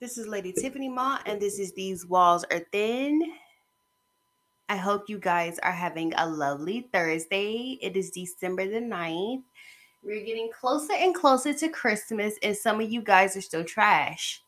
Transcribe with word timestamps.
This 0.00 0.16
is 0.16 0.26
Lady 0.26 0.50
Tiffany 0.50 0.88
Ma, 0.88 1.18
and 1.26 1.38
this 1.38 1.58
is 1.58 1.74
These 1.74 2.06
Walls 2.06 2.42
Are 2.50 2.60
Thin. 2.72 3.20
I 4.70 4.76
hope 4.76 5.10
you 5.10 5.18
guys 5.18 5.58
are 5.58 5.70
having 5.72 6.14
a 6.14 6.26
lovely 6.26 6.88
Thursday. 6.90 7.78
It 7.82 7.98
is 7.98 8.10
December 8.10 8.66
the 8.66 8.80
9th. 8.80 9.42
We're 10.02 10.24
getting 10.24 10.48
closer 10.58 10.94
and 10.94 11.14
closer 11.14 11.52
to 11.52 11.68
Christmas, 11.68 12.36
and 12.42 12.56
some 12.56 12.80
of 12.80 12.90
you 12.90 13.02
guys 13.02 13.36
are 13.36 13.42
still 13.42 13.62
trash. 13.62 14.42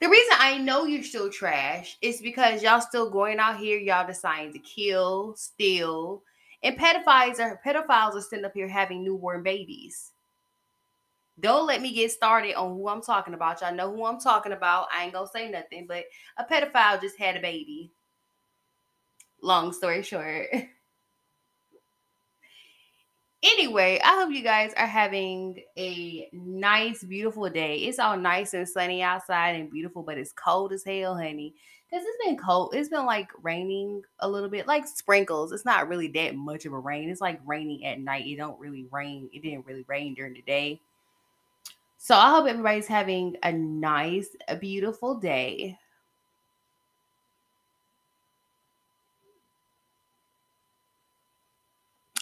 The 0.00 0.08
reason 0.10 0.34
I 0.38 0.58
know 0.58 0.84
you're 0.84 1.02
still 1.02 1.30
trash 1.30 1.96
is 2.02 2.20
because 2.20 2.62
y'all 2.62 2.82
still 2.82 3.08
going 3.08 3.38
out 3.38 3.56
here, 3.56 3.78
y'all 3.78 4.06
deciding 4.06 4.52
to 4.52 4.58
kill, 4.58 5.34
steal, 5.36 6.22
and 6.62 6.78
pedophiles 6.78 7.38
are 7.40 7.60
pedophiles 7.64 8.14
are 8.14 8.20
sitting 8.20 8.44
up 8.44 8.52
here 8.54 8.68
having 8.68 9.04
newborn 9.04 9.42
babies. 9.42 10.12
Don't 11.40 11.66
let 11.66 11.80
me 11.80 11.92
get 11.92 12.10
started 12.10 12.54
on 12.54 12.74
who 12.74 12.88
I'm 12.88 13.02
talking 13.02 13.34
about. 13.34 13.60
Y'all 13.60 13.74
know 13.74 13.94
who 13.94 14.04
I'm 14.04 14.18
talking 14.18 14.52
about. 14.52 14.88
I 14.92 15.04
ain't 15.04 15.12
gonna 15.12 15.28
say 15.28 15.48
nothing, 15.50 15.86
but 15.86 16.04
a 16.36 16.44
pedophile 16.44 17.00
just 17.00 17.16
had 17.16 17.36
a 17.36 17.40
baby. 17.40 17.92
Long 19.42 19.72
story 19.72 20.02
short. 20.02 20.48
Anyway, 23.40 24.00
I 24.02 24.16
hope 24.16 24.32
you 24.32 24.42
guys 24.42 24.72
are 24.76 24.86
having 24.86 25.62
a 25.78 26.28
nice, 26.32 27.04
beautiful 27.04 27.48
day. 27.48 27.76
It's 27.76 28.00
all 28.00 28.16
nice 28.16 28.52
and 28.52 28.68
sunny 28.68 29.00
outside 29.00 29.54
and 29.54 29.70
beautiful, 29.70 30.02
but 30.02 30.18
it's 30.18 30.32
cold 30.32 30.72
as 30.72 30.82
hell, 30.82 31.14
honey. 31.16 31.54
Because 31.88 32.04
it's 32.06 32.24
been 32.24 32.36
cold. 32.36 32.74
It's 32.74 32.90
been 32.90 33.06
like 33.06 33.30
raining 33.42 34.02
a 34.18 34.28
little 34.28 34.50
bit, 34.50 34.66
like 34.66 34.86
sprinkles. 34.86 35.52
It's 35.52 35.64
not 35.64 35.88
really 35.88 36.08
that 36.08 36.36
much 36.36 36.66
of 36.66 36.74
a 36.74 36.78
rain. 36.78 37.08
It's 37.08 37.22
like 37.22 37.40
raining 37.46 37.86
at 37.86 37.98
night. 37.98 38.26
It 38.26 38.36
don't 38.36 38.60
really 38.60 38.86
rain. 38.90 39.30
It 39.32 39.42
didn't 39.42 39.64
really 39.64 39.86
rain 39.88 40.12
during 40.12 40.34
the 40.34 40.42
day. 40.42 40.80
So 41.96 42.14
I 42.14 42.30
hope 42.30 42.46
everybody's 42.46 42.86
having 42.86 43.36
a 43.42 43.52
nice, 43.52 44.28
a 44.48 44.56
beautiful 44.56 45.14
day. 45.14 45.78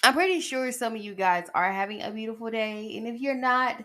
I'm 0.04 0.14
pretty 0.14 0.40
sure 0.40 0.70
some 0.70 0.94
of 0.94 1.02
you 1.02 1.16
guys 1.16 1.48
are 1.52 1.72
having 1.72 2.02
a 2.02 2.12
beautiful 2.12 2.48
day. 2.48 2.96
And 2.96 3.08
if 3.08 3.20
you're 3.20 3.34
not, 3.34 3.82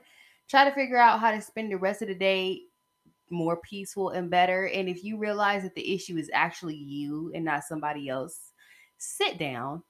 try 0.48 0.66
to 0.66 0.76
figure 0.76 0.98
out 0.98 1.20
how 1.20 1.32
to 1.32 1.42
spend 1.42 1.72
the 1.72 1.78
rest 1.78 2.04
of 2.04 2.10
the 2.10 2.16
day 2.16 2.62
more 3.32 3.58
peaceful 3.58 4.10
and 4.10 4.30
better. 4.30 4.68
And 4.68 4.90
if 4.90 5.04
you 5.04 5.18
realize 5.18 5.64
that 5.64 5.76
the 5.76 5.94
issue 5.94 6.18
is 6.18 6.30
actually 6.34 6.76
you 6.76 7.32
and 7.34 7.46
not 7.46 7.64
somebody 7.64 8.10
else, 8.10 8.52
sit 8.98 9.38
down. 9.38 9.84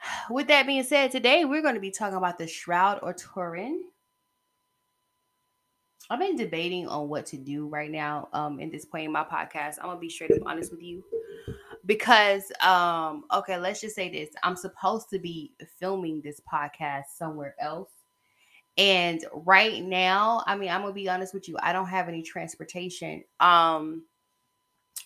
With 0.30 0.48
that 0.48 0.66
being 0.66 0.84
said, 0.84 1.10
today 1.10 1.44
we're 1.44 1.62
going 1.62 1.74
to 1.74 1.80
be 1.80 1.90
talking 1.90 2.18
about 2.18 2.38
the 2.38 2.46
Shroud 2.46 3.00
or 3.02 3.12
Turin. 3.12 3.84
I've 6.08 6.20
been 6.20 6.36
debating 6.36 6.86
on 6.86 7.08
what 7.08 7.26
to 7.26 7.36
do 7.36 7.66
right 7.66 7.90
now 7.90 8.28
um, 8.32 8.60
in 8.60 8.70
this 8.70 8.84
point 8.84 9.06
in 9.06 9.12
my 9.12 9.24
podcast. 9.24 9.78
I'm 9.80 9.86
going 9.86 9.96
to 9.96 10.00
be 10.00 10.08
straight 10.08 10.30
up 10.30 10.42
honest 10.46 10.70
with 10.70 10.82
you 10.82 11.02
because 11.86 12.50
um 12.60 13.24
okay 13.32 13.56
let's 13.56 13.80
just 13.80 13.94
say 13.94 14.08
this 14.10 14.30
i'm 14.42 14.56
supposed 14.56 15.08
to 15.08 15.18
be 15.18 15.52
filming 15.78 16.20
this 16.20 16.40
podcast 16.52 17.04
somewhere 17.16 17.54
else 17.60 17.90
and 18.78 19.24
right 19.32 19.82
now 19.82 20.42
i 20.46 20.56
mean 20.56 20.68
i'm 20.68 20.82
gonna 20.82 20.92
be 20.92 21.08
honest 21.08 21.32
with 21.32 21.48
you 21.48 21.56
i 21.62 21.72
don't 21.72 21.88
have 21.88 22.08
any 22.08 22.22
transportation 22.22 23.22
um 23.40 24.02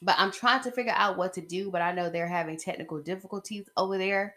but 0.03 0.15
i'm 0.19 0.33
trying 0.33 0.63
to 0.63 0.71
figure 0.71 0.95
out 0.97 1.17
what 1.17 1.33
to 1.33 1.41
do 1.41 1.71
but 1.71 1.83
i 1.83 1.93
know 1.93 2.11
they're 2.11 2.27
having 2.27 2.57
technical 2.57 3.01
difficulties 3.01 3.69
over 3.77 3.99
there. 3.99 4.35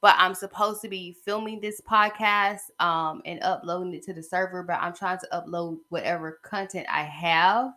But 0.00 0.16
i'm 0.18 0.34
supposed 0.34 0.82
to 0.82 0.88
be 0.88 1.16
filming 1.24 1.60
this 1.60 1.80
podcast 1.80 2.70
um 2.78 3.22
and 3.24 3.42
uploading 3.42 3.94
it 3.94 4.02
to 4.04 4.12
the 4.12 4.22
server 4.22 4.62
but 4.62 4.78
i'm 4.80 4.94
trying 4.94 5.18
to 5.18 5.28
upload 5.32 5.78
whatever 5.88 6.40
content 6.42 6.86
i 6.90 7.02
have 7.02 7.72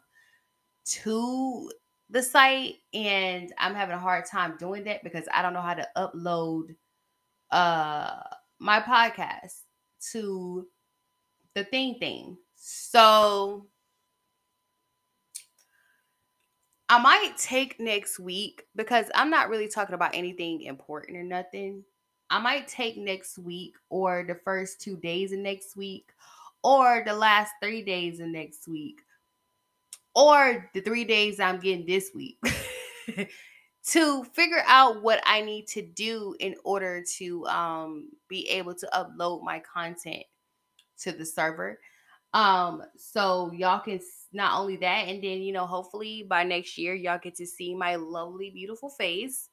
to 0.85 1.69
the 2.09 2.23
site 2.23 2.75
and 2.93 3.53
I'm 3.57 3.75
having 3.75 3.95
a 3.95 3.99
hard 3.99 4.25
time 4.25 4.55
doing 4.57 4.85
that 4.85 5.03
because 5.03 5.25
I 5.33 5.41
don't 5.41 5.53
know 5.53 5.61
how 5.61 5.73
to 5.73 5.87
upload 5.97 6.75
uh 7.51 8.19
my 8.59 8.79
podcast 8.81 9.61
to 10.11 10.67
the 11.57 11.63
thing 11.63 11.95
thing. 11.95 12.37
So 12.55 13.65
I 16.87 16.99
might 16.99 17.35
take 17.37 17.79
next 17.79 18.19
week 18.19 18.63
because 18.75 19.07
I'm 19.15 19.31
not 19.31 19.49
really 19.49 19.67
talking 19.67 19.95
about 19.95 20.13
anything 20.13 20.61
important 20.61 21.17
or 21.17 21.23
nothing. 21.23 21.83
I 22.29 22.39
might 22.39 22.67
take 22.67 22.95
next 22.95 23.39
week 23.39 23.73
or 23.89 24.23
the 24.27 24.35
first 24.35 24.81
two 24.81 24.97
days 24.97 25.31
of 25.31 25.39
next 25.39 25.75
week 25.75 26.11
or 26.63 27.01
the 27.05 27.13
last 27.13 27.53
three 27.61 27.81
days 27.81 28.19
of 28.19 28.27
next 28.27 28.67
week 28.67 29.01
or 30.13 30.69
the 30.75 30.81
three 30.81 31.05
days 31.05 31.39
I'm 31.39 31.59
getting 31.59 31.87
this 31.87 32.11
week 32.13 32.37
to 33.87 34.23
figure 34.25 34.63
out 34.67 35.01
what 35.01 35.21
I 35.25 35.41
need 35.41 35.67
to 35.69 35.81
do 35.81 36.35
in 36.39 36.55
order 36.63 37.03
to 37.17 37.47
um, 37.47 38.09
be 38.29 38.47
able 38.49 38.75
to 38.75 38.87
upload 38.93 39.43
my 39.43 39.59
content 39.59 40.23
to 40.99 41.11
the 41.11 41.25
server. 41.25 41.79
Um, 42.33 42.83
so 42.97 43.51
y'all 43.53 43.79
can 43.79 43.99
not 44.33 44.59
only 44.59 44.77
that, 44.77 45.07
and 45.07 45.23
then 45.23 45.41
you 45.41 45.53
know, 45.53 45.65
hopefully 45.65 46.25
by 46.29 46.43
next 46.43 46.77
year, 46.77 46.93
y'all 46.93 47.19
get 47.21 47.35
to 47.35 47.45
see 47.45 47.73
my 47.73 47.95
lovely, 47.95 48.49
beautiful 48.49 48.89
face. 48.89 49.49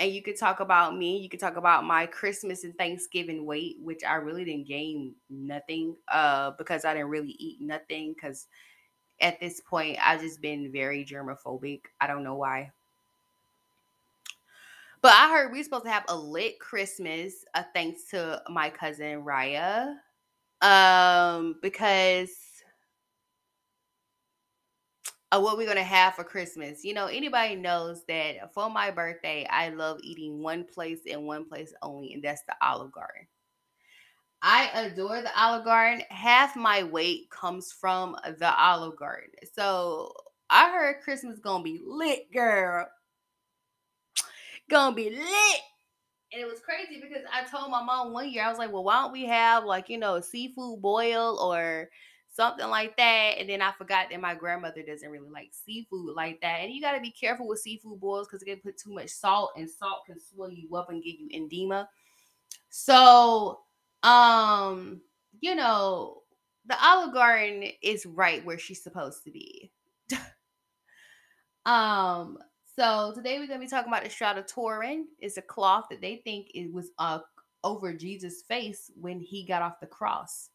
And 0.00 0.12
you 0.12 0.22
could 0.22 0.38
talk 0.38 0.60
about 0.60 0.96
me. 0.96 1.18
You 1.18 1.28
could 1.28 1.40
talk 1.40 1.56
about 1.56 1.84
my 1.84 2.06
Christmas 2.06 2.64
and 2.64 2.76
Thanksgiving 2.76 3.46
weight, 3.46 3.76
which 3.80 4.02
I 4.04 4.14
really 4.14 4.44
didn't 4.44 4.66
gain 4.66 5.14
nothing 5.30 5.96
uh 6.08 6.52
because 6.58 6.84
I 6.84 6.94
didn't 6.94 7.10
really 7.10 7.36
eat 7.38 7.60
nothing 7.60 8.12
because 8.14 8.46
at 9.20 9.40
this 9.40 9.60
point, 9.60 9.98
I've 10.02 10.20
just 10.20 10.40
been 10.40 10.72
very 10.72 11.04
germophobic. 11.04 11.82
I 12.00 12.06
don't 12.06 12.24
know 12.24 12.34
why. 12.34 12.72
But 15.02 15.12
I 15.12 15.28
heard 15.30 15.52
we're 15.52 15.62
supposed 15.62 15.84
to 15.84 15.90
have 15.90 16.04
a 16.08 16.16
lit 16.16 16.58
Christmas, 16.58 17.44
uh, 17.54 17.62
thanks 17.74 18.04
to 18.10 18.42
my 18.48 18.70
cousin 18.70 19.22
Raya. 19.22 19.96
Um, 20.64 21.56
because 21.60 22.30
of 25.34 25.42
what 25.42 25.56
we're 25.56 25.66
gonna 25.66 25.82
have 25.82 26.14
for 26.14 26.22
Christmas. 26.22 26.84
You 26.84 26.94
know, 26.94 27.06
anybody 27.06 27.56
knows 27.56 28.04
that 28.08 28.54
for 28.54 28.70
my 28.70 28.90
birthday, 28.90 29.46
I 29.50 29.70
love 29.70 29.98
eating 30.02 30.40
one 30.40 30.64
place 30.64 31.00
and 31.10 31.26
one 31.26 31.48
place 31.48 31.74
only, 31.82 32.14
and 32.14 32.22
that's 32.22 32.42
the 32.46 32.54
Olive 32.62 32.92
Garden. 32.92 33.26
I 34.42 34.70
adore 34.74 35.22
the 35.22 35.40
Olive 35.40 35.64
Garden. 35.64 36.04
Half 36.10 36.54
my 36.54 36.84
weight 36.84 37.30
comes 37.30 37.72
from 37.72 38.16
the 38.38 38.54
Olive 38.56 38.96
Garden. 38.96 39.30
So 39.54 40.12
I 40.50 40.70
heard 40.70 41.02
Christmas 41.02 41.38
gonna 41.40 41.64
be 41.64 41.80
lit, 41.84 42.30
girl. 42.32 42.86
Gonna 44.70 44.94
be 44.94 45.10
lit. 45.10 45.60
And 46.34 46.42
it 46.42 46.48
was 46.48 46.58
crazy 46.58 47.00
because 47.00 47.22
I 47.32 47.44
told 47.44 47.70
my 47.70 47.80
mom 47.80 48.12
one 48.12 48.28
year, 48.28 48.42
I 48.42 48.48
was 48.48 48.58
like, 48.58 48.72
well, 48.72 48.82
why 48.82 49.00
don't 49.00 49.12
we 49.12 49.24
have 49.26 49.64
like, 49.64 49.88
you 49.88 49.98
know, 49.98 50.20
seafood 50.20 50.82
boil 50.82 51.38
or 51.40 51.88
something 52.28 52.68
like 52.68 52.96
that. 52.96 53.36
And 53.38 53.48
then 53.48 53.62
I 53.62 53.70
forgot 53.70 54.08
that 54.10 54.20
my 54.20 54.34
grandmother 54.34 54.82
doesn't 54.82 55.08
really 55.08 55.30
like 55.30 55.50
seafood 55.52 56.16
like 56.16 56.40
that. 56.40 56.60
And 56.60 56.72
you 56.72 56.80
got 56.80 56.94
to 56.96 57.00
be 57.00 57.12
careful 57.12 57.46
with 57.46 57.60
seafood 57.60 58.00
boils 58.00 58.26
because 58.26 58.42
it 58.42 58.46
can 58.46 58.58
put 58.58 58.76
too 58.76 58.92
much 58.92 59.10
salt, 59.10 59.52
and 59.56 59.70
salt 59.70 60.06
can 60.06 60.18
swell 60.18 60.50
you 60.50 60.74
up 60.74 60.90
and 60.90 61.04
give 61.04 61.14
you 61.20 61.28
edema. 61.30 61.88
So 62.68 63.60
um, 64.02 65.00
you 65.40 65.54
know, 65.54 66.22
the 66.66 66.76
Olive 66.84 67.14
Garden 67.14 67.64
is 67.80 68.06
right 68.06 68.44
where 68.44 68.58
she's 68.58 68.82
supposed 68.82 69.22
to 69.24 69.30
be. 69.30 69.70
um, 71.64 72.38
so 72.76 73.12
today 73.14 73.38
we're 73.38 73.46
gonna 73.46 73.60
be 73.60 73.66
talking 73.66 73.92
about 73.92 74.04
the 74.04 74.10
Shroud 74.10 74.38
of 74.38 74.46
Turin. 74.46 75.06
It's 75.18 75.36
a 75.36 75.42
cloth 75.42 75.86
that 75.90 76.00
they 76.00 76.22
think 76.24 76.50
it 76.54 76.72
was 76.72 76.90
uh 76.98 77.20
over 77.62 77.94
Jesus' 77.94 78.42
face 78.42 78.90
when 78.94 79.20
he 79.20 79.44
got 79.44 79.62
off 79.62 79.80
the 79.80 79.86
cross. 79.86 80.50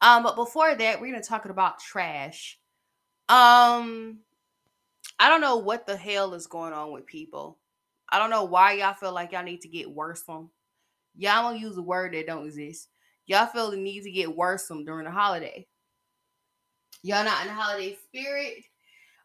Um, 0.00 0.24
but 0.24 0.34
before 0.34 0.74
that, 0.74 1.00
we're 1.00 1.12
gonna 1.12 1.22
talk 1.22 1.44
about 1.44 1.78
trash. 1.78 2.58
Um, 3.28 4.18
I 5.18 5.28
don't 5.28 5.40
know 5.40 5.56
what 5.56 5.86
the 5.86 5.96
hell 5.96 6.34
is 6.34 6.46
going 6.46 6.72
on 6.72 6.92
with 6.92 7.06
people. 7.06 7.58
I 8.08 8.18
don't 8.18 8.30
know 8.30 8.44
why 8.44 8.72
y'all 8.72 8.94
feel 8.94 9.12
like 9.12 9.32
y'all 9.32 9.44
need 9.44 9.60
to 9.62 9.68
get 9.68 9.90
worse 9.90 10.24
on 10.28 10.50
Y'all 11.16 11.42
gonna 11.42 11.58
use 11.58 11.76
a 11.76 11.82
word 11.82 12.14
that 12.14 12.26
don't 12.26 12.46
exist. 12.46 12.88
Y'all 13.26 13.46
feel 13.46 13.70
the 13.70 13.76
need 13.76 14.02
to 14.02 14.10
get 14.10 14.34
worse 14.34 14.66
from 14.66 14.84
during 14.84 15.04
the 15.04 15.10
holiday. 15.10 15.66
Y'all 17.02 17.24
not 17.24 17.42
in 17.42 17.48
the 17.48 17.54
holiday 17.54 17.96
spirit. 18.06 18.64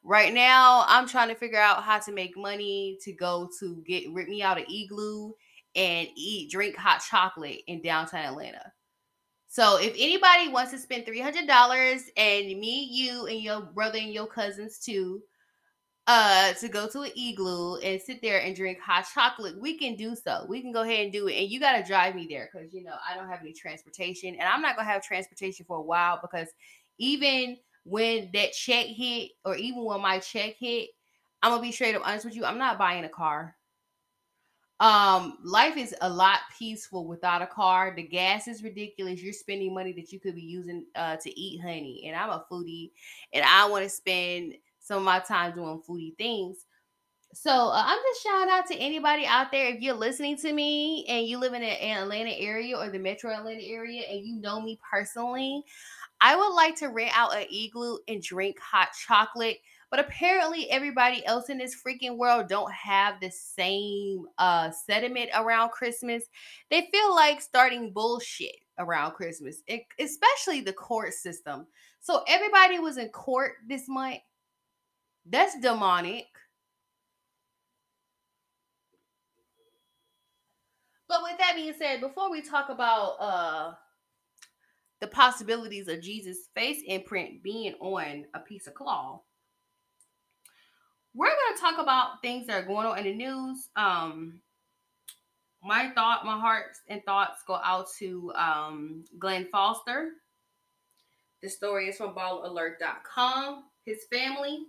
Right 0.08 0.34
now, 0.34 0.86
I'm 0.88 1.06
trying 1.06 1.28
to 1.28 1.36
figure 1.36 1.60
out 1.60 1.84
how 1.84 2.00
to 2.00 2.14
make 2.14 2.38
money 2.38 2.98
to 3.02 3.12
go 3.12 3.50
to 3.60 3.84
get 3.86 4.10
rip 4.14 4.30
me 4.30 4.42
out 4.42 4.58
of 4.58 4.64
igloo 4.74 5.34
and 5.76 6.08
eat 6.16 6.50
drink 6.50 6.78
hot 6.78 7.02
chocolate 7.02 7.60
in 7.68 7.82
downtown 7.82 8.24
Atlanta. 8.24 8.72
So 9.50 9.78
if 9.82 9.94
anybody 9.98 10.48
wants 10.48 10.72
to 10.72 10.78
spend 10.78 11.06
three 11.06 11.20
hundred 11.20 11.46
dollars 11.46 12.04
and 12.16 12.48
me, 12.58 12.88
you, 12.90 13.26
and 13.26 13.42
your 13.42 13.60
brother 13.60 14.00
and 14.00 14.14
your 14.14 14.28
cousins 14.28 14.80
too, 14.80 15.22
uh 16.08 16.54
to 16.54 16.70
go 16.70 16.88
to 16.88 17.02
an 17.02 17.12
igloo 17.18 17.76
and 17.80 18.02
sit 18.02 18.22
there 18.22 18.40
and 18.42 18.56
drink 18.56 18.80
hot 18.80 19.06
chocolate, 19.14 19.60
we 19.60 19.78
can 19.78 19.98
do 19.98 20.16
so. 20.16 20.46
We 20.48 20.62
can 20.62 20.72
go 20.72 20.84
ahead 20.84 21.02
and 21.02 21.12
do 21.12 21.28
it. 21.28 21.36
And 21.38 21.50
you 21.50 21.60
gotta 21.60 21.84
drive 21.84 22.16
me 22.16 22.28
there 22.30 22.50
because 22.50 22.74
you 22.74 22.82
know 22.82 22.96
I 23.06 23.14
don't 23.14 23.28
have 23.28 23.42
any 23.42 23.52
transportation 23.52 24.36
and 24.36 24.44
I'm 24.44 24.62
not 24.62 24.78
gonna 24.78 24.88
have 24.88 25.04
transportation 25.04 25.66
for 25.66 25.76
a 25.76 25.82
while 25.82 26.18
because 26.22 26.48
even 26.98 27.58
when 27.88 28.30
that 28.34 28.54
check 28.54 28.86
hit, 28.88 29.32
or 29.46 29.56
even 29.56 29.84
when 29.84 30.02
my 30.02 30.20
check 30.20 30.56
hit, 30.60 30.90
I'm 31.42 31.52
gonna 31.52 31.62
be 31.62 31.72
straight 31.72 31.96
up 31.96 32.06
honest 32.06 32.26
with 32.26 32.36
you, 32.36 32.46
I'm 32.46 32.58
not 32.58 32.78
buying 32.78 33.06
a 33.06 33.10
car. 33.10 33.56
Um, 34.80 35.40
life 35.44 35.76
is 35.76 35.96
a 36.02 36.10
lot 36.10 36.42
peaceful 36.58 37.08
without 37.08 37.42
a 37.42 37.48
car. 37.48 37.94
The 37.96 38.04
gas 38.04 38.48
is 38.48 38.64
ridiculous. 38.64 39.24
You're 39.24 39.34
spending 39.34 39.74
money 39.74 39.92
that 39.94 40.12
you 40.12 40.20
could 40.20 40.36
be 40.36 40.42
using 40.42 40.86
uh 40.96 41.16
to 41.18 41.40
eat 41.40 41.62
honey. 41.62 42.04
And 42.06 42.16
I'm 42.16 42.30
a 42.30 42.46
foodie 42.52 42.92
and 43.34 43.44
I 43.44 43.68
want 43.68 43.84
to 43.84 43.90
spend 43.90 44.54
some 44.80 45.00
of 45.00 45.04
my 45.04 45.20
time 45.20 45.56
doing 45.56 45.82
foodie 45.88 46.16
things. 46.18 46.66
So 47.34 47.52
uh, 47.52 47.84
I'm 47.86 48.00
just 48.12 48.24
shout 48.24 48.48
out 48.50 48.66
to 48.68 48.76
anybody 48.76 49.26
out 49.26 49.52
there. 49.52 49.68
If 49.68 49.82
you're 49.82 49.94
listening 49.94 50.38
to 50.38 50.54
me 50.54 51.06
and 51.08 51.28
you 51.28 51.38
live 51.38 51.54
in 51.54 51.62
the 51.62 51.86
Atlanta 51.86 52.32
area 52.32 52.78
or 52.78 52.90
the 52.90 53.00
Metro 53.00 53.32
Atlanta 53.32 53.64
area 53.64 54.04
and 54.10 54.26
you 54.26 54.40
know 54.40 54.62
me 54.62 54.80
personally, 54.90 55.64
I 56.20 56.36
would 56.36 56.54
like 56.54 56.76
to 56.78 56.88
rent 56.88 57.18
out 57.18 57.36
an 57.36 57.46
igloo 57.52 57.98
and 58.08 58.22
drink 58.22 58.60
hot 58.60 58.90
chocolate. 59.08 59.60
But 59.90 60.02
apparently 60.02 60.70
everybody 60.70 61.26
else 61.26 61.50
in 61.50 61.58
this 61.58 61.76
freaking 61.76 62.18
world 62.18 62.50
don't 62.50 62.72
have 62.74 63.20
the 63.22 63.32
same 63.32 64.26
uh 64.38 64.72
sentiment 64.72 65.30
around 65.36 65.72
Christmas. 65.72 66.24
They 66.70 66.90
feel 66.92 67.16
like 67.16 67.42
starting 67.42 67.94
bullshit 67.94 68.56
around 68.80 69.14
Christmas, 69.14 69.62
especially 70.00 70.62
the 70.62 70.74
court 70.74 71.14
system. 71.14 71.68
So 72.02 72.24
everybody 72.28 72.80
was 72.80 72.98
in 72.98 73.10
court 73.10 73.54
this 73.68 73.88
month. 73.88 74.20
That's 75.26 75.60
demonic. 75.60 76.26
But 81.08 81.24
with 81.24 81.38
that 81.38 81.54
being 81.56 81.74
said, 81.78 82.02
before 82.02 82.30
we 82.30 82.42
talk 82.42 82.70
about 82.70 83.16
uh 83.20 83.74
the 85.00 85.08
possibilities 85.08 85.88
of 85.88 86.02
Jesus' 86.02 86.50
face 86.56 86.82
imprint 86.86 87.44
being 87.44 87.74
on 87.80 88.26
a 88.34 88.40
piece 88.40 88.68
of 88.68 88.74
cloth, 88.74 89.22
we're 91.14 91.28
going 91.28 91.56
to 91.56 91.62
talk 91.62 91.80
about 91.80 92.22
things 92.22 92.48
that 92.48 92.64
are 92.64 92.68
going 92.68 92.86
on 92.86 92.98
in 93.00 93.06
the 93.06 93.14
news. 93.14 93.70
Um, 93.76 94.40
my 95.64 95.92
thought, 95.96 96.26
my 96.26 96.40
hearts 96.40 96.82
and 96.88 97.04
thoughts 97.06 97.44
go 97.46 97.56
out 97.64 97.88
to 98.00 98.32
um, 98.36 99.04
Glenn 99.18 99.48
Foster. 99.52 100.10
The 101.42 101.50
story 101.50 101.90
is 101.90 101.98
from 101.98 102.14
ballalert.com. 102.14 103.64
His 103.86 104.06
family. 104.12 104.60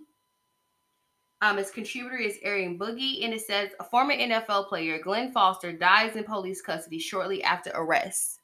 Um, 1.41 1.57
his 1.57 1.71
contributor 1.71 2.17
is 2.17 2.37
Aaron 2.43 2.77
Boogie, 2.77 3.23
and 3.23 3.33
it 3.33 3.41
says 3.41 3.69
a 3.79 3.83
former 3.83 4.13
NFL 4.13 4.67
player, 4.67 4.99
Glenn 5.01 5.31
Foster, 5.31 5.71
dies 5.71 6.17
in 6.17 6.25
police 6.25 6.61
custody 6.61 6.99
shortly 6.99 7.41
after 7.43 7.71
arrest 7.73 8.38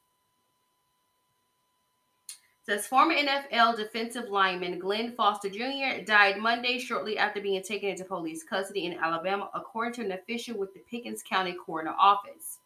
says 2.66 2.88
former 2.88 3.14
NFL 3.14 3.78
defensive 3.78 4.30
lineman 4.30 4.80
Glenn 4.80 5.12
Foster 5.12 5.50
Jr. 5.50 6.04
died 6.04 6.38
Monday 6.40 6.80
shortly 6.80 7.16
after 7.16 7.40
being 7.40 7.62
taken 7.62 7.90
into 7.90 8.04
police 8.04 8.44
custody 8.44 8.86
in 8.86 8.98
Alabama, 8.98 9.52
according 9.54 9.94
to 9.94 10.02
an 10.02 10.14
official 10.14 10.58
with 10.58 10.74
the 10.74 10.80
Pickens 10.80 11.22
County 11.22 11.54
Coroner 11.54 11.94
Office. 12.00 12.58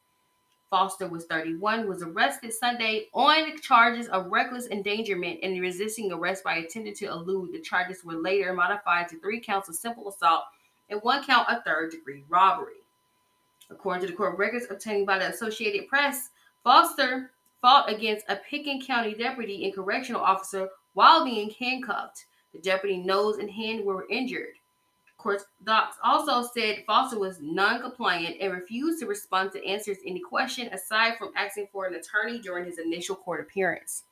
Foster 0.70 1.08
was 1.08 1.26
31, 1.26 1.90
was 1.90 2.02
arrested 2.02 2.54
Sunday 2.54 3.08
on 3.14 3.60
charges 3.60 4.08
of 4.08 4.32
reckless 4.32 4.68
endangerment 4.68 5.40
and 5.44 5.60
resisting 5.60 6.14
arrest 6.14 6.46
by 6.46 6.58
attempting 6.58 6.94
to 6.94 7.08
elude. 7.08 7.52
The 7.52 7.60
charges 7.60 8.06
were 8.06 8.14
later 8.14 8.54
modified 8.54 9.10
to 9.10 9.20
three 9.20 9.42
counts 9.42 9.68
of 9.68 9.76
simple 9.76 10.08
assault 10.08 10.44
and 10.90 11.02
one 11.02 11.26
count 11.26 11.50
of 11.50 11.64
third 11.66 11.92
degree 11.92 12.24
robbery. 12.30 12.74
According 13.70 14.02
to 14.06 14.08
the 14.08 14.18
court 14.18 14.38
records 14.38 14.68
obtained 14.70 15.08
by 15.08 15.20
the 15.20 15.28
Associated 15.28 15.90
Press, 15.90 16.30
Foster 16.64 17.32
fought 17.62 17.92
against 17.92 18.26
a 18.30 18.36
Pickens 18.36 18.86
County 18.86 19.14
deputy 19.14 19.66
and 19.66 19.74
correctional 19.74 20.22
officer 20.22 20.70
while 20.94 21.24
being 21.24 21.52
handcuffed. 21.60 22.26
The 22.54 22.60
deputy 22.60 22.98
nose 22.98 23.38
and 23.38 23.50
hand 23.50 23.86
were 23.86 24.08
injured. 24.10 24.56
Court 25.18 25.42
docs 25.64 25.98
also 26.02 26.50
said 26.54 26.84
Foster 26.88 27.20
was 27.20 27.42
non-compliant 27.42 28.38
and 28.40 28.54
refused 28.54 29.02
to 29.02 29.06
respond 29.06 29.52
to 29.52 29.66
answers 29.66 29.98
any 30.06 30.22
question 30.22 30.68
aside 30.68 31.18
from 31.18 31.34
asking 31.36 31.68
for 31.74 31.86
an 31.86 31.96
attorney 31.96 32.40
during 32.40 32.66
his 32.66 32.80
initial 32.80 33.18
court 33.18 33.42
appearance. 33.42 34.04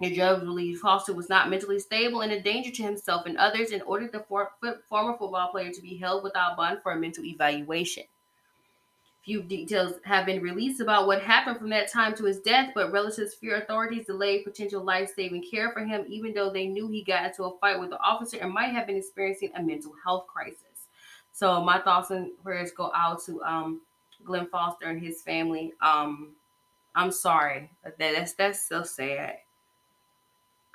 The 0.00 0.14
judge 0.14 0.40
believed 0.40 0.80
Foster 0.80 1.14
was 1.14 1.30
not 1.30 1.48
mentally 1.48 1.78
stable 1.78 2.20
and 2.20 2.32
a 2.32 2.40
danger 2.40 2.70
to 2.70 2.82
himself 2.82 3.24
and 3.24 3.38
others 3.38 3.70
and 3.70 3.82
ordered 3.84 4.12
the 4.12 4.20
for- 4.28 4.52
former 4.88 5.16
football 5.16 5.48
player 5.48 5.72
to 5.72 5.80
be 5.80 5.96
held 5.96 6.22
without 6.22 6.56
bond 6.56 6.80
for 6.82 6.92
a 6.92 6.98
mental 6.98 7.24
evaluation. 7.24 8.04
Few 9.24 9.42
details 9.42 9.94
have 10.04 10.26
been 10.26 10.42
released 10.42 10.82
about 10.82 11.06
what 11.06 11.22
happened 11.22 11.56
from 11.56 11.70
that 11.70 11.90
time 11.90 12.14
to 12.16 12.24
his 12.24 12.40
death, 12.40 12.72
but 12.74 12.92
relatives 12.92 13.34
fear 13.34 13.56
authorities 13.56 14.04
delayed 14.04 14.44
potential 14.44 14.84
life 14.84 15.10
saving 15.16 15.42
care 15.50 15.72
for 15.72 15.82
him, 15.82 16.04
even 16.08 16.34
though 16.34 16.50
they 16.50 16.66
knew 16.66 16.88
he 16.88 17.02
got 17.02 17.24
into 17.24 17.44
a 17.44 17.58
fight 17.58 17.80
with 17.80 17.88
the 17.88 17.98
officer 18.00 18.36
and 18.36 18.52
might 18.52 18.72
have 18.72 18.86
been 18.86 18.98
experiencing 18.98 19.50
a 19.56 19.62
mental 19.62 19.94
health 20.04 20.26
crisis. 20.26 20.88
So, 21.32 21.62
my 21.62 21.80
thoughts 21.80 22.10
and 22.10 22.32
prayers 22.42 22.70
go 22.70 22.92
out 22.94 23.24
to 23.24 23.42
um, 23.44 23.80
Glenn 24.24 24.46
Foster 24.46 24.88
and 24.88 25.02
his 25.02 25.22
family. 25.22 25.72
Um, 25.80 26.32
I'm 26.94 27.10
sorry. 27.10 27.70
That, 27.82 27.98
that's 27.98 28.34
that's 28.34 28.62
so 28.62 28.82
sad. 28.82 29.38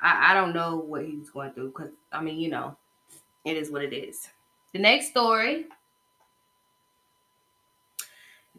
I, 0.02 0.32
I 0.32 0.34
don't 0.34 0.54
know 0.54 0.78
what 0.78 1.06
he 1.06 1.16
was 1.16 1.30
going 1.30 1.52
through 1.52 1.68
because 1.68 1.92
I 2.12 2.22
mean, 2.22 2.40
you 2.40 2.50
know, 2.50 2.76
it 3.46 3.58
is 3.58 3.70
what 3.70 3.84
it 3.84 3.94
is. 3.94 4.28
The 4.74 4.80
next 4.80 5.10
story 5.10 5.68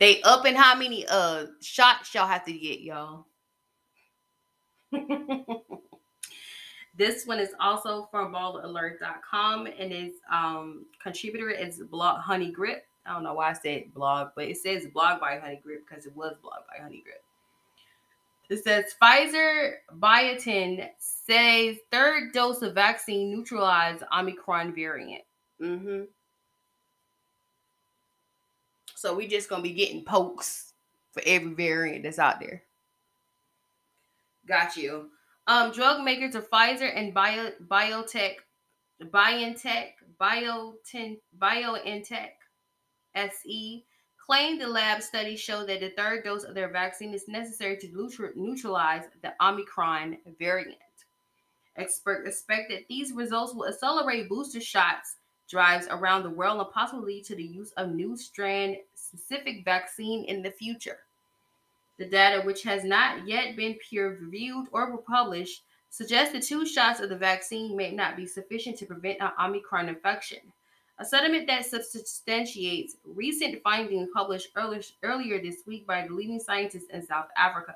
they 0.00 0.20
up 0.22 0.46
in 0.46 0.56
how 0.56 0.74
many 0.74 1.06
uh 1.06 1.46
shots 1.60 2.12
y'all 2.14 2.26
have 2.26 2.44
to 2.46 2.52
get, 2.52 2.80
y'all. 2.80 3.26
this 6.96 7.26
one 7.26 7.38
is 7.38 7.50
also 7.60 8.08
from 8.10 8.32
ballalert.com 8.32 9.66
and 9.66 9.92
its 9.92 10.18
um 10.32 10.86
contributor 11.00 11.50
is 11.50 11.80
blog 11.90 12.20
honey 12.20 12.50
grip. 12.50 12.84
I 13.06 13.12
don't 13.12 13.22
know 13.22 13.34
why 13.34 13.50
I 13.50 13.52
said 13.52 13.94
blog, 13.94 14.30
but 14.34 14.46
it 14.46 14.56
says 14.56 14.86
blog 14.92 15.20
by 15.20 15.38
honey 15.38 15.60
grip 15.62 15.84
because 15.88 16.06
it 16.06 16.16
was 16.16 16.34
blog 16.42 16.60
by 16.68 16.82
honey 16.82 17.02
grip. 17.04 17.22
It 18.48 18.64
says 18.64 18.94
Pfizer 19.00 19.74
Biontech 20.00 20.90
says 20.98 21.76
third 21.92 22.32
dose 22.32 22.62
of 22.62 22.74
vaccine 22.74 23.30
neutralized 23.30 24.02
Omicron 24.12 24.74
variant. 24.74 25.22
Mm-hmm. 25.62 26.02
So 29.00 29.14
we 29.14 29.26
just 29.26 29.48
gonna 29.48 29.62
be 29.62 29.72
getting 29.72 30.04
pokes 30.04 30.74
for 31.12 31.22
every 31.24 31.54
variant 31.54 32.02
that's 32.02 32.18
out 32.18 32.38
there. 32.38 32.64
Got 34.46 34.76
you. 34.76 35.08
Um, 35.46 35.72
drug 35.72 36.04
makers 36.04 36.34
of 36.34 36.50
Pfizer 36.50 36.94
and 36.94 37.14
Bio 37.14 37.50
Biotech, 37.66 38.34
BioNTech, 39.02 39.92
Biotin, 40.20 41.18
BioNTech, 41.38 42.28
SE 43.14 43.86
claim 44.18 44.58
the 44.58 44.66
lab 44.66 45.00
studies 45.00 45.40
show 45.40 45.64
that 45.64 45.80
the 45.80 45.94
third 45.96 46.22
dose 46.22 46.44
of 46.44 46.54
their 46.54 46.68
vaccine 46.68 47.14
is 47.14 47.26
necessary 47.26 47.78
to 47.78 48.10
neutralize 48.36 49.04
the 49.22 49.32
Omicron 49.40 50.18
variant. 50.38 50.76
Experts 51.74 52.28
expect 52.28 52.70
that 52.70 52.86
these 52.90 53.12
results 53.14 53.54
will 53.54 53.66
accelerate 53.66 54.28
booster 54.28 54.60
shots 54.60 55.16
drives 55.50 55.88
around 55.90 56.22
the 56.22 56.30
world 56.30 56.60
and 56.60 56.70
possibly 56.70 57.14
lead 57.14 57.24
to 57.24 57.34
the 57.34 57.42
use 57.42 57.72
of 57.72 57.90
new 57.90 58.16
strand 58.16 58.76
specific 59.10 59.64
vaccine 59.64 60.24
in 60.24 60.40
the 60.40 60.50
future. 60.50 60.98
The 61.98 62.06
data, 62.06 62.42
which 62.42 62.62
has 62.62 62.84
not 62.84 63.26
yet 63.26 63.56
been 63.56 63.74
peer 63.74 64.16
reviewed 64.20 64.68
or 64.72 64.96
published, 64.98 65.64
suggests 65.90 66.32
the 66.32 66.40
two 66.40 66.64
shots 66.64 67.00
of 67.00 67.08
the 67.08 67.16
vaccine 67.16 67.76
may 67.76 67.90
not 67.90 68.16
be 68.16 68.24
sufficient 68.24 68.78
to 68.78 68.86
prevent 68.86 69.20
an 69.20 69.32
Omicron 69.38 69.88
infection. 69.88 70.38
A 71.00 71.04
settlement 71.04 71.48
that 71.48 71.66
substantiates 71.66 72.96
recent 73.04 73.60
findings 73.62 74.08
published 74.14 74.50
earlier, 74.54 74.82
earlier 75.02 75.42
this 75.42 75.62
week 75.66 75.86
by 75.86 76.06
the 76.06 76.14
leading 76.14 76.38
scientists 76.38 76.90
in 76.92 77.04
South 77.04 77.28
Africa. 77.36 77.74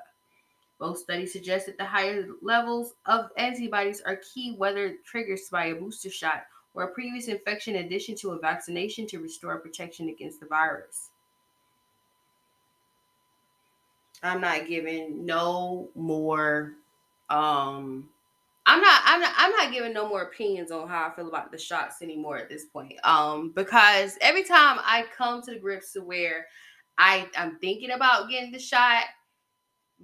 Both 0.79 0.99
studies 0.99 1.33
suggest 1.33 1.65
that 1.65 1.77
the 1.77 1.85
higher 1.85 2.27
levels 2.41 2.93
of 3.05 3.31
antibodies 3.37 4.01
are 4.01 4.21
key 4.33 4.55
whether 4.55 4.95
triggered 5.05 5.39
by 5.51 5.65
a 5.67 5.75
booster 5.75 6.09
shot 6.09 6.45
or 6.73 6.83
a 6.83 6.93
previous 6.93 7.27
infection 7.27 7.75
in 7.75 7.85
addition 7.85 8.15
to 8.15 8.31
a 8.31 8.39
vaccination 8.39 9.07
to 9.07 9.19
restore 9.19 9.57
protection 9.57 10.09
against 10.09 10.39
the 10.39 10.45
virus. 10.45 11.09
I'm 14.23 14.41
not 14.41 14.67
giving 14.67 15.25
no 15.25 15.89
more 15.95 16.73
um 17.29 18.09
I'm 18.67 18.81
not 18.81 19.01
I'm 19.05 19.21
not 19.21 19.33
I'm 19.37 19.51
not 19.51 19.71
giving 19.71 19.93
no 19.93 20.07
more 20.07 20.23
opinions 20.23 20.71
on 20.71 20.87
how 20.87 21.07
I 21.07 21.15
feel 21.15 21.27
about 21.27 21.51
the 21.51 21.57
shots 21.57 22.01
anymore 22.01 22.37
at 22.37 22.49
this 22.49 22.65
point. 22.65 22.93
Um 23.03 23.51
because 23.55 24.17
every 24.21 24.43
time 24.43 24.79
I 24.81 25.05
come 25.15 25.41
to 25.43 25.51
the 25.51 25.59
grips 25.59 25.93
to 25.93 26.01
where 26.01 26.47
I 26.97 27.27
I'm 27.37 27.57
thinking 27.59 27.91
about 27.91 28.29
getting 28.29 28.51
the 28.51 28.59
shot, 28.59 29.03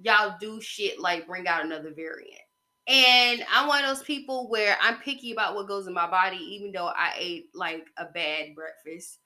y'all 0.00 0.36
do 0.40 0.60
shit 0.60 1.00
like 1.00 1.26
bring 1.26 1.46
out 1.48 1.64
another 1.64 1.92
variant. 1.94 2.40
And 2.88 3.44
I'm 3.52 3.68
one 3.68 3.84
of 3.84 3.88
those 3.88 4.04
people 4.04 4.48
where 4.48 4.76
I'm 4.80 4.98
picky 4.98 5.32
about 5.32 5.54
what 5.54 5.68
goes 5.68 5.86
in 5.86 5.94
my 5.94 6.10
body, 6.10 6.38
even 6.38 6.72
though 6.72 6.88
I 6.88 7.14
ate 7.16 7.46
like 7.54 7.86
a 7.96 8.06
bad 8.06 8.54
breakfast. 8.56 9.18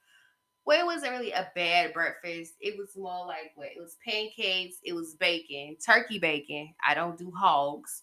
Well, 0.66 0.80
it 0.80 0.85
wasn't 0.87 1.12
really 1.12 1.30
a 1.30 1.50
bad 1.54 1.92
breakfast. 1.92 2.54
It 2.61 2.76
was 2.76 2.96
more 2.96 3.25
like 3.26 3.52
what? 3.54 3.68
It 3.68 3.80
was 3.80 3.96
pancakes. 4.04 4.76
It 4.82 4.94
was 4.94 5.14
bacon, 5.14 5.76
turkey 5.85 6.18
bacon. 6.18 6.75
I 6.87 6.94
don't 6.94 7.16
do 7.16 7.30
hogs. 7.30 8.02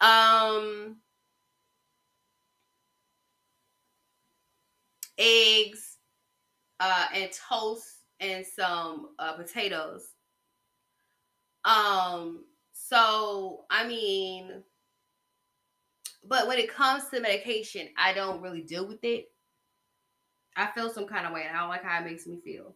Um, 0.00 0.98
eggs, 5.18 5.96
uh, 6.80 7.06
and 7.14 7.30
toast 7.32 7.86
and 8.20 8.46
some 8.46 9.10
uh, 9.18 9.32
potatoes. 9.34 10.08
Um, 11.64 12.44
so 12.72 13.64
I 13.70 13.86
mean, 13.86 14.62
but 16.24 16.46
when 16.46 16.58
it 16.58 16.72
comes 16.72 17.08
to 17.10 17.20
medication, 17.20 17.88
I 17.96 18.12
don't 18.12 18.40
really 18.40 18.62
deal 18.62 18.86
with 18.86 19.02
it. 19.02 19.26
I 20.58 20.66
feel 20.72 20.90
some 20.90 21.06
kind 21.06 21.26
of 21.26 21.32
way, 21.32 21.44
and 21.46 21.56
I 21.56 21.60
don't 21.60 21.68
like 21.68 21.84
how 21.84 22.00
it 22.00 22.04
makes 22.04 22.26
me 22.26 22.38
feel. 22.44 22.74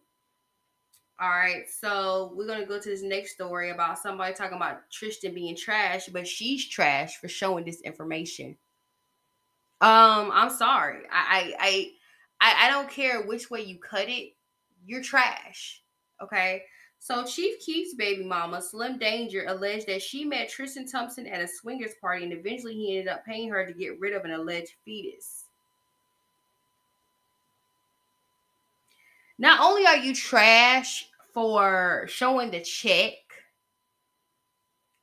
All 1.19 1.29
right, 1.29 1.65
so 1.69 2.33
we're 2.35 2.47
gonna 2.47 2.65
go 2.65 2.79
to 2.79 2.89
this 2.89 3.03
next 3.03 3.33
story 3.33 3.69
about 3.69 3.99
somebody 3.99 4.33
talking 4.33 4.57
about 4.57 4.89
Tristan 4.89 5.33
being 5.35 5.55
trash, 5.55 6.07
but 6.07 6.27
she's 6.27 6.67
trash 6.67 7.17
for 7.17 7.27
showing 7.27 7.65
this 7.65 7.81
information. 7.81 8.57
Um, 9.81 10.31
I'm 10.33 10.49
sorry. 10.49 11.01
I 11.11 11.53
I 11.59 11.91
I 12.41 12.67
I 12.67 12.69
don't 12.71 12.89
care 12.89 13.23
which 13.23 13.51
way 13.51 13.61
you 13.61 13.79
cut 13.79 14.09
it, 14.09 14.33
you're 14.85 15.03
trash. 15.03 15.83
Okay. 16.21 16.63
So 16.99 17.25
Chief 17.25 17.59
Keef's 17.59 17.95
baby 17.95 18.23
mama, 18.23 18.61
Slim 18.61 18.97
Danger, 18.97 19.43
alleged 19.47 19.87
that 19.87 20.01
she 20.01 20.23
met 20.23 20.47
Tristan 20.47 20.87
Thompson 20.87 21.27
at 21.27 21.41
a 21.41 21.47
swingers 21.49 21.95
party 21.99 22.23
and 22.23 22.31
eventually 22.31 22.75
he 22.75 22.97
ended 22.97 23.13
up 23.13 23.25
paying 23.25 23.49
her 23.49 23.65
to 23.65 23.73
get 23.73 23.99
rid 23.99 24.13
of 24.13 24.23
an 24.23 24.31
alleged 24.31 24.71
fetus. 24.85 25.42
Not 29.37 29.59
only 29.61 29.85
are 29.85 29.97
you 29.97 30.13
trash 30.13 31.07
for 31.33 32.05
showing 32.07 32.51
the 32.51 32.61
check, 32.61 33.13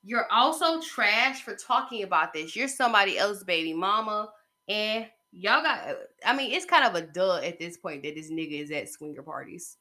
you're 0.02 0.30
also 0.30 0.80
trash 0.80 1.42
for 1.42 1.54
talking 1.54 2.02
about 2.04 2.32
this. 2.32 2.56
You're 2.56 2.68
somebody 2.68 3.18
else's 3.18 3.44
baby 3.44 3.74
mama, 3.74 4.30
and 4.68 5.06
y'all 5.32 5.62
got. 5.62 5.96
I 6.24 6.34
mean, 6.34 6.52
it's 6.52 6.64
kind 6.64 6.84
of 6.84 6.94
a 6.94 7.06
duh 7.06 7.40
at 7.42 7.58
this 7.58 7.76
point 7.76 8.02
that 8.04 8.14
this 8.14 8.30
nigga 8.30 8.62
is 8.62 8.70
at 8.70 8.88
swinger 8.88 9.22
parties. 9.22 9.76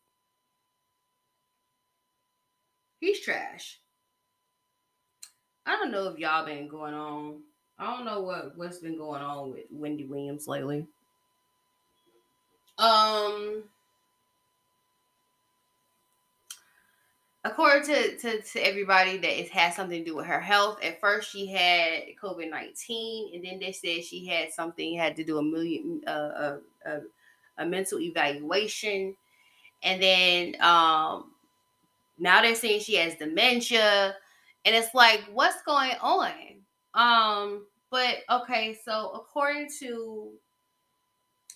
He's 2.99 3.21
trash. 3.21 3.79
I 5.65 5.73
don't 5.73 5.91
know 5.91 6.09
if 6.09 6.17
y'all 6.17 6.45
been 6.45 6.67
going 6.67 6.93
on. 6.93 7.41
I 7.77 7.95
don't 7.95 8.05
know 8.05 8.21
what 8.21 8.57
what's 8.57 8.79
been 8.79 8.97
going 8.97 9.21
on 9.21 9.51
with 9.51 9.65
Wendy 9.71 10.03
Williams 10.03 10.47
lately. 10.47 10.85
Um 12.77 13.63
according 17.45 17.83
to, 17.83 18.17
to, 18.17 18.41
to 18.41 18.59
everybody 18.59 19.17
that 19.17 19.39
it 19.39 19.49
has 19.49 19.75
something 19.75 20.03
to 20.03 20.09
do 20.09 20.15
with 20.15 20.25
her 20.25 20.41
health 20.41 20.77
at 20.83 20.99
first 20.99 21.31
she 21.31 21.47
had 21.47 22.03
covid-19 22.21 23.35
and 23.35 23.45
then 23.45 23.59
they 23.59 23.71
said 23.71 24.03
she 24.03 24.25
had 24.25 24.51
something 24.51 24.97
had 24.97 25.15
to 25.15 25.23
do 25.23 25.37
a 25.37 25.43
million 25.43 26.01
uh, 26.05 26.11
a, 26.11 26.57
a, 26.85 26.99
a 27.59 27.65
mental 27.65 27.99
evaluation. 27.99 29.15
And 29.83 30.01
then 30.01 30.55
um 30.61 31.31
now 32.17 32.41
they're 32.41 32.55
saying 32.55 32.81
she 32.81 32.95
has 32.95 33.15
dementia 33.15 34.15
and 34.65 34.75
it's 34.75 34.93
like 34.95 35.21
what's 35.31 35.61
going 35.63 35.95
on? 36.01 36.31
Um 36.93 37.65
but 37.91 38.17
okay 38.29 38.77
so 38.83 39.11
according 39.13 39.69
to 39.79 40.31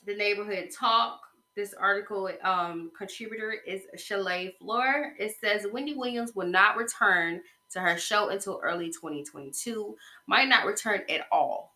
the 0.06 0.16
neighborhood 0.16 0.70
talk 0.78 1.22
this 1.56 1.74
article 1.74 2.30
um, 2.44 2.92
contributor 2.98 3.56
is 3.66 3.84
Shalay 3.98 4.58
Floor. 4.58 5.14
It 5.20 5.36
says 5.40 5.68
Wendy 5.72 5.94
Williams 5.94 6.36
will 6.36 6.48
not 6.48 6.78
return 6.78 7.42
to 7.72 7.80
her 7.80 7.98
show 7.98 8.30
until 8.30 8.60
early 8.64 8.88
2022. 8.88 9.96
Might 10.28 10.50
not 10.50 10.66
return 10.66 11.02
at 11.10 11.28
all. 11.32 11.72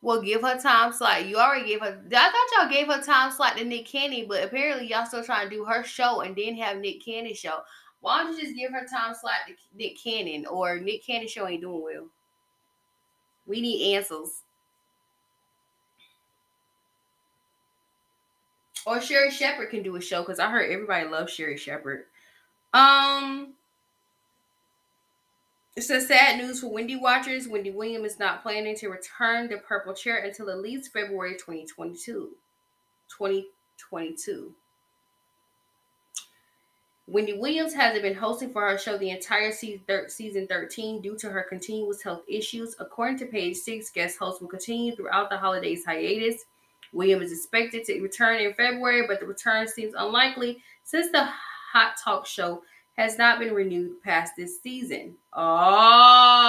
Well, 0.00 0.22
give 0.22 0.42
her 0.42 0.58
time 0.58 0.92
slot. 0.92 1.26
You 1.26 1.36
already 1.38 1.66
gave 1.66 1.80
her. 1.80 2.00
I 2.06 2.30
thought 2.30 2.62
y'all 2.62 2.70
gave 2.70 2.86
her 2.86 3.02
time 3.02 3.32
slot 3.32 3.56
to 3.56 3.64
Nick 3.64 3.86
Cannon, 3.86 4.26
but 4.28 4.44
apparently 4.44 4.86
y'all 4.86 5.06
still 5.06 5.24
trying 5.24 5.48
to 5.48 5.54
do 5.54 5.64
her 5.64 5.82
show 5.82 6.20
and 6.20 6.36
then 6.36 6.56
have 6.56 6.78
Nick 6.78 7.04
Cannon 7.04 7.34
show. 7.34 7.60
Why 8.00 8.22
don't 8.22 8.36
you 8.36 8.42
just 8.42 8.56
give 8.56 8.70
her 8.70 8.86
time 8.86 9.14
slot 9.20 9.34
to 9.48 9.54
Nick 9.76 10.00
Cannon 10.00 10.46
or 10.46 10.78
Nick 10.78 11.04
Cannon 11.04 11.26
show 11.26 11.48
ain't 11.48 11.62
doing 11.62 11.82
well? 11.82 12.06
We 13.46 13.60
need 13.60 13.96
answers. 13.96 14.42
Or 18.86 19.00
Sherri 19.00 19.30
Shepherd 19.30 19.70
can 19.70 19.82
do 19.82 19.96
a 19.96 20.00
show 20.00 20.22
because 20.22 20.38
I 20.38 20.50
heard 20.50 20.70
everybody 20.70 21.06
loves 21.06 21.32
Sherri 21.32 21.56
Shepherd. 21.56 22.04
Um, 22.72 23.54
it 25.76 25.82
says 25.82 26.08
sad 26.08 26.38
news 26.38 26.60
for 26.60 26.72
Wendy 26.72 26.96
watchers. 26.96 27.48
Wendy 27.48 27.70
Williams 27.70 28.12
is 28.12 28.18
not 28.18 28.42
planning 28.42 28.76
to 28.76 28.88
return 28.88 29.48
the 29.48 29.58
purple 29.58 29.94
chair 29.94 30.18
until 30.18 30.50
at 30.50 30.58
least 30.58 30.92
February 30.92 31.34
2022. 31.34 32.30
2022. 33.16 34.54
Wendy 37.06 37.32
Williams 37.38 37.72
hasn't 37.72 38.02
been 38.02 38.14
hosting 38.14 38.52
for 38.52 38.68
her 38.68 38.76
show 38.76 38.98
the 38.98 39.10
entire 39.10 39.50
season 39.50 40.46
13 40.46 41.00
due 41.00 41.16
to 41.16 41.30
her 41.30 41.46
continuous 41.48 42.02
health 42.02 42.22
issues. 42.28 42.76
According 42.78 43.18
to 43.20 43.26
page 43.26 43.56
6, 43.56 43.90
guest 43.92 44.18
hosts 44.18 44.42
will 44.42 44.48
continue 44.48 44.94
throughout 44.94 45.30
the 45.30 45.38
holidays 45.38 45.86
hiatus. 45.86 46.44
William 46.92 47.22
is 47.22 47.32
expected 47.32 47.84
to 47.84 48.00
return 48.00 48.40
in 48.40 48.54
February, 48.54 49.06
but 49.06 49.20
the 49.20 49.26
return 49.26 49.68
seems 49.68 49.94
unlikely 49.96 50.62
since 50.84 51.10
the 51.12 51.28
Hot 51.72 51.96
Talk 52.02 52.26
show 52.26 52.62
has 52.96 53.16
not 53.18 53.38
been 53.38 53.54
renewed 53.54 54.02
past 54.02 54.32
this 54.36 54.60
season. 54.60 55.14
Oh. 55.32 56.48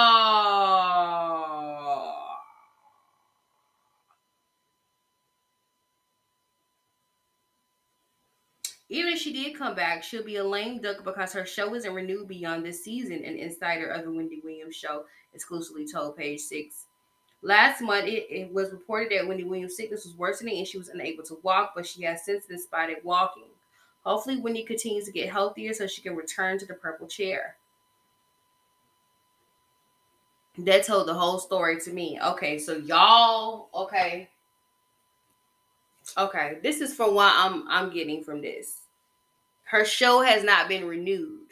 Even 8.92 9.12
if 9.12 9.20
she 9.20 9.32
did 9.32 9.56
come 9.56 9.76
back, 9.76 10.02
she'll 10.02 10.24
be 10.24 10.36
a 10.36 10.44
lame 10.44 10.80
duck 10.80 11.04
because 11.04 11.32
her 11.32 11.46
show 11.46 11.72
isn't 11.76 11.94
renewed 11.94 12.26
beyond 12.26 12.66
this 12.66 12.82
season, 12.82 13.22
an 13.24 13.36
insider 13.36 13.86
of 13.86 14.04
the 14.04 14.10
Wendy 14.10 14.40
Williams 14.42 14.74
show 14.74 15.04
exclusively 15.32 15.86
told 15.86 16.16
Page 16.16 16.40
Six. 16.40 16.86
Last 17.42 17.80
month, 17.80 18.06
it, 18.06 18.26
it, 18.30 18.52
was 18.52 18.70
reported 18.70 19.12
that 19.12 19.26
Wendy 19.26 19.44
Williams' 19.44 19.76
sickness 19.76 20.04
was 20.04 20.14
worsening 20.14 20.58
and 20.58 20.66
she 20.66 20.76
was 20.76 20.90
unable 20.90 21.24
to 21.24 21.38
walk, 21.42 21.72
but 21.74 21.86
she 21.86 22.02
has 22.02 22.24
since 22.24 22.44
been 22.44 22.60
spotted 22.60 22.98
walking. 23.02 23.48
Hopefully, 24.04 24.36
Wendy 24.36 24.62
continues 24.62 25.06
to 25.06 25.12
get 25.12 25.30
healthier 25.30 25.72
so 25.72 25.86
she 25.86 26.02
can 26.02 26.16
return 26.16 26.58
to 26.58 26.66
the 26.66 26.74
purple 26.74 27.06
chair. 27.06 27.56
That 30.58 30.84
told 30.84 31.08
the 31.08 31.14
whole 31.14 31.38
story 31.38 31.80
to 31.80 31.92
me. 31.92 32.18
Okay, 32.22 32.58
so 32.58 32.76
y'all, 32.76 33.68
okay. 33.74 34.28
Okay, 36.18 36.58
this 36.62 36.80
is 36.80 36.94
for 36.94 37.10
what 37.10 37.32
I'm 37.36 37.66
I'm 37.68 37.90
getting 37.90 38.22
from 38.22 38.42
this. 38.42 38.80
Her 39.64 39.84
show 39.84 40.20
has 40.22 40.42
not 40.42 40.68
been 40.68 40.86
renewed. 40.86 41.49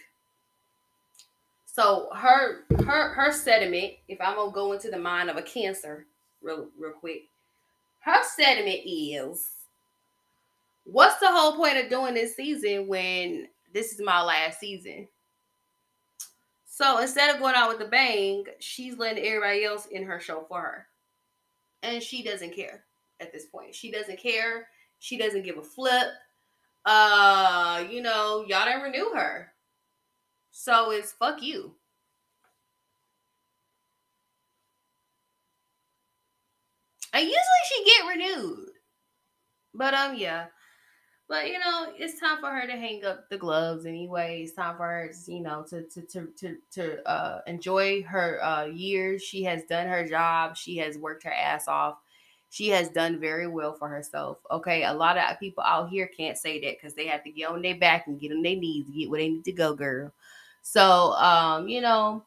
So 1.78 2.08
her 2.12 2.64
her 2.84 3.10
her 3.10 3.30
sediment, 3.30 3.92
if 4.08 4.20
I'm 4.20 4.34
gonna 4.34 4.50
go 4.50 4.72
into 4.72 4.90
the 4.90 4.98
mind 4.98 5.30
of 5.30 5.36
a 5.36 5.42
cancer 5.42 6.06
real 6.42 6.66
real 6.76 6.90
quick, 6.90 7.28
her 8.00 8.20
sediment 8.24 8.80
is 8.84 9.48
what's 10.82 11.20
the 11.20 11.30
whole 11.30 11.54
point 11.54 11.78
of 11.78 11.88
doing 11.88 12.14
this 12.14 12.34
season 12.34 12.88
when 12.88 13.46
this 13.72 13.92
is 13.92 14.00
my 14.00 14.20
last 14.20 14.58
season? 14.58 15.06
So 16.66 16.98
instead 16.98 17.32
of 17.32 17.40
going 17.40 17.54
out 17.54 17.68
with 17.68 17.86
a 17.86 17.88
bang, 17.88 18.46
she's 18.58 18.98
letting 18.98 19.24
everybody 19.24 19.62
else 19.62 19.86
in 19.86 20.02
her 20.02 20.18
show 20.18 20.46
for 20.48 20.60
her. 20.60 20.86
And 21.84 22.02
she 22.02 22.24
doesn't 22.24 22.56
care 22.56 22.82
at 23.20 23.32
this 23.32 23.44
point. 23.44 23.72
She 23.72 23.92
doesn't 23.92 24.18
care. 24.18 24.66
She 24.98 25.16
doesn't 25.16 25.44
give 25.44 25.58
a 25.58 25.62
flip. 25.62 26.08
Uh, 26.84 27.84
you 27.88 28.02
know, 28.02 28.44
y'all 28.48 28.64
didn't 28.64 28.82
renew 28.82 29.10
her. 29.14 29.52
So 30.60 30.90
it's 30.90 31.12
fuck 31.12 31.40
you. 31.40 31.76
And 37.12 37.22
usually 37.22 37.38
she 37.68 37.84
get 37.84 38.08
renewed. 38.08 38.70
But 39.72 39.94
um 39.94 40.16
yeah. 40.16 40.46
But 41.28 41.46
you 41.46 41.60
know, 41.60 41.92
it's 41.96 42.18
time 42.18 42.40
for 42.40 42.50
her 42.50 42.66
to 42.66 42.72
hang 42.72 43.04
up 43.04 43.28
the 43.30 43.38
gloves 43.38 43.86
anyway. 43.86 44.42
It's 44.42 44.54
time 44.54 44.76
for 44.76 44.86
her, 44.88 45.12
to, 45.12 45.32
you 45.32 45.42
know, 45.42 45.64
to 45.70 45.84
to 45.84 46.02
to 46.02 46.26
to, 46.38 46.56
to 46.72 47.08
uh, 47.08 47.40
enjoy 47.46 48.02
her 48.02 48.42
uh, 48.42 48.64
years. 48.64 49.22
She 49.22 49.44
has 49.44 49.62
done 49.64 49.86
her 49.86 50.08
job. 50.08 50.56
She 50.56 50.78
has 50.78 50.98
worked 50.98 51.22
her 51.22 51.32
ass 51.32 51.68
off. 51.68 51.98
She 52.50 52.70
has 52.70 52.88
done 52.88 53.20
very 53.20 53.46
well 53.46 53.74
for 53.74 53.88
herself. 53.88 54.38
Okay, 54.50 54.82
a 54.82 54.92
lot 54.92 55.18
of 55.18 55.38
people 55.38 55.62
out 55.62 55.90
here 55.90 56.08
can't 56.08 56.36
say 56.36 56.60
that 56.62 56.76
because 56.78 56.94
they 56.94 57.06
have 57.06 57.22
to 57.22 57.30
get 57.30 57.48
on 57.48 57.62
their 57.62 57.76
back 57.76 58.08
and 58.08 58.18
get 58.18 58.32
on 58.32 58.42
their 58.42 58.56
knees 58.56 58.86
to 58.86 58.92
get 58.92 59.08
where 59.08 59.20
they 59.20 59.28
need 59.28 59.44
to 59.44 59.52
go, 59.52 59.74
girl. 59.74 60.12
So, 60.70 61.12
um, 61.12 61.66
you 61.66 61.80
know, 61.80 62.22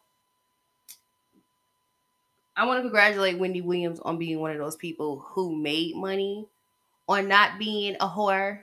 I 2.58 2.66
want 2.66 2.80
to 2.80 2.82
congratulate 2.82 3.38
Wendy 3.38 3.62
Williams 3.62 4.00
on 4.00 4.18
being 4.18 4.40
one 4.40 4.50
of 4.50 4.58
those 4.58 4.76
people 4.76 5.20
who 5.20 5.56
made 5.56 5.96
money 5.96 6.48
on 7.08 7.28
not 7.28 7.60
being 7.60 7.98
a 8.00 8.08
whore 8.08 8.62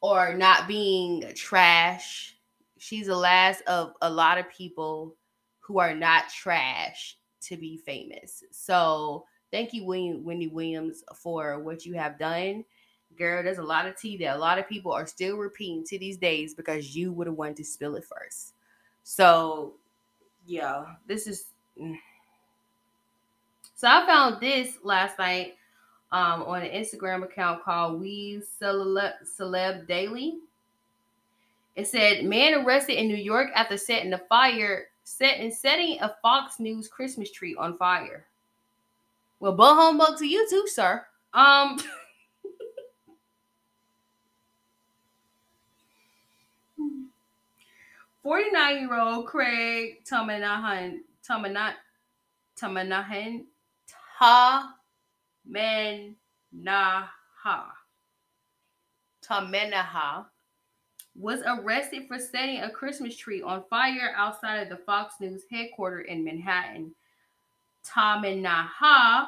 or 0.00 0.34
not 0.34 0.66
being 0.66 1.32
trash. 1.36 2.34
She's 2.76 3.06
the 3.06 3.14
last 3.14 3.62
of 3.68 3.92
a 4.02 4.10
lot 4.10 4.38
of 4.38 4.50
people 4.50 5.14
who 5.60 5.78
are 5.78 5.94
not 5.94 6.28
trash 6.28 7.16
to 7.42 7.56
be 7.56 7.76
famous. 7.76 8.42
So 8.50 9.26
thank 9.52 9.72
you, 9.72 9.84
Wendy 9.84 10.48
Williams, 10.48 11.04
for 11.14 11.60
what 11.60 11.86
you 11.86 11.94
have 11.94 12.18
done. 12.18 12.64
Girl, 13.16 13.42
there's 13.42 13.58
a 13.58 13.62
lot 13.62 13.86
of 13.86 13.96
tea 13.96 14.16
that 14.18 14.36
a 14.36 14.38
lot 14.38 14.58
of 14.58 14.68
people 14.68 14.92
are 14.92 15.06
still 15.06 15.36
repeating 15.36 15.84
to 15.84 15.98
these 15.98 16.16
days 16.16 16.54
because 16.54 16.94
you 16.94 17.12
would 17.12 17.26
have 17.26 17.36
wanted 17.36 17.56
to 17.56 17.64
spill 17.64 17.96
it 17.96 18.04
first. 18.04 18.54
So, 19.04 19.74
yeah, 20.46 20.84
this 21.06 21.26
is. 21.26 21.46
Mm. 21.80 21.96
So 23.74 23.88
I 23.88 24.06
found 24.06 24.40
this 24.40 24.78
last 24.82 25.18
night 25.18 25.56
um, 26.12 26.42
on 26.42 26.62
an 26.62 26.70
Instagram 26.70 27.22
account 27.22 27.62
called 27.62 28.00
We 28.00 28.42
Celeb, 28.60 29.12
Celeb 29.24 29.86
Daily. 29.86 30.38
It 31.74 31.86
said, 31.86 32.24
"Man 32.24 32.54
arrested 32.54 32.98
in 32.98 33.08
New 33.08 33.16
York 33.16 33.50
after 33.54 33.76
setting 33.76 34.12
a 34.12 34.18
fire, 34.18 34.88
set 35.04 35.38
and 35.40 35.52
setting 35.52 35.98
a 36.00 36.16
Fox 36.22 36.58
News 36.58 36.88
Christmas 36.88 37.30
tree 37.30 37.54
on 37.56 37.76
fire." 37.76 38.24
Well, 39.40 39.52
bull 39.52 39.74
humbug 39.74 40.18
to 40.18 40.26
you 40.26 40.48
too, 40.48 40.66
sir. 40.68 41.06
Um. 41.34 41.78
49 48.26 48.78
year 48.80 49.00
old 49.00 49.26
Craig 49.28 50.04
Tamanahan, 50.04 50.98
Tamanat, 51.22 51.74
Tamanahan, 52.60 53.44
Tamenaha, 54.20 54.66
Tamenaha 59.24 60.26
was 61.14 61.40
arrested 61.46 62.08
for 62.08 62.18
setting 62.18 62.62
a 62.62 62.70
Christmas 62.70 63.16
tree 63.16 63.42
on 63.42 63.62
fire 63.70 64.12
outside 64.16 64.56
of 64.56 64.70
the 64.70 64.84
Fox 64.84 65.14
News 65.20 65.44
headquarters 65.48 66.06
in 66.08 66.24
Manhattan. 66.24 66.92
Tamenaha, 67.88 69.26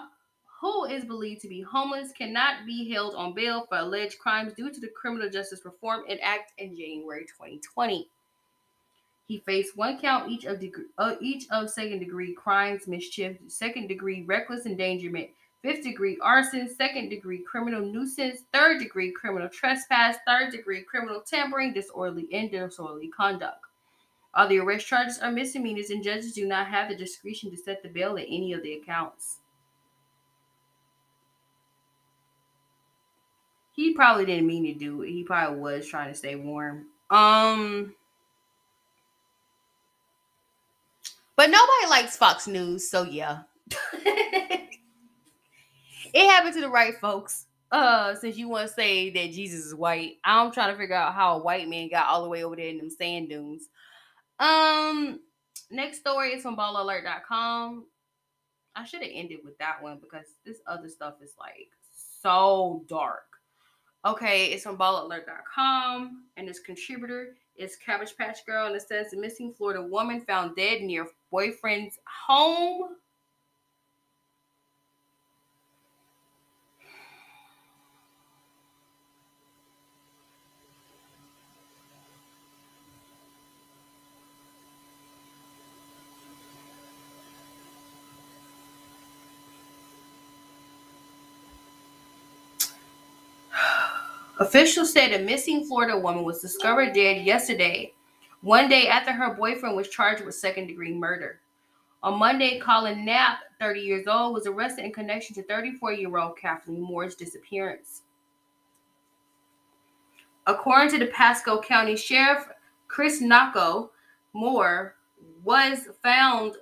who 0.61 0.87
is 0.87 1.05
believed 1.05 1.43
to 1.43 1.49
be 1.49 1.63
homeless, 1.63 2.11
cannot 2.19 2.67
be 2.67 2.91
held 2.93 3.15
on 3.15 3.33
bail 3.33 3.65
for 3.69 3.79
alleged 3.79 4.19
crimes 4.19 4.55
due 4.55 4.73
to 4.73 4.81
the 4.81 4.89
Criminal 4.89 5.31
Justice 5.31 5.65
Reform 5.65 6.03
Act 6.21 6.51
in 6.59 6.75
January 6.75 7.27
2020. 7.27 8.11
He 9.29 9.41
faced 9.41 9.77
one 9.77 10.01
count 10.01 10.31
each 10.31 10.47
of 10.47 10.59
degree, 10.59 10.87
uh, 10.97 11.17
each 11.21 11.45
of 11.51 11.69
second 11.69 11.99
degree 11.99 12.33
crimes, 12.33 12.89
mischief, 12.89 13.37
second 13.47 13.87
degree 13.87 14.25
reckless 14.25 14.65
endangerment, 14.65 15.29
fifth 15.61 15.83
degree 15.83 16.17
arson, 16.23 16.67
second 16.75 17.11
degree 17.11 17.43
criminal 17.43 17.83
nuisance, 17.83 18.45
third 18.55 18.79
degree 18.79 19.13
criminal 19.13 19.51
trespass, 19.51 20.17
third 20.27 20.51
degree 20.51 20.83
criminal 20.83 21.21
tampering, 21.21 21.75
disorderly 21.75 22.27
and 22.33 22.51
disorderly 22.51 23.09
conduct. 23.09 23.61
All 24.33 24.49
the 24.49 24.61
arrest 24.61 24.87
charges 24.87 25.19
are 25.19 25.31
misdemeanors, 25.31 25.91
and 25.91 26.03
judges 26.03 26.33
do 26.33 26.47
not 26.47 26.69
have 26.69 26.89
the 26.89 26.97
discretion 26.97 27.51
to 27.51 27.57
set 27.59 27.83
the 27.83 27.91
bail 27.91 28.17
in 28.17 28.25
any 28.25 28.55
of 28.55 28.63
the 28.63 28.75
accounts. 28.75 29.41
He 33.73 33.93
probably 33.93 34.25
didn't 34.25 34.47
mean 34.47 34.65
to 34.65 34.75
do 34.75 35.03
it. 35.03 35.11
He 35.11 35.23
probably 35.23 35.61
was 35.61 35.87
trying 35.87 36.09
to 36.09 36.19
stay 36.19 36.35
warm. 36.35 36.87
Um, 37.11 37.95
But 41.39 41.51
nobody 41.51 41.89
likes 41.89 42.17
Fox 42.17 42.49
News, 42.49 42.91
so 42.91 43.05
yeah. 43.05 43.43
it 44.03 44.69
happened 46.13 46.55
to 46.55 46.61
the 46.61 46.69
right 46.69 46.99
folks. 47.01 47.47
Uh, 47.71 48.17
since 48.17 48.37
you 48.37 48.49
want 48.49 48.67
to 48.67 48.75
say 48.75 49.11
that 49.11 49.31
Jesus 49.31 49.67
is 49.67 49.73
white, 49.73 50.17
I'm 50.25 50.51
trying 50.51 50.73
to 50.73 50.77
figure 50.77 50.97
out 50.97 51.15
how 51.15 51.37
a 51.37 51.43
white 51.45 51.69
man 51.69 51.91
got 51.91 52.09
all 52.09 52.25
the 52.25 52.29
way 52.29 52.43
over 52.43 52.57
there 52.57 52.67
in 52.67 52.79
them 52.79 52.91
sand 52.91 53.29
dunes. 53.29 53.69
Um, 54.41 55.21
next 55.71 56.01
story 56.01 56.31
is 56.31 56.43
from 56.43 56.57
ballalert.com. 56.57 57.87
I 58.75 58.85
should 58.85 59.03
have 59.03 59.13
ended 59.15 59.39
with 59.45 59.57
that 59.59 59.81
one 59.81 60.01
because 60.01 60.27
this 60.45 60.59
other 60.67 60.89
stuff 60.89 61.23
is 61.23 61.35
like 61.39 61.69
so 62.21 62.83
dark. 62.89 63.23
Okay, 64.05 64.47
it's 64.47 64.65
from 64.65 64.77
ballalert.com, 64.77 66.25
and 66.37 66.49
this 66.49 66.59
contributor 66.59 67.37
is 67.55 67.77
Cabbage 67.77 68.17
Patch 68.17 68.45
Girl, 68.45 68.67
and 68.67 68.75
it 68.75 68.83
says 68.83 69.13
the 69.13 69.17
missing 69.17 69.55
Florida 69.57 69.83
woman 69.83 70.21
found 70.23 70.57
dead 70.57 70.83
near 70.83 71.07
boyfriend's 71.31 71.99
home. 72.27 72.97
Officials 94.41 94.93
said 94.93 95.13
a 95.13 95.19
missing 95.25 95.65
Florida 95.67 95.99
woman 95.99 96.25
was 96.25 96.41
discovered 96.41 96.93
dead 96.95 97.25
yesterday 97.25 97.93
one 98.43 98.69
day 98.69 98.87
after 98.89 99.13
her 99.13 99.35
boyfriend 99.35 99.77
was 99.77 99.89
charged 99.89 100.25
with 100.25 100.35
second 100.35 100.67
degree 100.69 100.95
murder. 100.95 101.41
On 102.03 102.19
Monday, 102.19 102.61
Colin 102.61 103.05
Knapp, 103.05 103.41
30 103.59 103.81
years 103.81 104.07
old, 104.07 104.33
was 104.33 104.47
arrested 104.47 104.85
in 104.85 104.93
connection 104.93 105.35
to 105.35 105.43
34 105.43 105.93
year 105.95 106.17
old 106.17 106.39
Kathleen 106.39 106.81
Moore's 106.81 107.17
disappearance. 107.17 108.03
According 110.47 110.91
to 110.91 110.99
the 110.99 111.13
Pasco 111.13 111.61
County 111.61 111.97
Sheriff, 111.97 112.49
Chris 112.87 113.21
Nocco, 113.21 113.91
Moore 114.33 114.95
was 115.45 115.89
found 116.03 116.55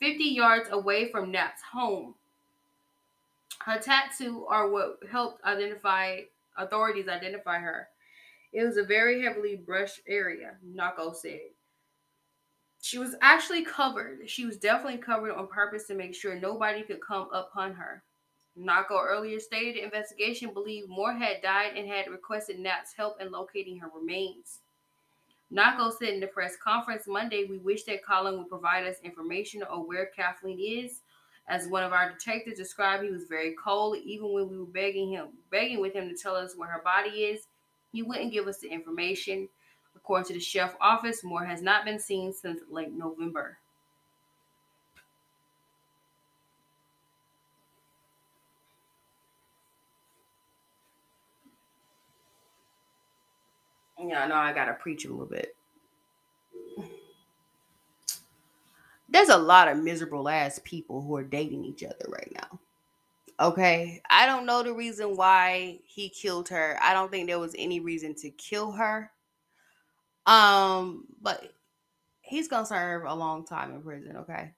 50 0.00 0.24
yards 0.24 0.68
away 0.70 1.10
from 1.10 1.30
Knapp's 1.30 1.62
home. 1.62 2.14
Her 3.60 3.78
tattoo 3.78 4.46
are 4.46 4.68
what 4.68 5.00
helped 5.10 5.44
identify 5.44 6.20
authorities 6.56 7.08
identify 7.08 7.58
her. 7.58 7.88
It 8.52 8.64
was 8.64 8.76
a 8.76 8.84
very 8.84 9.22
heavily 9.22 9.56
brushed 9.56 10.00
area, 10.08 10.56
Nocco 10.62 11.12
said. 11.12 11.40
She 12.80 12.98
was 12.98 13.16
actually 13.20 13.64
covered. 13.64 14.30
She 14.30 14.46
was 14.46 14.56
definitely 14.56 14.98
covered 14.98 15.32
on 15.32 15.48
purpose 15.48 15.86
to 15.88 15.94
make 15.94 16.14
sure 16.14 16.34
nobody 16.34 16.82
could 16.82 17.00
come 17.00 17.28
upon 17.32 17.74
her. 17.74 18.02
Nocco 18.56 18.98
earlier 19.00 19.38
stated 19.38 19.76
the 19.76 19.84
investigation 19.84 20.52
believed 20.52 20.88
Moore 20.88 21.12
had 21.12 21.42
died 21.42 21.76
and 21.76 21.88
had 21.88 22.08
requested 22.08 22.58
Knapp's 22.58 22.92
help 22.92 23.20
in 23.20 23.30
locating 23.30 23.78
her 23.78 23.90
remains. 23.94 24.60
Nocco 25.50 25.90
said 25.90 26.14
in 26.14 26.20
the 26.20 26.26
press 26.26 26.56
conference 26.62 27.06
Monday, 27.06 27.44
We 27.44 27.58
wish 27.58 27.84
that 27.84 28.04
Colin 28.04 28.36
would 28.38 28.48
provide 28.48 28.84
us 28.84 28.96
information 29.02 29.62
on 29.62 29.86
where 29.86 30.06
Kathleen 30.06 30.58
is. 30.60 31.00
As 31.48 31.68
one 31.68 31.82
of 31.82 31.92
our 31.92 32.10
detectives 32.10 32.58
described, 32.58 33.04
he 33.04 33.10
was 33.10 33.24
very 33.24 33.54
cold, 33.62 33.96
even 34.04 34.32
when 34.32 34.50
we 34.50 34.58
were 34.58 34.66
begging 34.66 35.10
him, 35.10 35.28
begging 35.50 35.80
with 35.80 35.94
him 35.94 36.08
to 36.08 36.14
tell 36.14 36.36
us 36.36 36.54
where 36.54 36.68
her 36.68 36.82
body 36.82 37.24
is. 37.24 37.46
He 37.92 38.02
wouldn't 38.02 38.32
give 38.32 38.46
us 38.46 38.58
the 38.58 38.68
information. 38.68 39.48
According 39.96 40.28
to 40.28 40.32
the 40.34 40.40
sheriff's 40.40 40.76
office, 40.80 41.24
Moore 41.24 41.44
has 41.44 41.62
not 41.62 41.84
been 41.84 41.98
seen 41.98 42.32
since 42.32 42.60
late 42.70 42.92
November. 42.92 43.58
Yeah, 53.98 54.22
I 54.22 54.28
know 54.28 54.36
I 54.36 54.52
gotta 54.52 54.74
preach 54.74 55.04
a 55.04 55.08
little 55.08 55.26
bit. 55.26 55.56
There's 59.08 59.30
a 59.30 59.38
lot 59.38 59.68
of 59.68 59.78
miserable 59.78 60.28
ass 60.28 60.60
people 60.64 61.02
who 61.02 61.16
are 61.16 61.24
dating 61.24 61.64
each 61.64 61.82
other 61.82 62.06
right 62.08 62.30
now. 62.34 62.60
Okay. 63.40 64.02
I 64.10 64.26
don't 64.26 64.46
know 64.46 64.62
the 64.62 64.72
reason 64.72 65.16
why 65.16 65.78
he 65.84 66.08
killed 66.08 66.48
her. 66.48 66.78
I 66.82 66.92
don't 66.92 67.10
think 67.10 67.28
there 67.28 67.38
was 67.38 67.54
any 67.56 67.80
reason 67.80 68.14
to 68.16 68.30
kill 68.30 68.72
her. 68.72 69.10
Um, 70.26 71.06
but 71.22 71.52
he's 72.20 72.48
gonna 72.48 72.66
serve 72.66 73.04
a 73.06 73.14
long 73.14 73.46
time 73.46 73.72
in 73.74 73.82
prison, 73.82 74.16
okay? 74.18 74.52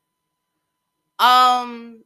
Um 1.19 2.03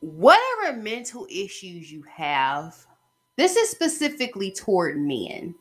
whatever 0.00 0.76
mental 0.76 1.26
issues 1.30 1.90
you 1.90 2.02
have, 2.02 2.76
this 3.36 3.56
is 3.56 3.68
specifically 3.68 4.50
toward 4.50 4.98
men 4.98 5.54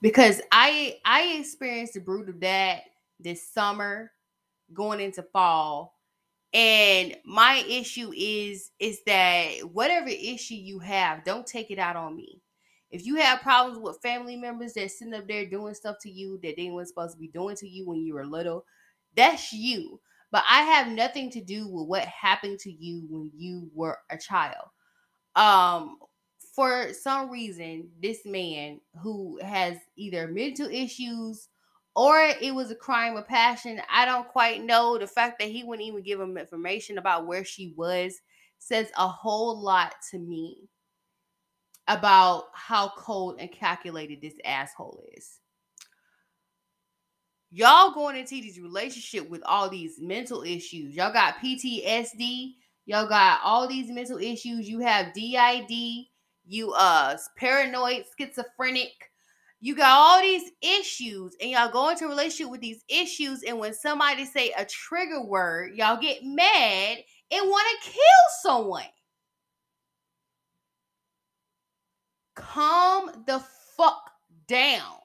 because 0.00 0.40
I 0.52 0.98
I 1.04 1.36
experienced 1.38 1.94
the 1.94 2.00
brutal 2.00 2.34
of 2.34 2.40
that 2.40 2.82
this 3.22 3.48
summer 3.48 4.12
going 4.72 5.00
into 5.00 5.22
fall 5.22 5.94
and 6.54 7.16
my 7.24 7.64
issue 7.68 8.12
is 8.16 8.70
is 8.78 9.00
that 9.06 9.52
whatever 9.72 10.08
issue 10.08 10.54
you 10.54 10.78
have 10.78 11.24
don't 11.24 11.46
take 11.46 11.70
it 11.70 11.78
out 11.78 11.96
on 11.96 12.16
me 12.16 12.40
If 12.90 13.06
you 13.06 13.16
have 13.16 13.40
problems 13.40 13.78
with 13.78 14.00
family 14.02 14.36
members 14.36 14.74
that 14.74 14.90
sitting 14.90 15.14
up 15.14 15.26
there 15.26 15.46
doing 15.46 15.74
stuff 15.74 15.96
to 16.02 16.10
you 16.10 16.38
that 16.42 16.56
they 16.56 16.70
weren't 16.70 16.88
supposed 16.88 17.14
to 17.14 17.18
be 17.20 17.28
doing 17.28 17.56
to 17.56 17.68
you 17.68 17.86
when 17.88 18.04
you 18.04 18.14
were 18.14 18.26
little, 18.26 18.66
that's 19.16 19.52
you. 19.52 20.00
But 20.30 20.44
I 20.48 20.62
have 20.62 20.88
nothing 20.88 21.30
to 21.30 21.40
do 21.42 21.68
with 21.68 21.88
what 21.88 22.04
happened 22.06 22.58
to 22.60 22.72
you 22.72 23.06
when 23.08 23.30
you 23.36 23.70
were 23.74 23.98
a 24.10 24.18
child. 24.18 24.68
Um, 25.36 25.98
for 26.54 26.92
some 26.92 27.30
reason, 27.30 27.90
this 28.02 28.26
man 28.26 28.80
who 29.02 29.38
has 29.42 29.78
either 29.96 30.28
mental 30.28 30.68
issues 30.68 31.48
or 31.94 32.18
it 32.40 32.54
was 32.54 32.70
a 32.70 32.76
crime 32.76 33.16
of 33.16 33.28
passion, 33.28 33.80
I 33.90 34.04
don't 34.04 34.28
quite 34.28 34.62
know. 34.62 34.98
The 34.98 35.06
fact 35.06 35.38
that 35.38 35.48
he 35.48 35.62
wouldn't 35.62 35.86
even 35.86 36.02
give 36.02 36.20
him 36.20 36.38
information 36.38 36.98
about 36.98 37.26
where 37.26 37.44
she 37.44 37.74
was 37.76 38.20
says 38.58 38.90
a 38.96 39.08
whole 39.08 39.60
lot 39.60 39.94
to 40.10 40.18
me 40.18 40.68
about 41.88 42.44
how 42.54 42.92
cold 42.96 43.36
and 43.38 43.50
calculated 43.50 44.20
this 44.20 44.34
asshole 44.44 45.02
is. 45.16 45.40
Y'all 47.50 47.92
going 47.92 48.16
into 48.16 48.30
these 48.30 48.58
relationship 48.58 49.28
with 49.28 49.42
all 49.44 49.68
these 49.68 50.00
mental 50.00 50.42
issues. 50.42 50.94
Y'all 50.94 51.12
got 51.12 51.36
PTSD. 51.36 52.54
Y'all 52.86 53.06
got 53.06 53.40
all 53.44 53.68
these 53.68 53.90
mental 53.90 54.16
issues. 54.16 54.68
You 54.68 54.78
have 54.78 55.12
DID. 55.12 56.06
You 56.46 56.72
uh 56.72 57.16
paranoid, 57.36 58.04
schizophrenic. 58.18 59.11
You 59.64 59.76
got 59.76 59.90
all 59.90 60.20
these 60.20 60.50
issues, 60.60 61.36
and 61.40 61.52
y'all 61.52 61.70
go 61.70 61.88
into 61.88 62.08
relationship 62.08 62.50
with 62.50 62.60
these 62.60 62.82
issues. 62.88 63.44
And 63.44 63.60
when 63.60 63.72
somebody 63.72 64.24
say 64.24 64.52
a 64.58 64.64
trigger 64.64 65.22
word, 65.22 65.76
y'all 65.76 66.00
get 66.00 66.24
mad 66.24 66.98
and 67.30 67.48
want 67.48 67.66
to 67.84 67.90
kill 67.90 68.02
someone. 68.42 68.82
Calm 72.34 73.12
the 73.24 73.40
fuck 73.76 74.10
down. 74.48 74.96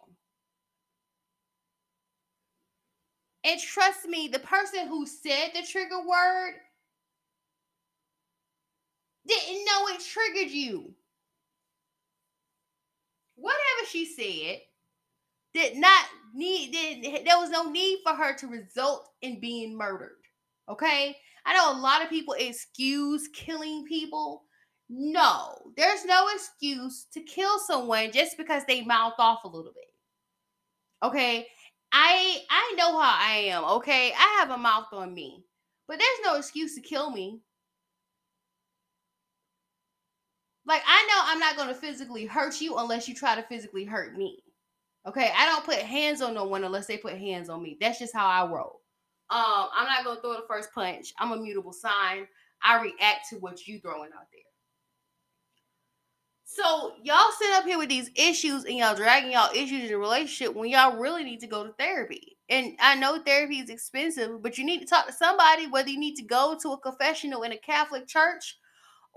And 3.43 3.61
trust 3.61 4.07
me, 4.07 4.27
the 4.27 4.39
person 4.39 4.87
who 4.87 5.05
said 5.05 5.51
the 5.53 5.67
trigger 5.67 5.99
word 5.99 6.53
didn't 9.27 9.65
know 9.65 9.87
it 9.89 10.01
triggered 10.03 10.51
you. 10.51 10.95
Whatever 13.47 13.89
she 13.89 14.05
said 14.05 14.59
did 15.53 15.77
not 15.77 16.05
need 16.33 16.71
did 16.71 17.25
there 17.25 17.39
was 17.39 17.49
no 17.49 17.69
need 17.69 17.99
for 18.05 18.13
her 18.13 18.35
to 18.35 18.47
result 18.47 19.07
in 19.21 19.39
being 19.39 19.77
murdered. 19.77 20.17
Okay? 20.69 21.15
I 21.45 21.53
know 21.53 21.71
a 21.71 21.79
lot 21.79 22.03
of 22.03 22.09
people 22.09 22.35
excuse 22.37 23.29
killing 23.33 23.85
people 23.85 24.43
no, 24.89 25.73
there's 25.75 26.05
no 26.05 26.27
excuse 26.33 27.07
to 27.13 27.21
kill 27.21 27.59
someone 27.59 28.11
just 28.11 28.37
because 28.37 28.63
they 28.65 28.83
mouth 28.83 29.15
off 29.19 29.43
a 29.43 29.47
little 29.47 29.73
bit. 29.73 29.83
Okay? 31.03 31.47
I 31.91 32.41
I 32.49 32.73
know 32.77 32.97
how 32.97 33.15
I 33.17 33.35
am, 33.49 33.63
okay? 33.65 34.13
I 34.17 34.37
have 34.39 34.51
a 34.51 34.57
mouth 34.57 34.87
on 34.93 35.13
me. 35.13 35.43
But 35.87 35.99
there's 35.99 36.25
no 36.25 36.35
excuse 36.35 36.75
to 36.75 36.81
kill 36.81 37.11
me. 37.11 37.41
Like 40.67 40.83
I 40.85 41.07
know 41.07 41.21
I'm 41.23 41.39
not 41.39 41.55
going 41.55 41.69
to 41.69 41.73
physically 41.73 42.25
hurt 42.25 42.59
you 42.59 42.75
unless 42.77 43.07
you 43.07 43.15
try 43.15 43.35
to 43.35 43.43
physically 43.43 43.85
hurt 43.85 44.17
me. 44.17 44.43
Okay? 45.07 45.31
I 45.35 45.45
don't 45.45 45.65
put 45.65 45.77
hands 45.77 46.21
on 46.21 46.33
no 46.33 46.43
one 46.43 46.65
unless 46.65 46.87
they 46.87 46.97
put 46.97 47.13
hands 47.13 47.49
on 47.49 47.63
me. 47.63 47.77
That's 47.79 47.99
just 47.99 48.13
how 48.13 48.27
I 48.27 48.45
roll. 48.45 48.81
Um, 49.29 49.69
I'm 49.73 49.87
not 49.87 50.03
gonna 50.03 50.21
throw 50.21 50.33
the 50.33 50.47
first 50.47 50.73
punch. 50.73 51.13
I'm 51.17 51.31
a 51.31 51.37
mutable 51.37 51.73
sign. 51.73 52.27
I 52.61 52.81
react 52.81 53.29
to 53.29 53.37
what 53.37 53.67
you 53.67 53.79
throwing 53.79 54.11
out 54.11 54.27
there. 54.31 54.41
So 56.43 56.93
y'all 57.03 57.31
sit 57.37 57.53
up 57.53 57.65
here 57.65 57.77
with 57.77 57.89
these 57.89 58.09
issues 58.15 58.65
and 58.65 58.77
y'all 58.77 58.95
dragging 58.95 59.31
y'all 59.31 59.51
issues 59.53 59.89
in 59.89 59.95
a 59.95 59.97
relationship 59.97 60.55
when 60.55 60.69
y'all 60.69 60.97
really 60.97 61.23
need 61.23 61.39
to 61.41 61.47
go 61.47 61.65
to 61.65 61.73
therapy. 61.73 62.37
And 62.49 62.73
I 62.79 62.95
know 62.95 63.21
therapy 63.21 63.59
is 63.59 63.69
expensive, 63.69 64.41
but 64.41 64.57
you 64.57 64.65
need 64.65 64.79
to 64.79 64.85
talk 64.85 65.07
to 65.07 65.13
somebody, 65.13 65.67
whether 65.67 65.89
you 65.89 65.99
need 65.99 66.15
to 66.15 66.23
go 66.23 66.57
to 66.61 66.71
a 66.71 66.79
confessional 66.79 67.43
in 67.43 67.51
a 67.51 67.57
Catholic 67.57 68.07
church 68.07 68.57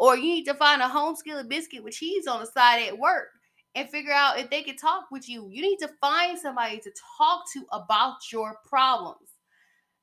or 0.00 0.16
you 0.16 0.22
need 0.22 0.46
to 0.46 0.54
find 0.54 0.80
a 0.80 0.88
home 0.88 1.14
skillet 1.14 1.46
biscuit 1.46 1.84
with 1.84 1.92
cheese 1.92 2.26
on 2.26 2.40
the 2.40 2.46
side 2.46 2.82
at 2.88 2.98
work 2.98 3.28
and 3.74 3.86
figure 3.90 4.14
out 4.14 4.38
if 4.38 4.48
they 4.48 4.62
can 4.62 4.74
talk 4.74 5.04
with 5.10 5.28
you. 5.28 5.50
You 5.50 5.60
need 5.60 5.76
to 5.76 5.90
find 6.00 6.38
somebody 6.38 6.78
to 6.78 6.90
talk 7.18 7.42
to 7.52 7.66
about 7.70 8.16
your 8.32 8.56
problems. 8.66 9.28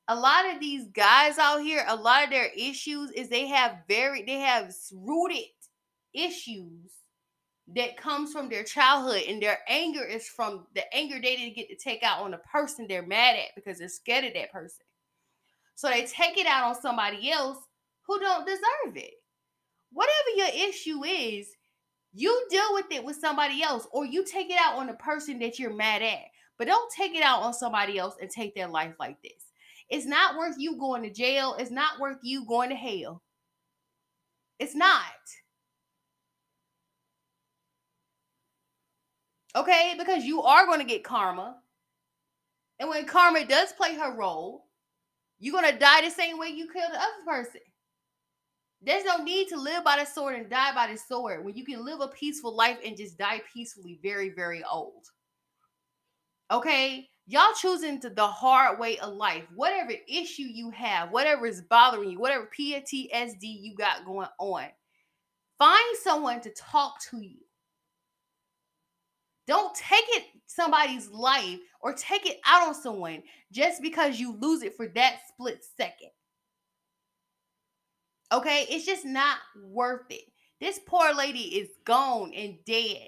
A 0.08 0.16
lot 0.16 0.54
of 0.54 0.60
these 0.60 0.86
guys 0.94 1.40
out 1.40 1.64
here, 1.64 1.84
a 1.88 1.96
lot 1.96 2.24
of 2.24 2.30
their 2.30 2.52
issues 2.56 3.10
is 3.12 3.28
they 3.28 3.48
have 3.48 3.80
very 3.88 4.22
they 4.22 4.40
have 4.40 4.72
rooted 4.94 5.46
issues 6.14 6.92
that 7.76 7.98
comes 7.98 8.32
from 8.32 8.50
their 8.50 8.64
childhood 8.64 9.24
and 9.28 9.42
their 9.42 9.58
anger 9.68 10.06
is 10.06 10.28
from 10.28 10.68
the 10.76 10.96
anger 10.96 11.16
they 11.16 11.36
didn't 11.36 11.56
get 11.56 11.70
to 11.70 11.76
take 11.76 12.04
out 12.04 12.22
on 12.22 12.32
the 12.32 12.38
person 12.38 12.86
they're 12.88 13.02
mad 13.02 13.36
at 13.36 13.56
because 13.56 13.80
they're 13.80 13.90
scared 13.90 14.26
of 14.26 14.34
that 14.36 14.52
person. 14.52 14.86
So 15.74 15.90
they 15.90 16.06
take 16.06 16.38
it 16.38 16.46
out 16.46 16.66
on 16.66 16.80
somebody 16.80 17.32
else 17.32 17.58
who 18.06 18.20
don't 18.20 18.46
deserve 18.46 18.96
it. 18.96 19.16
Whatever 19.98 20.30
your 20.36 20.70
issue 20.70 21.04
is, 21.04 21.48
you 22.14 22.48
deal 22.52 22.72
with 22.74 22.86
it 22.92 23.04
with 23.04 23.16
somebody 23.16 23.64
else 23.64 23.88
or 23.92 24.06
you 24.06 24.24
take 24.24 24.52
it 24.52 24.60
out 24.60 24.76
on 24.76 24.86
the 24.86 24.94
person 24.94 25.40
that 25.40 25.58
you're 25.58 25.74
mad 25.74 26.04
at. 26.04 26.20
But 26.60 26.68
don't 26.68 26.94
take 26.96 27.16
it 27.16 27.24
out 27.24 27.42
on 27.42 27.52
somebody 27.52 27.98
else 27.98 28.14
and 28.22 28.30
take 28.30 28.54
their 28.54 28.68
life 28.68 28.94
like 29.00 29.20
this. 29.24 29.46
It's 29.90 30.06
not 30.06 30.38
worth 30.38 30.54
you 30.60 30.78
going 30.78 31.02
to 31.02 31.10
jail. 31.10 31.56
It's 31.58 31.72
not 31.72 32.00
worth 32.00 32.20
you 32.22 32.46
going 32.46 32.70
to 32.70 32.76
hell. 32.76 33.24
It's 34.60 34.76
not. 34.76 35.02
Okay, 39.56 39.96
because 39.98 40.26
you 40.26 40.44
are 40.44 40.68
going 40.68 40.80
to 40.80 40.86
get 40.86 41.04
karma. 41.04 41.56
And 42.80 42.88
when 42.88 43.08
karma 43.08 43.46
does 43.46 43.74
play 43.74 43.96
her 43.96 44.16
role, 44.16 44.66
you're 45.40 45.60
going 45.60 45.74
to 45.74 45.80
die 45.80 46.02
the 46.02 46.12
same 46.12 46.38
way 46.38 46.50
you 46.50 46.72
killed 46.72 46.92
the 46.94 47.00
other 47.00 47.26
person. 47.26 47.62
There's 48.82 49.04
no 49.04 49.18
need 49.18 49.48
to 49.50 49.60
live 49.60 49.84
by 49.84 49.98
the 50.00 50.06
sword 50.06 50.36
and 50.36 50.50
die 50.50 50.74
by 50.74 50.92
the 50.92 50.98
sword 50.98 51.44
when 51.44 51.56
you 51.56 51.66
can 51.66 51.84
live 51.84 52.00
a 52.00 52.08
peaceful 52.08 52.56
life 52.56 52.78
and 52.86 52.96
just 52.96 53.18
die 53.18 53.42
peacefully, 53.54 54.00
very, 54.04 54.30
very 54.30 54.64
old. 54.72 55.08
Okay? 56.52 57.10
Y'all 57.26 57.54
choosing 57.60 58.00
to 58.00 58.10
the 58.10 58.26
hard 58.26 58.80
way 58.80 58.98
of 59.00 59.14
life. 59.14 59.44
Whatever 59.56 59.92
issue 60.08 60.44
you 60.44 60.70
have, 60.70 61.12
whatever 61.12 61.46
is 61.46 61.62
bothering 61.62 62.12
you, 62.12 62.20
whatever 62.20 62.50
PTSD 62.58 63.42
you 63.42 63.76
got 63.76 64.06
going 64.06 64.30
on, 64.40 64.66
find 65.58 65.98
someone 66.02 66.40
to 66.42 66.52
talk 66.52 67.02
to 67.10 67.20
you. 67.20 67.40
Don't 69.48 69.74
take 69.76 70.06
it 70.10 70.26
somebody's 70.46 71.10
life 71.10 71.60
or 71.82 71.94
take 71.94 72.26
it 72.26 72.40
out 72.46 72.68
on 72.68 72.76
someone 72.76 73.24
just 73.52 73.82
because 73.82 74.20
you 74.20 74.38
lose 74.38 74.62
it 74.62 74.76
for 74.76 74.88
that 74.90 75.20
split 75.30 75.64
second. 75.76 76.12
Okay, 78.32 78.66
it's 78.70 78.86
just 78.86 79.06
not 79.06 79.38
worth 79.64 80.10
it. 80.10 80.24
This 80.60 80.80
poor 80.86 81.14
lady 81.14 81.60
is 81.60 81.70
gone 81.86 82.34
and 82.36 82.58
dead, 82.66 83.08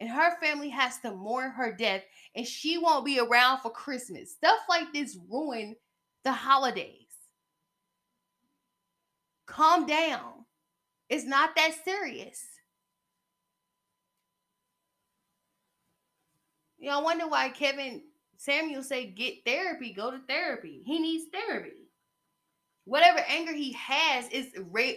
and 0.00 0.08
her 0.10 0.40
family 0.40 0.70
has 0.70 0.98
to 1.00 1.12
mourn 1.12 1.50
her 1.50 1.72
death, 1.72 2.02
and 2.34 2.46
she 2.46 2.78
won't 2.78 3.04
be 3.04 3.20
around 3.20 3.60
for 3.60 3.70
Christmas. 3.70 4.32
Stuff 4.32 4.58
like 4.68 4.92
this 4.92 5.16
ruin 5.28 5.76
the 6.24 6.32
holidays. 6.32 7.06
Calm 9.46 9.86
down. 9.86 10.44
It's 11.08 11.24
not 11.24 11.56
that 11.56 11.72
serious. 11.84 12.44
I 16.90 17.00
wonder 17.00 17.26
why 17.26 17.48
Kevin 17.50 18.02
Samuel 18.36 18.82
say 18.82 19.06
get 19.06 19.44
therapy, 19.44 19.92
go 19.92 20.10
to 20.10 20.18
therapy. 20.28 20.82
He 20.84 20.98
needs 20.98 21.24
therapy. 21.32 21.87
Whatever 22.88 23.18
anger 23.28 23.52
he 23.52 23.72
has 23.74 24.28
is 24.30 24.46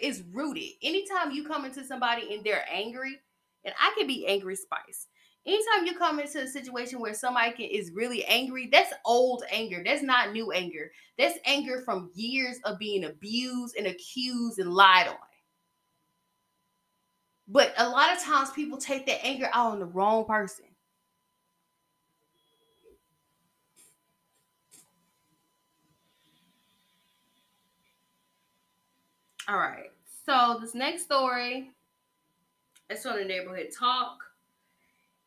is 0.02 0.24
rooted. 0.32 0.70
Anytime 0.82 1.32
you 1.32 1.46
come 1.46 1.66
into 1.66 1.84
somebody 1.84 2.34
and 2.34 2.42
they're 2.42 2.66
angry, 2.72 3.20
and 3.66 3.74
I 3.78 3.94
can 3.98 4.08
be 4.08 4.26
angry 4.28 4.56
spice. 4.56 5.08
Anytime 5.46 5.86
you 5.86 5.98
come 5.98 6.22
into 6.22 6.40
a 6.40 6.48
situation 6.48 7.02
where 7.02 7.14
somebody 7.14 7.52
can, 7.52 7.66
is 7.66 7.92
really 7.92 8.24
angry, 8.26 8.70
that's 8.72 8.94
old 9.04 9.44
anger. 9.52 9.82
That's 9.84 10.04
not 10.04 10.32
new 10.32 10.54
anger. 10.54 10.90
That's 11.18 11.38
anger 11.46 11.82
from 11.84 12.12
years 12.14 12.60
of 12.64 12.80
being 12.80 13.04
abused 13.04 13.76
and 13.76 13.88
accused 13.88 14.60
and 14.60 14.74
lied 14.74 15.10
on. 15.10 15.16
But 17.50 17.74
a 17.78 17.90
lot 17.90 18.16
of 18.16 18.24
times 18.24 18.52
people 18.52 18.78
take 18.78 19.06
that 19.08 19.26
anger 19.26 19.50
out 19.52 19.74
on 19.74 19.80
the 19.80 19.86
wrong 19.86 20.24
person. 20.24 20.66
All 29.52 29.58
right. 29.58 29.92
So 30.26 30.60
this 30.62 30.74
next 30.74 31.04
story 31.04 31.72
is 32.90 33.02
from 33.02 33.18
the 33.18 33.26
neighborhood 33.26 33.68
talk. 33.78 34.20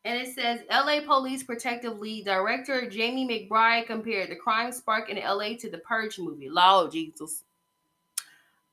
And 0.03 0.19
it 0.19 0.33
says 0.33 0.61
LA 0.67 1.01
Police 1.05 1.43
Protective 1.43 1.99
League 1.99 2.25
Director 2.25 2.89
Jamie 2.89 3.27
McBride 3.27 3.85
compared 3.85 4.31
the 4.31 4.35
crime 4.35 4.71
spark 4.71 5.11
in 5.11 5.17
LA 5.17 5.57
to 5.59 5.69
the 5.69 5.77
Purge 5.77 6.17
movie. 6.17 6.49
Lord 6.49 6.91
Jesus. 6.91 7.43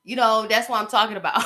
You 0.03 0.15
know, 0.15 0.47
that's 0.49 0.67
what 0.67 0.81
I'm 0.81 0.87
talking 0.87 1.17
about. 1.17 1.43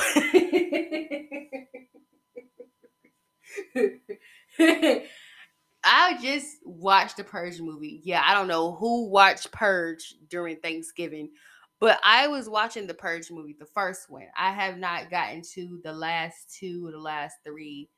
I 5.84 6.18
just 6.22 6.56
watched 6.64 7.18
the 7.18 7.24
Purge 7.24 7.60
movie. 7.60 8.00
Yeah, 8.04 8.22
I 8.24 8.32
don't 8.32 8.48
know 8.48 8.72
who 8.72 9.10
watched 9.10 9.52
Purge 9.52 10.14
during 10.30 10.56
Thanksgiving, 10.56 11.30
but 11.80 12.00
I 12.04 12.26
was 12.28 12.48
watching 12.48 12.86
the 12.86 12.94
Purge 12.94 13.30
movie, 13.30 13.56
the 13.58 13.66
first 13.66 14.10
one. 14.10 14.26
I 14.36 14.52
have 14.52 14.78
not 14.78 15.10
gotten 15.10 15.42
to 15.54 15.80
the 15.84 15.92
last 15.92 16.54
two 16.58 16.90
the 16.90 16.98
last 16.98 17.36
three. 17.44 17.88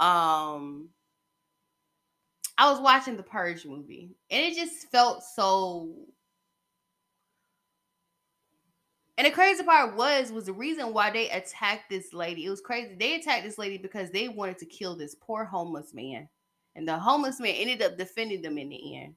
Um 0.00 0.88
I 2.56 2.70
was 2.70 2.80
watching 2.80 3.16
the 3.16 3.22
Purge 3.22 3.66
movie 3.66 4.10
and 4.30 4.44
it 4.44 4.54
just 4.54 4.90
felt 4.90 5.22
so 5.22 5.90
and 9.16 9.26
the 9.26 9.30
crazy 9.30 9.62
part 9.62 9.96
was 9.96 10.32
was 10.32 10.46
the 10.46 10.52
reason 10.52 10.92
why 10.92 11.10
they 11.10 11.30
attacked 11.30 11.88
this 11.88 12.12
lady. 12.12 12.46
It 12.46 12.50
was 12.50 12.60
crazy. 12.60 12.96
They 12.98 13.14
attacked 13.14 13.44
this 13.44 13.58
lady 13.58 13.78
because 13.78 14.10
they 14.10 14.28
wanted 14.28 14.58
to 14.58 14.66
kill 14.66 14.96
this 14.96 15.14
poor 15.20 15.44
homeless 15.44 15.94
man. 15.94 16.28
And 16.74 16.88
the 16.88 16.98
homeless 16.98 17.38
man 17.38 17.54
ended 17.54 17.82
up 17.82 17.96
defending 17.96 18.42
them 18.42 18.58
in 18.58 18.70
the 18.70 18.96
end. 18.96 19.14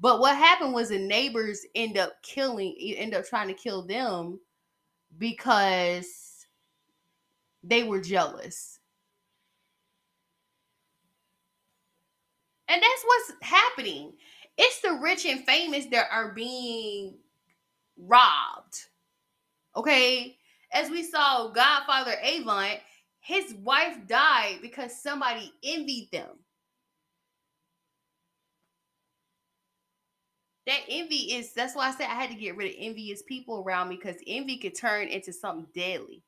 But 0.00 0.20
what 0.20 0.36
happened 0.36 0.72
was 0.72 0.90
the 0.90 0.98
neighbors 0.98 1.66
end 1.74 1.98
up 1.98 2.22
killing, 2.22 2.76
end 2.78 3.14
up 3.14 3.26
trying 3.26 3.48
to 3.48 3.54
kill 3.54 3.82
them 3.82 4.38
because 5.18 6.46
they 7.64 7.82
were 7.82 8.00
jealous. 8.00 8.78
And 12.68 12.82
that's 12.82 13.04
what's 13.04 13.32
happening. 13.42 14.12
It's 14.56 14.80
the 14.80 14.98
rich 15.02 15.24
and 15.24 15.44
famous 15.44 15.86
that 15.86 16.08
are 16.12 16.32
being 16.32 17.14
robbed. 17.96 18.86
Okay? 19.74 20.36
As 20.72 20.90
we 20.90 21.02
saw 21.02 21.48
Godfather 21.48 22.14
Avant, 22.22 22.78
his 23.20 23.54
wife 23.54 23.96
died 24.06 24.58
because 24.60 25.00
somebody 25.00 25.52
envied 25.64 26.10
them. 26.12 26.28
That 30.68 30.80
envy 30.90 31.32
is 31.34 31.54
that's 31.54 31.74
why 31.74 31.88
I 31.88 31.92
said 31.92 32.08
I 32.10 32.14
had 32.14 32.30
to 32.30 32.36
get 32.36 32.54
rid 32.54 32.68
of 32.68 32.76
envious 32.78 33.22
people 33.22 33.64
around 33.66 33.88
me 33.88 33.96
because 33.96 34.16
envy 34.26 34.58
could 34.58 34.76
turn 34.76 35.08
into 35.08 35.32
something 35.32 35.66
deadly. 35.74 36.22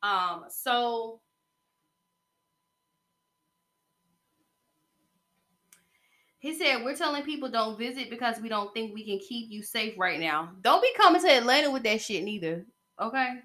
Um, 0.00 0.44
so 0.48 1.20
he 6.38 6.54
said, 6.54 6.84
We're 6.84 6.94
telling 6.94 7.24
people 7.24 7.50
don't 7.50 7.76
visit 7.76 8.10
because 8.10 8.40
we 8.40 8.48
don't 8.48 8.72
think 8.74 8.94
we 8.94 9.04
can 9.04 9.18
keep 9.18 9.50
you 9.50 9.60
safe 9.60 9.94
right 9.98 10.20
now. 10.20 10.52
Don't 10.60 10.80
be 10.80 10.92
coming 10.96 11.20
to 11.22 11.28
Atlanta 11.28 11.68
with 11.68 11.82
that 11.82 12.00
shit 12.00 12.22
neither. 12.22 12.64
Okay. 13.00 13.40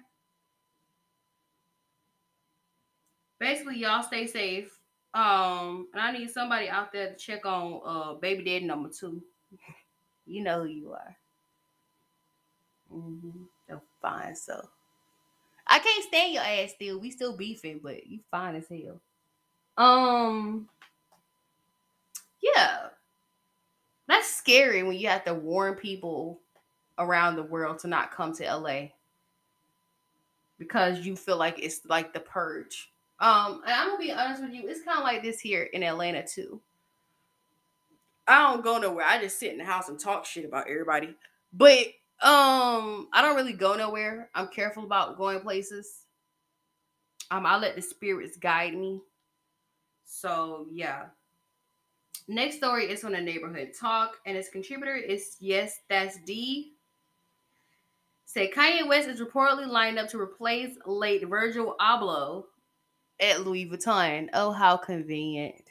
Basically, 3.40 3.78
y'all 3.78 4.04
stay 4.04 4.28
safe. 4.28 4.78
Um, 5.12 5.88
and 5.92 6.00
I 6.00 6.12
need 6.12 6.30
somebody 6.30 6.68
out 6.68 6.92
there 6.92 7.10
to 7.10 7.16
check 7.16 7.44
on 7.44 7.80
uh 7.84 8.14
baby 8.14 8.44
daddy 8.44 8.64
number 8.64 8.90
two. 8.96 9.24
You 10.28 10.42
know 10.42 10.62
who 10.62 10.68
you 10.68 10.92
are. 10.92 11.16
Mm-hmm. 12.92 13.42
So 13.68 13.82
fine, 14.00 14.36
so 14.36 14.68
I 15.66 15.78
can't 15.78 16.04
stand 16.04 16.32
your 16.32 16.42
ass 16.42 16.72
still. 16.74 16.98
We 16.98 17.10
still 17.10 17.36
beefing, 17.36 17.80
but 17.82 18.06
you 18.06 18.20
fine 18.30 18.56
as 18.56 18.66
hell. 18.68 19.00
Um, 19.76 20.68
yeah, 22.40 22.88
that's 24.06 24.34
scary 24.34 24.82
when 24.82 24.96
you 24.96 25.08
have 25.08 25.24
to 25.24 25.34
warn 25.34 25.74
people 25.74 26.40
around 26.98 27.36
the 27.36 27.42
world 27.42 27.78
to 27.80 27.88
not 27.88 28.10
come 28.10 28.34
to 28.34 28.44
LA 28.44 28.88
because 30.58 31.00
you 31.06 31.14
feel 31.14 31.36
like 31.36 31.58
it's 31.58 31.82
like 31.86 32.12
the 32.12 32.20
purge. 32.20 32.90
Um, 33.20 33.62
and 33.64 33.74
I'm 33.74 33.88
gonna 33.88 33.98
be 33.98 34.12
honest 34.12 34.42
with 34.42 34.52
you, 34.52 34.68
it's 34.68 34.82
kind 34.82 34.98
of 34.98 35.04
like 35.04 35.22
this 35.22 35.40
here 35.40 35.64
in 35.64 35.82
Atlanta 35.82 36.26
too. 36.26 36.60
I 38.28 38.50
don't 38.50 38.62
go 38.62 38.78
nowhere. 38.78 39.06
I 39.06 39.20
just 39.20 39.38
sit 39.38 39.52
in 39.52 39.58
the 39.58 39.64
house 39.64 39.88
and 39.88 39.98
talk 39.98 40.26
shit 40.26 40.44
about 40.44 40.68
everybody. 40.68 41.16
But 41.52 41.86
um, 42.20 43.08
I 43.12 43.22
don't 43.22 43.36
really 43.36 43.54
go 43.54 43.74
nowhere. 43.74 44.28
I'm 44.34 44.48
careful 44.48 44.84
about 44.84 45.16
going 45.16 45.40
places. 45.40 46.04
Um, 47.30 47.46
I 47.46 47.56
let 47.56 47.74
the 47.74 47.82
spirits 47.82 48.36
guide 48.36 48.74
me. 48.74 49.00
So 50.04 50.66
yeah. 50.70 51.06
Next 52.26 52.56
story 52.56 52.90
is 52.90 53.00
from 53.00 53.12
the 53.12 53.20
neighborhood 53.20 53.72
talk, 53.78 54.18
and 54.26 54.36
its 54.36 54.50
contributor 54.50 54.94
is 54.94 55.36
yes, 55.40 55.80
that's 55.88 56.18
D. 56.26 56.74
Say 58.26 58.50
Kanye 58.50 58.86
West 58.86 59.08
is 59.08 59.22
reportedly 59.22 59.66
lined 59.66 59.98
up 59.98 60.10
to 60.10 60.20
replace 60.20 60.76
late 60.84 61.26
Virgil 61.26 61.74
Abloh 61.80 62.44
at 63.20 63.46
Louis 63.46 63.70
Vuitton. 63.70 64.28
Oh, 64.34 64.52
how 64.52 64.76
convenient. 64.76 65.67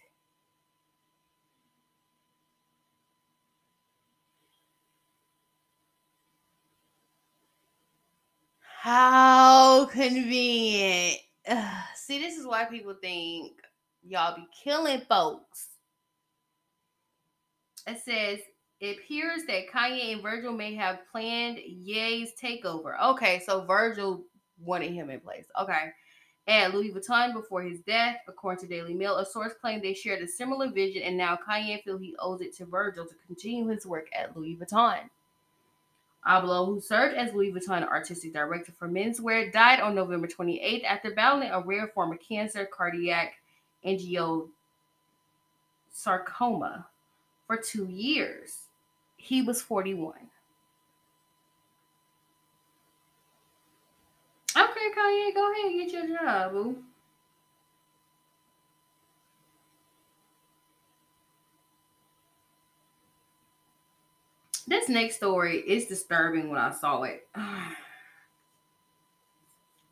How 8.87 9.83
convenient. 9.87 11.19
Ugh. 11.45 11.83
See, 11.93 12.19
this 12.19 12.37
is 12.37 12.47
why 12.47 12.63
people 12.63 12.93
think 12.93 13.51
y'all 14.01 14.33
be 14.33 14.47
killing 14.63 15.01
folks. 15.09 15.67
It 17.85 17.99
says 17.99 18.39
it 18.79 18.99
appears 18.99 19.41
that 19.49 19.69
Kanye 19.69 20.13
and 20.13 20.21
Virgil 20.21 20.53
may 20.53 20.73
have 20.75 20.99
planned 21.11 21.59
Ye's 21.67 22.31
takeover. 22.41 22.97
Okay, 23.09 23.41
so 23.45 23.65
Virgil 23.65 24.23
wanted 24.57 24.93
him 24.93 25.09
in 25.09 25.19
place. 25.19 25.47
Okay. 25.61 25.91
And 26.47 26.73
Louis 26.73 26.93
Vuitton 26.93 27.33
before 27.33 27.63
his 27.63 27.81
death, 27.81 28.19
according 28.29 28.61
to 28.61 28.73
Daily 28.73 28.93
Mail, 28.93 29.17
a 29.17 29.25
source 29.25 29.51
claimed 29.59 29.83
they 29.83 29.93
shared 29.93 30.21
a 30.21 30.27
similar 30.29 30.71
vision, 30.71 31.01
and 31.01 31.17
now 31.17 31.37
Kanye 31.45 31.83
feels 31.83 31.99
he 31.99 32.15
owes 32.19 32.39
it 32.39 32.55
to 32.55 32.65
Virgil 32.65 33.05
to 33.05 33.15
continue 33.27 33.67
his 33.67 33.85
work 33.85 34.07
at 34.17 34.33
Louis 34.33 34.55
Vuitton. 34.55 35.09
Abloh, 36.27 36.65
who 36.65 36.81
served 36.81 37.15
as 37.15 37.33
Louis 37.33 37.53
Vuitton 37.53 37.87
artistic 37.87 38.33
director 38.33 38.73
for 38.77 38.89
menswear, 38.89 39.51
died 39.51 39.79
on 39.79 39.95
November 39.95 40.27
28th 40.27 40.83
after 40.83 41.11
battling 41.11 41.49
a 41.49 41.61
rare 41.61 41.87
form 41.87 42.11
of 42.11 42.19
cancer, 42.19 42.65
cardiac 42.65 43.35
angiosarcoma, 43.85 44.51
for 47.45 47.57
two 47.57 47.85
years. 47.85 48.63
He 49.15 49.41
was 49.41 49.61
41. 49.61 50.15
Okay, 54.57 54.91
Kanye, 54.97 55.33
go 55.33 55.51
ahead 55.51 55.65
and 55.65 55.79
get 55.79 55.93
your 55.93 56.07
job, 56.17 56.51
boo. 56.51 56.83
This 64.67 64.89
next 64.89 65.15
story 65.15 65.59
is 65.59 65.85
disturbing 65.85 66.49
when 66.49 66.59
I 66.59 66.71
saw 66.71 67.03
it. 67.03 67.27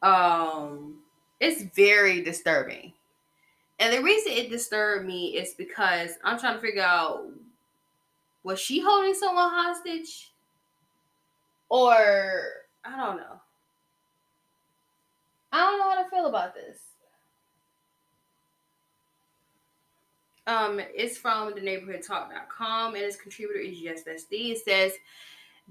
um, 0.02 0.96
it's 1.40 1.64
very 1.76 2.22
disturbing. 2.22 2.92
And 3.80 3.94
the 3.94 4.04
reason 4.04 4.34
it 4.34 4.50
disturbed 4.50 5.06
me 5.06 5.38
is 5.38 5.54
because 5.54 6.12
I'm 6.24 6.38
trying 6.40 6.56
to 6.56 6.62
figure 6.62 6.84
out 6.84 7.26
was 8.44 8.60
she 8.60 8.80
holding 8.80 9.14
someone 9.16 9.50
hostage? 9.50 10.32
Or 11.70 12.44
I 12.84 12.96
don't 12.96 13.18
know. 13.18 13.42
I 15.52 15.62
don't 15.62 15.80
know 15.80 15.90
how 15.90 16.04
to 16.04 16.10
feel 16.10 16.28
about 16.28 16.54
this. 16.54 16.80
Um, 20.48 20.80
it's 20.94 21.18
from 21.18 21.54
the 21.56 21.62
and 21.62 23.04
its 23.04 23.16
contributor 23.16 23.60
is 23.60 23.80
Yes. 23.80 24.04
It 24.06 24.60
says 24.60 24.94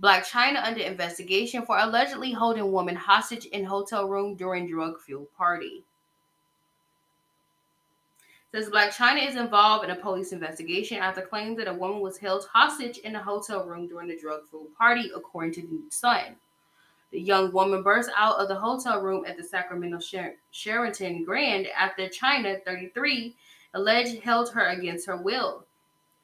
Blac 0.00 0.28
Chyna 0.28 0.64
under 0.64 0.80
investigation 0.80 1.64
for 1.64 1.78
allegedly 1.78 2.32
holding 2.32 2.72
woman 2.72 2.96
hostage 2.96 3.46
in 3.46 3.64
hotel 3.64 4.08
room 4.08 4.34
during 4.34 4.68
drug 4.68 5.00
fueled 5.00 5.32
party. 5.37 5.84
Says 8.50 8.68
Blac 8.68 8.90
Chyna 8.90 9.28
is 9.28 9.37
involved 9.37 9.84
in 9.84 9.90
a 9.90 9.96
police 9.96 10.32
investigation 10.32 10.98
after 10.98 11.22
claims 11.22 11.56
that 11.58 11.68
a 11.68 11.72
woman 11.72 12.00
was 12.00 12.18
held 12.18 12.44
hostage 12.52 12.98
in 12.98 13.14
a 13.14 13.22
hotel 13.22 13.64
room 13.64 13.87
during 13.87 14.08
the 14.08 14.18
drug 14.18 14.48
fueled 14.48 14.74
party, 14.76 15.10
according 15.14 15.52
to 15.54 15.62
the 15.62 15.82
Sun. 15.90 16.37
The 17.12 17.20
young 17.20 17.52
woman 17.52 17.84
burst 17.84 18.10
out 18.16 18.40
of 18.40 18.48
the 18.48 18.56
hotel 18.56 19.00
room 19.00 19.24
at 19.24 19.37
the 19.37 19.44
Sacramento 19.44 20.00
Sher- 20.00 20.34
Sheraton 20.50 21.24
Grand 21.24 21.68
after 21.68 22.08
Chyna, 22.08 22.64
33, 22.64 23.37
alleged 23.74 24.22
held 24.22 24.50
her 24.52 24.68
against 24.68 25.06
her 25.06 25.16
will. 25.16 25.66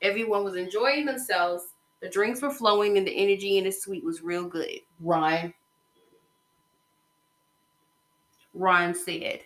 Everyone 0.03 0.45
was 0.45 0.57
enjoying 0.57 1.05
themselves. 1.05 1.65
The 2.01 2.09
drinks 2.09 2.41
were 2.41 2.51
flowing 2.51 2.97
and 2.97 3.07
the 3.07 3.15
energy 3.15 3.59
in 3.59 3.65
the 3.65 3.71
suite 3.71 4.05
was 4.05 4.23
real 4.23 4.45
good. 4.45 4.81
Ryan. 5.01 5.53
Ryan 8.55 8.95
said. 8.95 9.41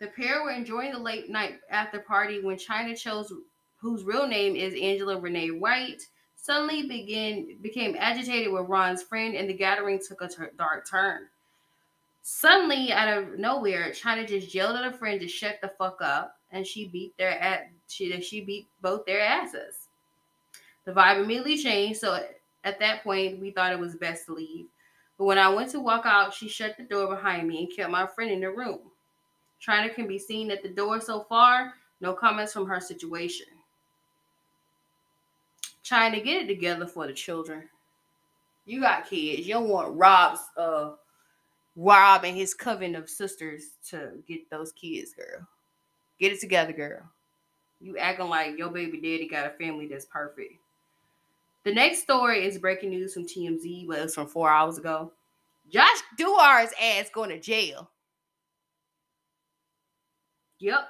The 0.00 0.06
pair 0.06 0.42
were 0.42 0.50
enjoying 0.50 0.92
the 0.92 0.98
late 0.98 1.28
night 1.28 1.60
after 1.70 2.00
party 2.00 2.40
when 2.40 2.56
Chyna 2.56 2.98
chose, 2.98 3.30
whose 3.76 4.02
real 4.02 4.26
name 4.26 4.56
is 4.56 4.72
Angela 4.72 5.20
Renee 5.20 5.50
White, 5.50 6.00
suddenly 6.40 6.86
began 6.86 7.58
became 7.60 7.96
agitated 7.98 8.52
with 8.52 8.68
Ron's 8.68 9.02
friend, 9.02 9.34
and 9.34 9.48
the 9.48 9.54
gathering 9.54 10.00
took 10.06 10.22
a 10.22 10.28
ter- 10.28 10.52
dark 10.56 10.88
turn. 10.88 11.26
Suddenly, 12.22 12.92
out 12.92 13.16
of 13.16 13.38
nowhere, 13.38 13.90
Chyna 13.92 14.26
just 14.26 14.54
yelled 14.54 14.76
at 14.76 14.92
a 14.92 14.96
friend 14.96 15.20
to 15.20 15.28
shut 15.28 15.56
the 15.60 15.72
fuck 15.78 16.00
up, 16.00 16.36
and 16.50 16.66
she 16.66 16.88
beat 16.88 17.16
their 17.18 17.38
at 17.40 17.70
she 17.88 18.20
she 18.20 18.40
beat 18.40 18.68
both 18.80 19.04
their 19.04 19.20
asses. 19.20 19.88
The 20.84 20.92
vibe 20.92 21.22
immediately 21.22 21.58
changed, 21.58 22.00
so 22.00 22.18
at 22.64 22.78
that 22.78 23.02
point, 23.04 23.40
we 23.40 23.50
thought 23.50 23.72
it 23.72 23.78
was 23.78 23.96
best 23.96 24.26
to 24.26 24.34
leave. 24.34 24.66
But 25.18 25.26
when 25.26 25.38
I 25.38 25.48
went 25.48 25.70
to 25.72 25.80
walk 25.80 26.06
out, 26.06 26.32
she 26.32 26.48
shut 26.48 26.76
the 26.76 26.84
door 26.84 27.14
behind 27.14 27.46
me 27.46 27.58
and 27.58 27.76
kept 27.76 27.90
my 27.90 28.06
friend 28.06 28.30
in 28.30 28.40
the 28.40 28.50
room. 28.50 28.80
Chyna 29.64 29.94
can 29.94 30.06
be 30.06 30.18
seen 30.18 30.50
at 30.50 30.62
the 30.62 30.70
door 30.70 31.00
so 31.00 31.26
far. 31.28 31.74
No 32.00 32.14
comments 32.14 32.54
from 32.54 32.66
her 32.66 32.80
situation. 32.80 33.46
Trying 35.90 36.12
to 36.12 36.20
get 36.20 36.42
it 36.42 36.46
together 36.46 36.86
for 36.86 37.08
the 37.08 37.12
children. 37.12 37.64
You 38.64 38.80
got 38.80 39.10
kids. 39.10 39.44
You 39.44 39.54
don't 39.54 39.68
want 39.68 39.96
Rob's 39.96 40.38
uh 40.56 40.92
Rob 41.74 42.24
and 42.24 42.36
his 42.36 42.54
coven 42.54 42.94
of 42.94 43.10
sisters 43.10 43.70
to 43.88 44.12
get 44.28 44.48
those 44.50 44.70
kids, 44.70 45.12
girl. 45.14 45.44
Get 46.20 46.30
it 46.30 46.38
together, 46.38 46.72
girl. 46.72 47.02
You 47.80 47.98
acting 47.98 48.28
like 48.28 48.56
your 48.56 48.68
baby 48.68 48.98
daddy 48.98 49.26
got 49.26 49.46
a 49.46 49.50
family 49.50 49.88
that's 49.88 50.04
perfect. 50.04 50.54
The 51.64 51.74
next 51.74 52.02
story 52.02 52.46
is 52.46 52.56
breaking 52.56 52.90
news 52.90 53.12
from 53.12 53.26
TMZ, 53.26 53.88
but 53.88 53.98
it's 53.98 54.14
from 54.14 54.28
four 54.28 54.48
hours 54.48 54.78
ago. 54.78 55.10
Josh 55.72 55.98
Duggar's 56.16 56.70
ass 56.80 57.10
going 57.12 57.30
to 57.30 57.40
jail. 57.40 57.90
Yep. 60.60 60.88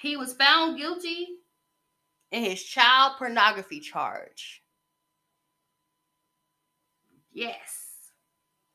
He 0.00 0.16
was 0.16 0.32
found 0.32 0.78
guilty 0.78 1.36
in 2.30 2.44
his 2.44 2.62
child 2.62 3.14
pornography 3.18 3.80
charge. 3.80 4.62
Yes. 7.32 8.12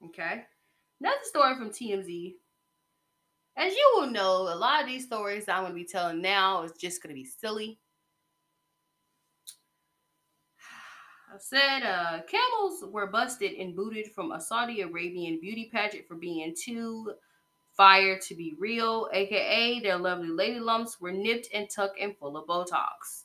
Okay. 0.06 0.44
Another 1.00 1.18
story 1.24 1.56
from 1.56 1.70
TMZ. 1.70 2.36
As 3.58 3.74
you 3.74 3.92
will 3.96 4.10
know, 4.10 4.44
a 4.44 4.56
lot 4.56 4.82
of 4.82 4.88
these 4.88 5.06
stories 5.06 5.50
I'm 5.50 5.64
going 5.64 5.72
to 5.72 5.76
be 5.76 5.86
telling 5.86 6.22
now 6.22 6.64
is 6.64 6.72
just 6.74 7.04
going 7.04 7.14
to 7.14 7.20
be 7.20 7.26
silly. 7.26 7.80
I 11.34 11.38
said 11.40 11.84
uh, 11.84 12.22
camels 12.30 12.84
were 12.90 13.08
busted 13.08 13.54
and 13.54 13.76
booted 13.76 14.12
from 14.14 14.32
a 14.32 14.40
Saudi 14.40 14.82
Arabian 14.82 15.40
beauty 15.42 15.70
pageant 15.74 16.08
for 16.08 16.16
being 16.16 16.56
too 16.56 17.12
fire 17.76 18.20
to 18.20 18.36
be 18.36 18.54
real, 18.60 19.10
aka 19.14 19.80
their 19.80 19.98
lovely 19.98 20.30
lady 20.30 20.60
lumps 20.60 21.00
were 21.00 21.12
nipped 21.12 21.48
and 21.54 21.70
tucked 21.70 22.00
and 22.00 22.16
full 22.18 22.38
of 22.38 22.48
Botox. 22.48 23.20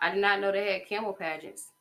I 0.00 0.10
did 0.10 0.20
not 0.20 0.40
know 0.40 0.52
they 0.52 0.72
had 0.72 0.88
camel 0.88 1.12
pageants. 1.12 1.72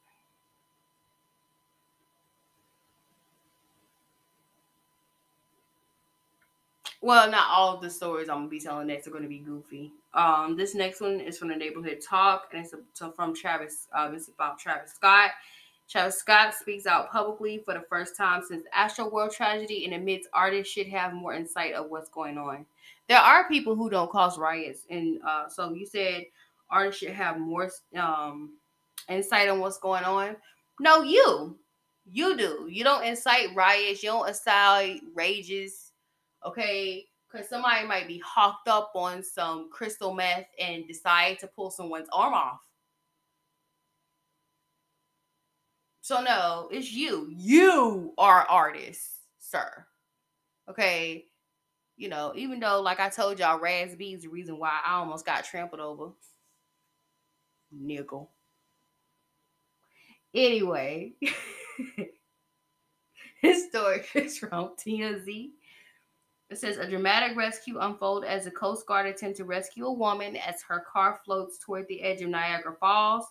Well, 7.01 7.29
not 7.29 7.47
all 7.51 7.75
of 7.75 7.81
the 7.81 7.89
stories 7.89 8.27
I'm 8.27 8.37
gonna 8.37 8.47
be 8.49 8.59
telling 8.59 8.87
next 8.87 9.07
are 9.07 9.11
gonna 9.11 9.27
be 9.27 9.39
goofy. 9.39 9.91
Um, 10.13 10.57
this 10.57 10.73
next 10.73 10.99
one 10.99 11.19
is 11.19 11.37
from 11.37 11.49
the 11.49 11.55
neighborhood 11.55 11.99
talk, 12.01 12.49
and 12.53 12.65
it's 12.65 12.73
a, 13.01 13.11
from 13.11 13.35
Travis. 13.35 13.87
Uh, 13.95 14.09
it's 14.13 14.29
about 14.29 14.57
Travis 14.59 14.93
Scott. 14.93 15.31
Travis 15.87 16.17
Scott 16.17 16.53
speaks 16.53 16.85
out 16.85 17.11
publicly 17.11 17.61
for 17.63 17.73
the 17.73 17.85
first 17.87 18.17
time 18.17 18.41
since 18.45 18.63
Astroworld 18.75 19.31
tragedy 19.31 19.85
and 19.85 19.93
admits 19.93 20.27
artists 20.33 20.73
should 20.73 20.87
have 20.87 21.13
more 21.13 21.33
insight 21.33 21.73
of 21.73 21.89
what's 21.89 22.09
going 22.09 22.37
on. 22.37 22.65
There 23.07 23.19
are 23.19 23.47
people 23.47 23.75
who 23.75 23.89
don't 23.89 24.11
cause 24.11 24.37
riots, 24.37 24.85
and 24.89 25.21
uh, 25.25 25.47
so 25.47 25.71
you 25.71 25.85
said 25.85 26.25
artists 26.69 26.99
should 26.99 27.13
have 27.13 27.39
more 27.39 27.69
um, 27.97 28.57
insight 29.09 29.49
on 29.49 29.59
what's 29.59 29.77
going 29.77 30.03
on. 30.03 30.35
No, 30.79 31.01
you, 31.03 31.57
you 32.05 32.37
do. 32.37 32.67
You 32.69 32.83
don't 32.83 33.03
incite 33.03 33.55
riots. 33.55 34.03
You 34.03 34.09
don't 34.09 34.29
incite 34.29 35.01
rages 35.15 35.87
okay? 36.45 37.05
Because 37.29 37.49
somebody 37.49 37.85
might 37.85 38.07
be 38.07 38.19
hawked 38.19 38.67
up 38.67 38.91
on 38.95 39.21
some 39.21 39.69
crystal 39.69 40.13
meth 40.13 40.47
and 40.59 40.87
decide 40.87 41.39
to 41.39 41.47
pull 41.47 41.69
someone's 41.69 42.07
arm 42.13 42.33
off. 42.33 42.59
So 46.01 46.21
no, 46.21 46.69
it's 46.71 46.91
you. 46.91 47.27
You 47.29 48.13
are 48.17 48.45
artists, 48.49 49.23
sir. 49.39 49.85
Okay. 50.69 51.25
You 51.97 52.07
know, 52.07 52.31
even 52.35 52.59
though, 52.59 52.81
like 52.81 53.01
I 53.01 53.09
told 53.09 53.39
y'all, 53.39 53.59
Raz 53.59 53.95
B 53.95 54.13
is 54.13 54.21
the 54.21 54.29
reason 54.29 54.57
why 54.57 54.79
I 54.85 54.93
almost 54.93 55.25
got 55.25 55.43
trampled 55.43 55.81
over. 55.81 56.11
Nickel. 57.71 58.29
Anyway, 60.33 61.13
this 63.43 63.67
story 63.69 64.03
is 64.15 64.37
from 64.37 64.71
TMZ. 64.77 65.49
It 66.49 66.57
says 66.57 66.77
a 66.77 66.87
dramatic 66.87 67.35
rescue 67.35 67.79
unfold 67.79 68.23
as 68.23 68.45
the 68.45 68.51
Coast 68.51 68.87
Guard 68.87 69.05
attempt 69.05 69.37
to 69.37 69.43
rescue 69.43 69.85
a 69.85 69.91
woman 69.91 70.37
as 70.37 70.61
her 70.67 70.85
car 70.91 71.19
floats 71.25 71.57
toward 71.57 71.87
the 71.87 72.01
edge 72.01 72.21
of 72.21 72.29
Niagara 72.29 72.75
Falls. 72.79 73.25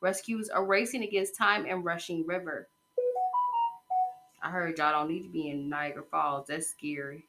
Rescues 0.00 0.48
are 0.48 0.64
racing 0.64 1.02
against 1.02 1.36
time 1.36 1.66
and 1.68 1.84
rushing 1.84 2.26
river. 2.26 2.68
I 4.42 4.50
heard 4.50 4.78
y'all 4.78 4.92
don't 4.92 5.10
need 5.12 5.22
to 5.22 5.28
be 5.28 5.50
in 5.50 5.68
Niagara 5.68 6.04
Falls. 6.10 6.46
That's 6.46 6.68
scary. 6.68 7.24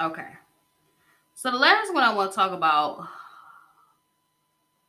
Okay. 0.00 0.28
So 1.46 1.52
the 1.52 1.58
last 1.58 1.94
one 1.94 2.02
I 2.02 2.12
want 2.12 2.32
to 2.32 2.34
talk 2.34 2.50
about 2.50 3.06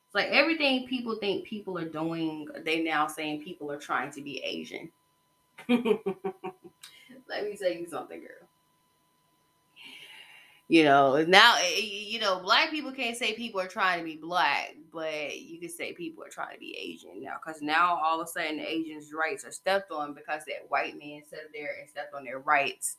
it's 0.08 0.15
like 0.15 0.30
everything 0.30 0.88
people 0.88 1.15
think 1.17 1.46
people 1.46 1.78
are 1.78 1.88
doing, 1.88 2.48
they 2.65 2.82
now 2.82 3.06
saying 3.06 3.43
people 3.43 3.72
are 3.72 3.78
trying 3.78 4.10
to 4.13 4.24
be 4.24 4.41
Asian. 4.43 4.91
Let 5.70 7.43
me 7.43 7.56
tell 7.58 7.72
you 7.72 7.86
something, 7.88 8.22
girl. 8.22 8.50
You 10.67 10.86
know, 10.86 11.24
now, 11.28 11.58
eh, 11.58 11.76
eh, 11.76 11.82
you 11.82 12.20
know, 12.20 12.39
black 12.39 12.72
people 12.72 12.91
can't 12.91 13.15
say 13.15 13.36
people 13.36 13.62
are 13.62 13.67
trying 13.67 14.00
to 14.00 14.06
be 14.06 14.15
black, 14.15 14.78
but 14.91 15.39
you 15.39 15.60
can 15.60 15.70
say 15.70 15.93
people 15.93 16.24
are 16.24 16.30
trying 16.30 16.56
to 16.56 16.60
be 16.60 16.76
Asian 16.76 17.22
now. 17.24 17.36
Because 17.39 17.62
now 17.62 18.02
all 18.04 18.20
of 18.20 18.28
a 18.28 18.32
sudden 18.32 18.60
Asians' 18.60 19.13
rights 19.13 19.46
are 19.46 19.52
stepped 19.52 19.91
on 19.91 20.15
because 20.15 20.41
that 20.46 20.65
white 20.70 20.98
man 20.98 21.22
sat 21.30 21.52
there 21.54 21.76
and 21.80 21.88
stepped 21.88 22.15
on 22.15 22.24
their 22.24 22.39
rights 22.39 22.96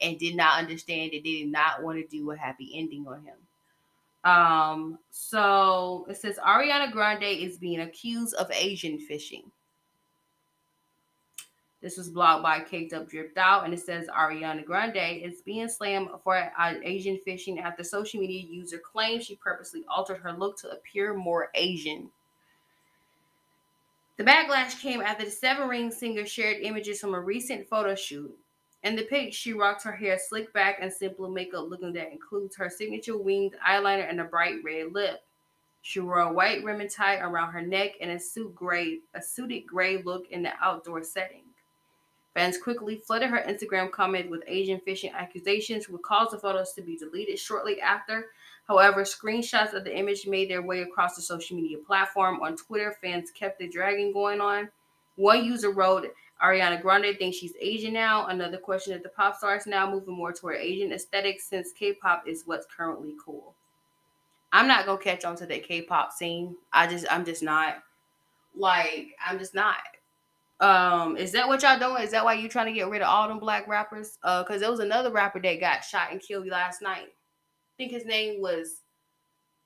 and 0.00 0.18
did 0.18 0.36
not 0.36 0.58
understand 0.58 1.12
that 1.12 1.22
they 1.24 1.40
did 1.40 1.52
not 1.52 1.82
want 1.82 1.98
to 1.98 2.06
do 2.06 2.30
a 2.30 2.36
happy 2.36 2.72
ending 2.74 3.06
on 3.06 3.22
him. 3.22 3.36
Um, 4.24 4.98
so 5.10 6.06
it 6.08 6.16
says 6.16 6.36
Ariana 6.36 6.92
Grande 6.92 7.22
is 7.22 7.56
being 7.56 7.80
accused 7.80 8.34
of 8.34 8.50
Asian 8.50 8.98
fishing. 8.98 9.50
This 11.82 11.96
was 11.96 12.10
blogged 12.10 12.42
by 12.42 12.60
Caked 12.60 12.92
Up 12.92 13.08
Dripped 13.08 13.38
Out, 13.38 13.64
and 13.64 13.72
it 13.72 13.80
says 13.80 14.06
Ariana 14.08 14.64
Grande 14.64 15.22
is 15.22 15.40
being 15.40 15.66
slammed 15.66 16.10
for 16.22 16.52
Asian 16.84 17.16
fishing 17.24 17.58
after 17.58 17.82
social 17.82 18.20
media 18.20 18.42
user 18.42 18.78
claims 18.78 19.24
she 19.24 19.36
purposely 19.36 19.84
altered 19.88 20.18
her 20.18 20.32
look 20.32 20.58
to 20.58 20.70
appear 20.70 21.14
more 21.14 21.48
Asian. 21.54 22.10
The 24.18 24.24
backlash 24.24 24.78
came 24.78 25.00
after 25.00 25.24
the 25.24 25.30
Seven 25.30 25.66
Ring 25.66 25.90
singer 25.90 26.26
shared 26.26 26.58
images 26.60 27.00
from 27.00 27.14
a 27.14 27.20
recent 27.20 27.66
photo 27.66 27.94
shoot. 27.94 28.36
In 28.82 28.96
the 28.96 29.02
pic, 29.02 29.34
she 29.34 29.52
rocks 29.52 29.84
her 29.84 29.92
hair 29.92 30.18
slicked 30.18 30.54
back 30.54 30.78
and 30.80 30.92
simple 30.92 31.28
makeup 31.28 31.68
looking 31.68 31.92
that 31.92 32.12
includes 32.12 32.56
her 32.56 32.70
signature 32.70 33.16
winged 33.16 33.54
eyeliner 33.66 34.08
and 34.08 34.20
a 34.20 34.24
bright 34.24 34.56
red 34.64 34.92
lip. 34.92 35.22
She 35.82 36.00
wore 36.00 36.20
a 36.20 36.32
white 36.32 36.64
ribbon 36.64 36.88
tie 36.88 37.18
around 37.18 37.52
her 37.52 37.62
neck 37.62 37.92
and 38.00 38.10
a 38.10 38.18
suit 38.18 38.54
gray, 38.54 39.00
a 39.14 39.22
suited 39.22 39.66
gray 39.66 40.02
look 40.02 40.28
in 40.30 40.42
the 40.42 40.52
outdoor 40.60 41.02
setting. 41.02 41.42
Fans 42.34 42.58
quickly 42.58 42.96
flooded 42.96 43.28
her 43.28 43.44
Instagram 43.46 43.90
comment 43.90 44.30
with 44.30 44.44
Asian 44.46 44.80
fishing 44.80 45.12
accusations, 45.12 45.88
which 45.88 46.02
caused 46.02 46.30
the 46.30 46.38
photos 46.38 46.72
to 46.74 46.82
be 46.82 46.96
deleted 46.96 47.38
shortly 47.38 47.80
after. 47.80 48.26
However, 48.68 49.02
screenshots 49.02 49.74
of 49.74 49.84
the 49.84 49.96
image 49.96 50.26
made 50.26 50.48
their 50.48 50.62
way 50.62 50.82
across 50.82 51.16
the 51.16 51.22
social 51.22 51.56
media 51.56 51.78
platform. 51.78 52.40
On 52.40 52.56
Twitter, 52.56 52.96
fans 53.02 53.30
kept 53.32 53.58
the 53.58 53.68
dragging 53.68 54.12
going 54.12 54.40
on. 54.40 54.70
One 55.16 55.44
user 55.44 55.70
wrote, 55.70 56.06
Ariana 56.42 56.80
Grande 56.80 57.16
thinks 57.18 57.36
she's 57.36 57.52
Asian 57.60 57.92
now. 57.92 58.26
Another 58.26 58.56
question 58.56 58.94
if 58.94 59.02
the 59.02 59.10
pop 59.10 59.36
star 59.36 59.56
is 59.56 59.66
now 59.66 59.90
moving 59.90 60.14
more 60.14 60.32
toward 60.32 60.56
Asian 60.56 60.92
aesthetics 60.92 61.44
since 61.44 61.72
K-pop 61.72 62.26
is 62.26 62.44
what's 62.46 62.66
currently 62.74 63.14
cool. 63.24 63.54
I'm 64.52 64.66
not 64.66 64.86
gonna 64.86 64.98
catch 64.98 65.24
on 65.24 65.36
to 65.36 65.46
the 65.46 65.58
K-pop 65.58 66.12
scene. 66.12 66.56
I 66.72 66.86
just 66.86 67.06
I'm 67.10 67.24
just 67.24 67.42
not 67.42 67.82
like 68.56 69.08
I'm 69.24 69.38
just 69.38 69.54
not. 69.54 69.76
Um, 70.60 71.16
is 71.16 71.32
that 71.32 71.48
what 71.48 71.62
y'all 71.62 71.78
doing? 71.78 72.02
Is 72.02 72.10
that 72.10 72.24
why 72.24 72.34
you 72.34 72.48
trying 72.48 72.66
to 72.66 72.72
get 72.72 72.88
rid 72.88 73.00
of 73.00 73.08
all 73.08 73.28
them 73.28 73.38
black 73.38 73.66
rappers? 73.66 74.18
Uh, 74.22 74.42
because 74.42 74.60
there 74.60 74.70
was 74.70 74.80
another 74.80 75.10
rapper 75.10 75.40
that 75.40 75.60
got 75.60 75.84
shot 75.84 76.10
and 76.10 76.20
killed 76.20 76.46
last 76.46 76.82
night. 76.82 77.08
I 77.08 77.74
think 77.78 77.92
his 77.92 78.04
name 78.04 78.40
was 78.40 78.80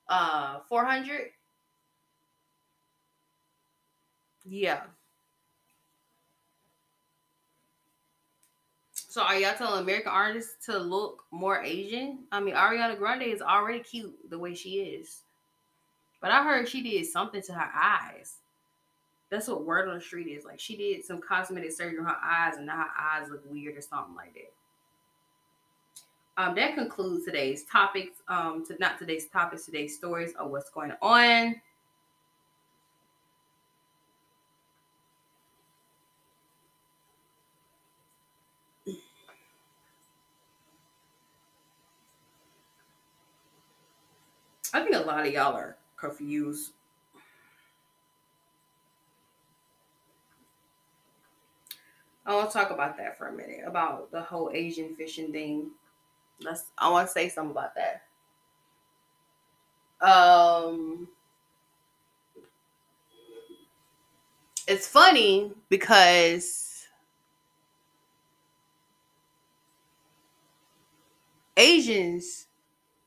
uh 0.09 0.59
400. 0.69 1.31
Yeah. 4.45 4.83
So 9.15 9.23
are 9.23 9.39
y'all 9.39 9.55
telling 9.55 9.81
American 9.81 10.11
artists 10.11 10.67
to 10.67 10.77
look 10.77 11.23
more 11.31 11.63
Asian? 11.63 12.25
I 12.33 12.41
mean, 12.41 12.57
Ariana 12.57 12.99
Grande 12.99 13.23
is 13.23 13.41
already 13.41 13.79
cute 13.79 14.13
the 14.29 14.37
way 14.37 14.57
she 14.57 14.81
is. 14.81 15.21
But 16.21 16.33
I 16.33 16.43
heard 16.43 16.69
she 16.69 16.83
did 16.83 17.07
something 17.07 17.41
to 17.43 17.53
her 17.53 17.71
eyes. 17.81 18.39
That's 19.31 19.47
what 19.47 19.65
word 19.65 19.89
on 19.89 19.95
the 19.95 20.01
street 20.01 20.27
is. 20.27 20.45
Like 20.45 20.59
she 20.59 20.77
did 20.77 21.05
some 21.05 21.21
cosmetic 21.21 21.71
surgery 21.71 22.01
on 22.01 22.07
her 22.07 22.17
eyes, 22.25 22.57
and 22.57 22.67
now 22.67 22.79
her 22.79 22.91
eyes 23.01 23.31
look 23.31 23.49
weird 23.49 23.77
or 23.77 23.83
something 23.83 24.17
like 24.17 24.35
that. 24.35 26.43
Um, 26.43 26.57
that 26.57 26.75
concludes 26.75 27.25
today's 27.25 27.63
topics. 27.67 28.19
Um, 28.27 28.67
to 28.67 28.77
not 28.81 28.99
today's 28.99 29.29
topics, 29.29 29.65
today's 29.65 29.97
stories 29.97 30.33
of 30.41 30.51
what's 30.51 30.71
going 30.71 30.91
on. 31.01 31.55
I 44.75 44.83
think 44.83 44.97
a 44.97 44.99
lot 44.99 45.25
of 45.25 45.33
y'all 45.33 45.55
are 45.55 45.77
confused. 45.97 46.73
I 52.27 52.35
want 52.35 52.51
to 52.51 52.59
talk 52.59 52.71
about 52.71 52.97
that 52.97 53.17
for 53.17 53.29
a 53.29 53.33
minute 53.33 53.61
about 53.65 54.11
the 54.11 54.21
whole 54.21 54.51
Asian 54.53 54.97
fishing 54.97 55.31
thing. 55.31 55.71
Let's. 56.41 56.65
I 56.77 56.91
want 56.91 57.07
to 57.07 57.13
say 57.13 57.29
something 57.29 57.53
about 57.53 57.77
that. 57.77 58.03
Um, 60.05 61.07
it's 64.67 64.89
funny 64.89 65.53
because 65.69 66.89
Asians 71.57 72.49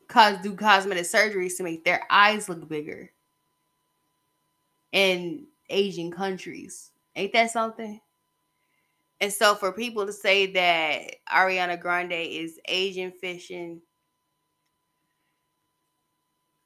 cause 0.08 0.38
do 0.42 0.56
cosmetic 0.56 1.04
surgeries 1.04 1.58
to 1.58 1.64
make 1.64 1.84
their 1.84 2.04
eyes 2.10 2.50
look 2.50 2.68
bigger 2.68 3.12
in 4.92 5.46
Asian 5.70 6.12
countries. 6.12 6.92
Ain't 7.16 7.34
that 7.34 7.52
something? 7.52 8.00
And 9.20 9.34
so 9.34 9.56
for 9.56 9.72
people 9.72 10.06
to 10.06 10.14
say 10.14 10.46
that 10.54 11.16
Ariana 11.32 11.80
Grande 11.80 12.14
is 12.14 12.60
Asian 12.68 13.12
fishing, 13.12 13.82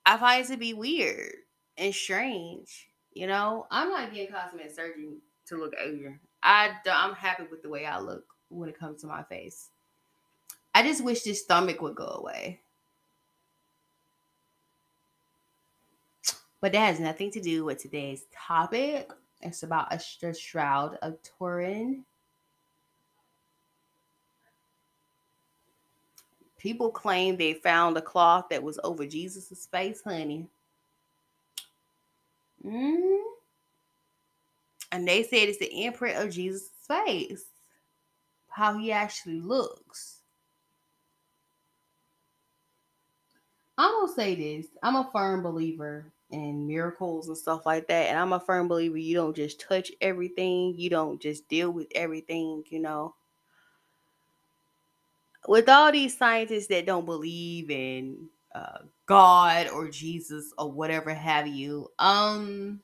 I 0.05 0.17
find 0.17 0.43
it 0.43 0.47
to 0.49 0.57
be 0.57 0.73
weird 0.73 1.33
and 1.77 1.93
strange. 1.95 2.89
You 3.13 3.27
know, 3.27 3.67
I'm 3.71 3.89
not 3.89 4.13
getting 4.13 4.33
cosmetic 4.33 4.71
surgery 4.71 5.17
to 5.47 5.57
look 5.57 5.73
Asian. 5.81 6.19
I 6.43 6.71
I'm 6.91 7.13
happy 7.13 7.43
with 7.49 7.61
the 7.61 7.69
way 7.69 7.85
I 7.85 7.99
look 7.99 8.25
when 8.49 8.67
it 8.67 8.77
comes 8.77 9.01
to 9.01 9.07
my 9.07 9.23
face. 9.23 9.69
I 10.73 10.83
just 10.83 11.03
wish 11.03 11.23
this 11.23 11.43
stomach 11.43 11.81
would 11.81 11.95
go 11.95 12.07
away. 12.07 12.61
But 16.61 16.73
that 16.73 16.85
has 16.85 16.99
nothing 16.99 17.31
to 17.31 17.41
do 17.41 17.65
with 17.65 17.79
today's 17.79 18.25
topic. 18.31 19.09
It's 19.41 19.63
about 19.63 19.91
a 19.91 19.99
shroud 20.33 20.97
of 21.01 21.17
Turin. 21.23 22.05
People 26.59 26.91
claim 26.91 27.35
they 27.35 27.55
found 27.55 27.97
a 27.97 28.01
cloth 28.01 28.45
that 28.51 28.61
was 28.61 28.79
over 28.83 29.07
Jesus' 29.07 29.65
face, 29.65 30.03
honey. 30.03 30.45
Mm. 32.63 33.17
And 34.91 35.07
they 35.07 35.23
said 35.23 35.49
it's 35.49 35.57
the 35.57 35.83
imprint 35.83 36.17
of 36.17 36.29
Jesus' 36.29 36.69
face, 36.87 37.45
how 38.49 38.77
he 38.77 38.91
actually 38.91 39.41
looks. 39.41 40.19
I'm 43.79 43.91
gonna 44.01 44.13
say 44.13 44.35
this. 44.35 44.67
I'm 44.83 44.97
a 44.97 45.09
firm 45.11 45.41
believer 45.41 46.05
in 46.31 46.67
miracles 46.67 47.27
and 47.27 47.37
stuff 47.37 47.65
like 47.65 47.87
that. 47.87 48.07
And 48.07 48.17
I'm 48.17 48.33
a 48.33 48.39
firm 48.39 48.67
believer 48.67 48.97
you 48.97 49.15
don't 49.15 49.35
just 49.35 49.59
touch 49.59 49.91
everything, 50.01 50.75
you 50.77 50.89
don't 50.89 51.21
just 51.21 51.47
deal 51.47 51.71
with 51.71 51.87
everything, 51.95 52.63
you 52.69 52.79
know 52.79 53.15
with 55.47 55.69
all 55.69 55.91
these 55.91 56.17
scientists 56.17 56.67
that 56.67 56.85
don't 56.85 57.05
believe 57.05 57.71
in 57.71 58.27
uh, 58.53 58.79
God 59.05 59.69
or 59.69 59.89
Jesus 59.89 60.53
or 60.57 60.71
whatever 60.71 61.13
have 61.13 61.47
you, 61.47 61.87
um, 61.99 62.81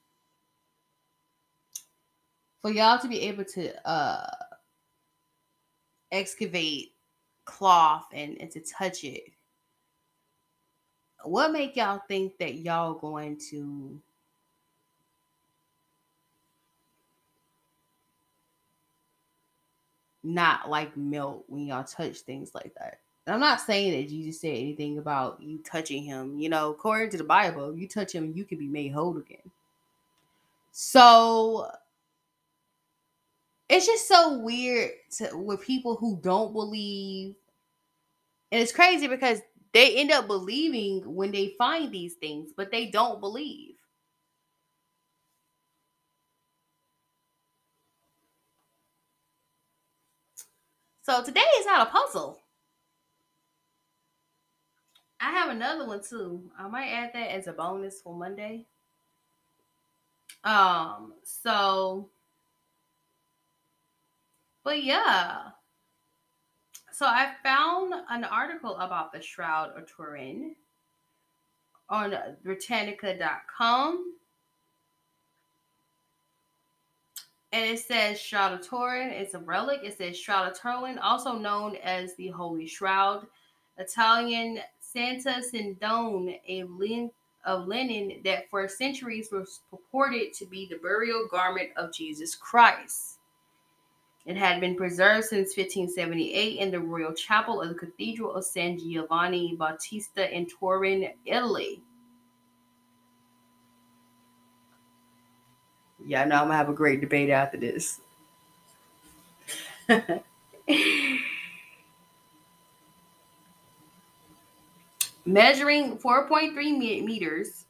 for 2.62 2.72
y'all 2.72 3.00
to 3.00 3.08
be 3.08 3.22
able 3.22 3.46
to 3.46 3.90
uh 3.90 4.28
excavate 6.12 6.94
cloth 7.46 8.06
and, 8.14 8.38
and 8.40 8.50
to 8.52 8.62
touch 8.62 9.04
it, 9.04 9.24
what 11.24 11.52
make 11.52 11.76
y'all 11.76 12.02
think 12.08 12.38
that 12.38 12.56
y'all 12.56 12.94
going 12.94 13.38
to 13.52 14.00
not 20.24 20.70
like 20.70 20.96
melt 20.98 21.46
when 21.48 21.68
y'all 21.68 21.84
touch 21.84 22.20
things 22.20 22.54
like 22.54 22.74
that. 22.76 23.00
And 23.26 23.34
I'm 23.34 23.40
not 23.40 23.62
saying 23.62 23.92
that 23.92 24.10
Jesus 24.10 24.42
said 24.42 24.56
anything 24.56 24.98
about 24.98 25.42
you 25.42 25.60
touching 25.60 26.04
him. 26.04 26.40
You 26.40 26.50
know, 26.50 26.70
according 26.72 27.10
to 27.12 27.18
the 27.18 27.24
Bible, 27.24 27.76
you 27.76 27.88
touch 27.88 28.14
him, 28.14 28.34
you 28.36 28.46
can 28.46 28.58
be 28.58 28.68
made 28.68 28.94
whole 28.94 29.18
again. 29.18 29.52
So 30.72 31.70
it's 33.70 33.86
just 33.86 34.08
so 34.08 34.38
weird 34.38 34.92
to, 35.18 35.36
with 35.38 35.62
people 35.62 35.96
who 35.96 36.20
don't 36.22 36.54
believe. 36.54 37.36
And 38.52 38.62
it's 38.62 38.72
crazy 38.72 39.08
because 39.08 39.42
they 39.74 39.96
end 39.98 40.12
up 40.12 40.28
believing 40.28 41.02
when 41.16 41.32
they 41.32 41.56
find 41.58 41.92
these 41.92 42.16
things, 42.16 42.52
but 42.56 42.72
they 42.72 42.88
don't 42.88 43.20
believe. 43.20 43.76
So 51.04 51.24
today 51.24 51.46
is 51.60 51.66
not 51.66 51.88
a 51.88 51.92
puzzle. 51.92 52.42
I 55.20 55.32
have 55.32 55.50
another 55.50 55.88
one 55.88 56.02
too. 56.04 56.52
I 56.58 56.68
might 56.68 56.90
add 56.90 57.12
that 57.14 57.32
as 57.32 57.48
a 57.48 57.54
bonus 57.54 58.02
for 58.02 58.14
Monday. 58.14 58.66
Um, 60.44 61.14
so 61.24 62.10
but 64.64 64.84
yeah. 64.84 65.52
So 66.98 67.06
I 67.06 67.34
found 67.44 67.94
an 68.10 68.24
article 68.24 68.76
about 68.78 69.14
the 69.14 69.22
Shroud 69.22 69.78
of 69.78 69.86
Turin 69.86 70.56
on 71.92 72.16
Britannica.com. 72.44 74.16
and 77.52 77.66
it 77.70 77.78
says 77.78 78.20
Shroud 78.20 78.54
of 78.54 78.68
Turin. 78.68 79.10
It's 79.10 79.36
a 79.36 79.40
relic. 79.40 79.82
It 79.84 79.96
says 79.96 80.18
Shroud 80.18 80.52
of 80.52 80.60
Turin, 80.60 80.98
also 80.98 81.38
known 81.38 81.76
as 81.84 82.16
the 82.16 82.30
Holy 82.30 82.66
Shroud. 82.66 83.28
Italian 83.78 84.62
Santa 84.80 85.44
Sindone, 85.44 86.40
a 86.48 86.64
length 86.64 87.14
of 87.46 87.68
linen 87.68 88.22
that 88.26 88.50
for 88.50 88.68
centuries 88.68 89.30
was 89.32 89.60
purported 89.70 90.34
to 90.34 90.48
be 90.48 90.68
the 90.68 90.78
burial 90.78 91.28
garment 91.30 91.70
of 91.78 91.94
Jesus 91.94 92.34
Christ. 92.34 93.17
It 94.28 94.36
had 94.36 94.60
been 94.60 94.76
preserved 94.76 95.28
since 95.28 95.56
1578 95.56 96.60
in 96.60 96.70
the 96.70 96.82
Royal 96.82 97.14
Chapel 97.14 97.62
of 97.62 97.70
the 97.70 97.76
Cathedral 97.76 98.34
of 98.34 98.44
San 98.44 98.78
Giovanni 98.78 99.56
Battista 99.56 100.30
in 100.36 100.46
Turin, 100.46 101.12
Italy. 101.24 101.82
Yeah, 106.06 106.24
I 106.24 106.26
know 106.26 106.36
I'm 106.36 106.48
gonna 106.48 106.58
have 106.58 106.68
a 106.68 106.74
great 106.74 107.00
debate 107.00 107.30
after 107.30 107.58
this. 107.58 108.02
Measuring 115.26 115.98
4.3 115.98 116.78
meters, 117.06 117.64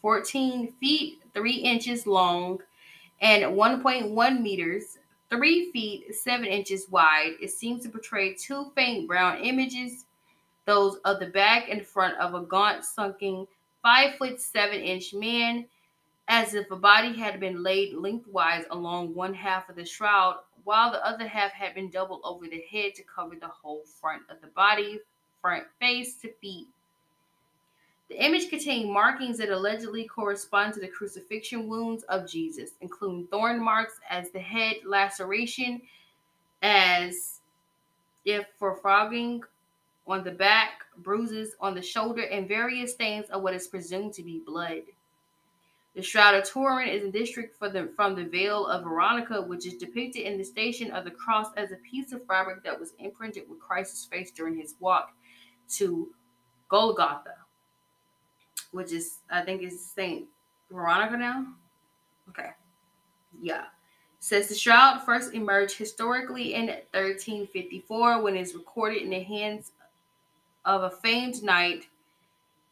14 0.00 0.72
feet 0.80 1.22
3 1.34 1.52
inches 1.52 2.06
long, 2.06 2.60
and 3.20 3.44
1.1 3.44 4.40
meters, 4.40 4.96
3 5.30 5.70
feet 5.72 6.14
7 6.14 6.44
inches 6.44 6.88
wide, 6.90 7.34
it 7.40 7.50
seems 7.50 7.82
to 7.82 7.88
portray 7.88 8.34
two 8.34 8.72
faint 8.74 9.06
brown 9.06 9.38
images, 9.38 10.04
those 10.66 10.96
of 11.04 11.20
the 11.20 11.26
back 11.26 11.68
and 11.68 11.86
front 11.86 12.18
of 12.18 12.34
a 12.34 12.42
gaunt, 12.42 12.84
sunken, 12.84 13.46
5 13.82 14.16
foot 14.16 14.40
7 14.40 14.80
inch 14.80 15.14
man 15.14 15.66
as 16.30 16.54
if 16.54 16.70
a 16.70 16.76
body 16.76 17.12
had 17.12 17.40
been 17.40 17.60
laid 17.60 17.92
lengthwise 17.92 18.64
along 18.70 19.12
one 19.12 19.34
half 19.34 19.68
of 19.68 19.74
the 19.74 19.84
shroud, 19.84 20.36
while 20.62 20.92
the 20.92 21.04
other 21.04 21.26
half 21.26 21.50
had 21.50 21.74
been 21.74 21.90
doubled 21.90 22.20
over 22.22 22.46
the 22.46 22.62
head 22.70 22.94
to 22.94 23.02
cover 23.02 23.34
the 23.34 23.48
whole 23.48 23.82
front 24.00 24.22
of 24.30 24.40
the 24.40 24.46
body, 24.48 25.00
front 25.42 25.64
face 25.80 26.14
to 26.14 26.32
feet. 26.40 26.68
The 28.10 28.24
image 28.24 28.50
contained 28.50 28.92
markings 28.92 29.38
that 29.38 29.50
allegedly 29.50 30.04
correspond 30.04 30.74
to 30.74 30.80
the 30.80 30.88
crucifixion 30.88 31.68
wounds 31.68 32.02
of 32.04 32.28
Jesus, 32.28 32.72
including 32.80 33.28
thorn 33.28 33.62
marks 33.62 34.00
as 34.10 34.30
the 34.30 34.40
head 34.40 34.78
laceration, 34.84 35.80
as 36.60 37.40
if 38.24 38.44
for 38.58 38.74
frogging 38.74 39.42
on 40.08 40.24
the 40.24 40.32
back, 40.32 40.82
bruises 40.98 41.54
on 41.60 41.72
the 41.72 41.80
shoulder, 41.80 42.22
and 42.22 42.48
various 42.48 42.92
stains 42.92 43.30
of 43.30 43.42
what 43.42 43.54
is 43.54 43.68
presumed 43.68 44.12
to 44.14 44.24
be 44.24 44.42
blood. 44.44 44.82
The 45.94 46.02
Shroud 46.02 46.34
of 46.34 46.44
Turin 46.44 46.88
is 46.88 47.04
a 47.04 47.12
district 47.12 47.60
the, 47.60 47.90
from 47.94 48.16
the 48.16 48.24
Veil 48.24 48.66
of 48.66 48.82
Veronica, 48.82 49.40
which 49.40 49.66
is 49.66 49.74
depicted 49.74 50.22
in 50.22 50.36
the 50.36 50.44
Station 50.44 50.90
of 50.90 51.04
the 51.04 51.12
Cross 51.12 51.52
as 51.56 51.70
a 51.70 51.76
piece 51.76 52.12
of 52.12 52.26
fabric 52.26 52.64
that 52.64 52.78
was 52.78 52.92
imprinted 52.98 53.48
with 53.48 53.60
Christ's 53.60 54.04
face 54.04 54.32
during 54.32 54.56
his 54.56 54.74
walk 54.80 55.12
to 55.76 56.08
Golgotha, 56.68 57.34
which 58.72 58.92
is, 58.92 59.18
I 59.30 59.42
think, 59.42 59.62
is 59.62 59.84
Saint 59.84 60.26
Veronica 60.70 61.16
now. 61.16 61.46
Okay, 62.28 62.50
yeah. 63.40 63.64
Says 64.20 64.48
the 64.48 64.54
shroud 64.54 65.02
first 65.02 65.32
emerged 65.32 65.76
historically 65.76 66.54
in 66.54 66.66
1354 66.66 68.22
when 68.22 68.36
it's 68.36 68.54
recorded 68.54 69.02
in 69.02 69.10
the 69.10 69.20
hands 69.20 69.72
of 70.64 70.82
a 70.82 70.90
famed 70.90 71.42
knight, 71.42 71.88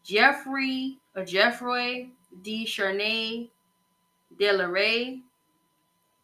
Geoffrey 0.04 0.98
or 1.16 1.24
Geoffroy 1.24 2.08
de 2.42 2.66
Charnay 2.66 3.48
de 4.38 4.52
la 4.52 4.66
Rey. 4.66 5.22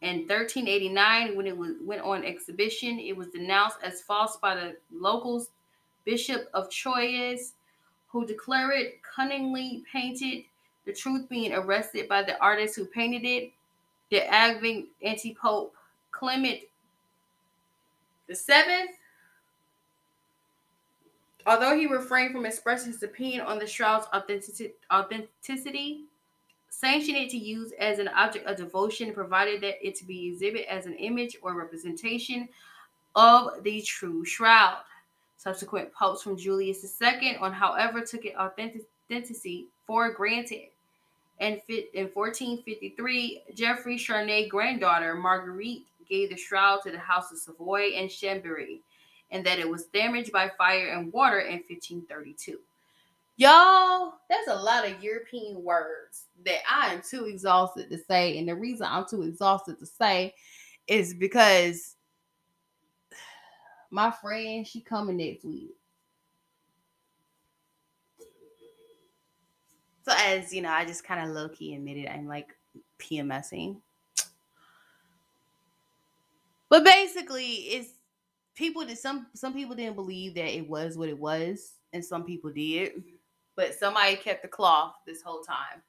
In 0.03 0.19
1389, 0.29 1.37
when 1.37 1.47
it 1.47 1.57
was, 1.57 1.73
went 1.83 2.03
on 2.03 2.25
exhibition, 2.25 2.99
it 2.99 3.17
was 3.17 3.29
denounced 3.29 3.79
as 3.83 4.03
false 4.03 4.37
by 4.37 4.55
the 4.55 4.77
locals, 4.93 5.49
Bishop 6.05 6.49
of 6.53 6.69
Troyes, 6.71 7.55
who 8.15 8.25
declared 8.25 8.75
it 8.77 9.03
cunningly 9.03 9.83
painted, 9.93 10.45
the 10.87 10.93
truth 10.93 11.29
being 11.29 11.53
arrested 11.53 12.09
by 12.09 12.23
the 12.23 12.41
artist 12.41 12.77
who 12.77 12.85
painted 12.85 13.25
it, 13.25 13.51
the 14.11 14.21
Agving 14.21 14.87
anti-pope 15.03 15.75
Clement 16.13 16.61
the 18.29 18.35
seventh 18.35 18.91
Although 21.47 21.77
he 21.77 21.87
refrained 21.87 22.33
from 22.33 22.47
expressing 22.47 22.93
his 22.93 23.03
opinion 23.03 23.43
on 23.43 23.59
the 23.59 23.67
shroud's 23.67 24.07
authenticity, 24.91 26.05
sanctioned 26.71 27.19
it 27.19 27.29
to 27.31 27.37
use 27.37 27.73
as 27.79 27.99
an 27.99 28.09
object 28.09 28.47
of 28.47 28.57
devotion, 28.57 29.13
provided 29.13 29.61
that 29.61 29.87
it 29.87 29.95
to 29.97 30.07
be 30.07 30.29
exhibited 30.29 30.67
as 30.73 30.87
an 30.87 30.95
image 30.95 31.37
or 31.43 31.53
representation 31.53 32.49
of 33.15 33.63
the 33.63 33.83
true 33.83 34.25
shroud. 34.25 34.79
Subsequent 35.45 35.93
popes 35.93 36.23
from 36.23 36.37
Julius 36.39 36.83
II 37.01 37.37
on, 37.37 37.53
however, 37.53 38.01
took 38.01 38.25
it 38.25 38.35
authenticity 38.37 39.67
for 39.87 40.11
granted. 40.11 40.69
And 41.39 41.61
in 41.69 42.09
1453, 42.13 43.43
Geoffrey 43.55 43.99
Charnay 43.99 44.49
granddaughter 44.49 45.15
Marguerite 45.15 45.83
gave 46.09 46.31
the 46.31 46.37
shroud 46.37 46.81
to 46.85 46.91
the 46.91 46.99
House 46.99 47.31
of 47.31 47.39
Savoy 47.39 47.91
and 47.95 48.09
Chambéry 48.09 48.79
and 49.31 49.45
that 49.45 49.59
it 49.59 49.69
was 49.69 49.87
damaged 49.87 50.33
by 50.33 50.51
fire 50.57 50.89
and 50.89 51.13
water 51.13 51.41
in 51.41 51.63
1532. 51.69 52.59
Y'all, 53.37 54.15
there's 54.31 54.47
a 54.47 54.63
lot 54.63 54.87
of 54.89 55.03
European 55.03 55.63
words 55.63 56.27
that 56.45 56.61
I 56.71 56.95
am 56.95 57.03
too 57.03 57.25
exhausted 57.25 57.91
to 57.91 57.99
say. 57.99 58.39
And 58.39 58.49
the 58.49 58.55
reason 58.55 58.87
I'm 58.89 59.07
too 59.07 59.23
exhausted 59.23 59.79
to 59.81 59.87
say 59.87 60.35
is 60.87 61.15
because 61.15 61.94
my 63.95 64.11
friend, 64.11 64.67
she 64.67 64.81
coming 64.81 65.19
next 65.19 65.45
week. 65.45 65.71
So 70.05 70.13
as 70.19 70.53
you 70.53 70.63
know, 70.63 70.71
I 70.71 70.85
just 70.85 71.05
kind 71.05 71.23
of 71.23 71.35
low 71.35 71.49
key 71.49 71.75
admitted 71.75 72.09
I'm 72.09 72.27
like 72.27 72.49
PMSing. 72.99 73.77
But 76.69 76.85
basically, 76.85 77.45
it's 77.45 77.91
people 78.57 78.85
did 78.85 78.99
some 78.99 79.29
some 79.33 79.55
people 79.55 79.77
didn't 79.77 79.95
believe 79.95 80.35
that 80.35 80.57
it 80.57 80.69
was 80.69 80.99
what 80.99 81.09
it 81.09 81.19
was, 81.19 81.75
and 81.93 82.05
some 82.05 82.25
people 82.25 82.51
did. 82.51 83.05
But 83.55 83.75
somebody 83.75 84.17
kept 84.17 84.43
the 84.43 84.49
cloth 84.49 84.95
this 85.07 85.23
whole 85.23 85.43
time. 85.43 85.83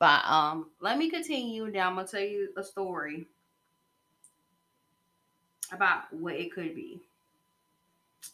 But 0.00 0.24
um, 0.24 0.70
let 0.80 0.98
me 0.98 1.08
continue. 1.08 1.68
Now 1.68 1.88
I'm 1.88 1.94
gonna 1.94 2.08
tell 2.08 2.20
you 2.20 2.48
a 2.56 2.64
story 2.64 3.28
about 5.70 6.12
what 6.12 6.34
it 6.34 6.52
could 6.52 6.74
be. 6.74 7.00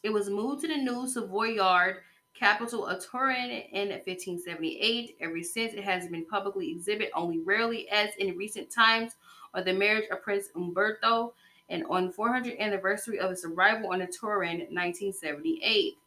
It 0.03 0.11
was 0.11 0.29
moved 0.29 0.61
to 0.61 0.67
the 0.67 0.77
new 0.77 1.07
Savoyard, 1.07 1.97
capital 2.33 2.85
of 2.85 3.05
Turin, 3.05 3.49
in 3.49 3.89
1578. 3.89 5.17
Ever 5.19 5.43
since, 5.43 5.73
it 5.73 5.83
has 5.83 6.07
been 6.07 6.25
publicly 6.25 6.71
exhibited 6.71 7.11
only 7.13 7.39
rarely, 7.39 7.89
as 7.89 8.09
in 8.17 8.37
recent 8.37 8.69
times, 8.69 9.13
or 9.53 9.61
the 9.61 9.73
marriage 9.73 10.09
of 10.11 10.21
Prince 10.21 10.49
Umberto 10.55 11.33
and 11.69 11.85
on 11.89 12.07
the 12.07 12.13
400th 12.13 12.59
anniversary 12.59 13.19
of 13.19 13.31
its 13.31 13.45
arrival 13.45 13.91
on 13.91 13.99
the 13.99 14.07
tour 14.07 14.43
in 14.43 14.59
1978. 14.59 15.97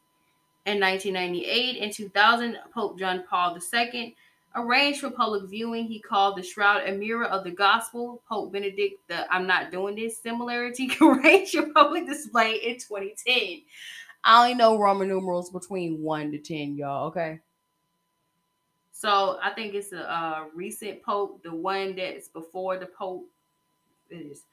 In 0.64 0.80
1998 0.80 1.83
and 1.83 1.93
2000, 1.93 2.59
Pope 2.72 2.99
John 2.99 3.24
Paul 3.28 3.59
II 3.72 4.16
arranged 4.55 5.00
for 5.00 5.11
public 5.11 5.48
viewing. 5.48 5.86
He 5.86 6.00
called 6.00 6.36
the 6.36 6.42
shroud 6.42 6.82
a 6.86 6.92
mirror 6.92 7.26
of 7.26 7.44
the 7.44 7.50
gospel. 7.50 8.22
Pope 8.28 8.53
Benedict, 8.53 9.00
the 9.09 9.32
I'm 9.32 9.46
not 9.46 9.70
doing 9.70 9.96
this 9.96 10.18
similarity, 10.18 10.90
arranged 11.00 11.55
for 11.55 11.66
public 11.72 12.07
display 12.07 12.55
in 12.57 12.74
2010. 12.74 13.62
I 14.24 14.42
only 14.42 14.55
know 14.55 14.78
Roman 14.78 15.09
numerals 15.09 15.50
between 15.50 16.00
1 16.00 16.30
to 16.32 16.38
10, 16.38 16.76
y'all, 16.76 17.09
okay? 17.09 17.40
So 18.92 19.38
I 19.42 19.50
think 19.50 19.74
it's 19.74 19.92
a, 19.92 19.98
a 19.98 20.48
recent 20.55 21.03
pope, 21.03 21.42
the 21.42 21.53
one 21.53 21.96
that's 21.96 22.28
before 22.28 22.78
the 22.78 22.86
pope. 22.86 23.26
It 24.11 24.16
is 24.16 24.44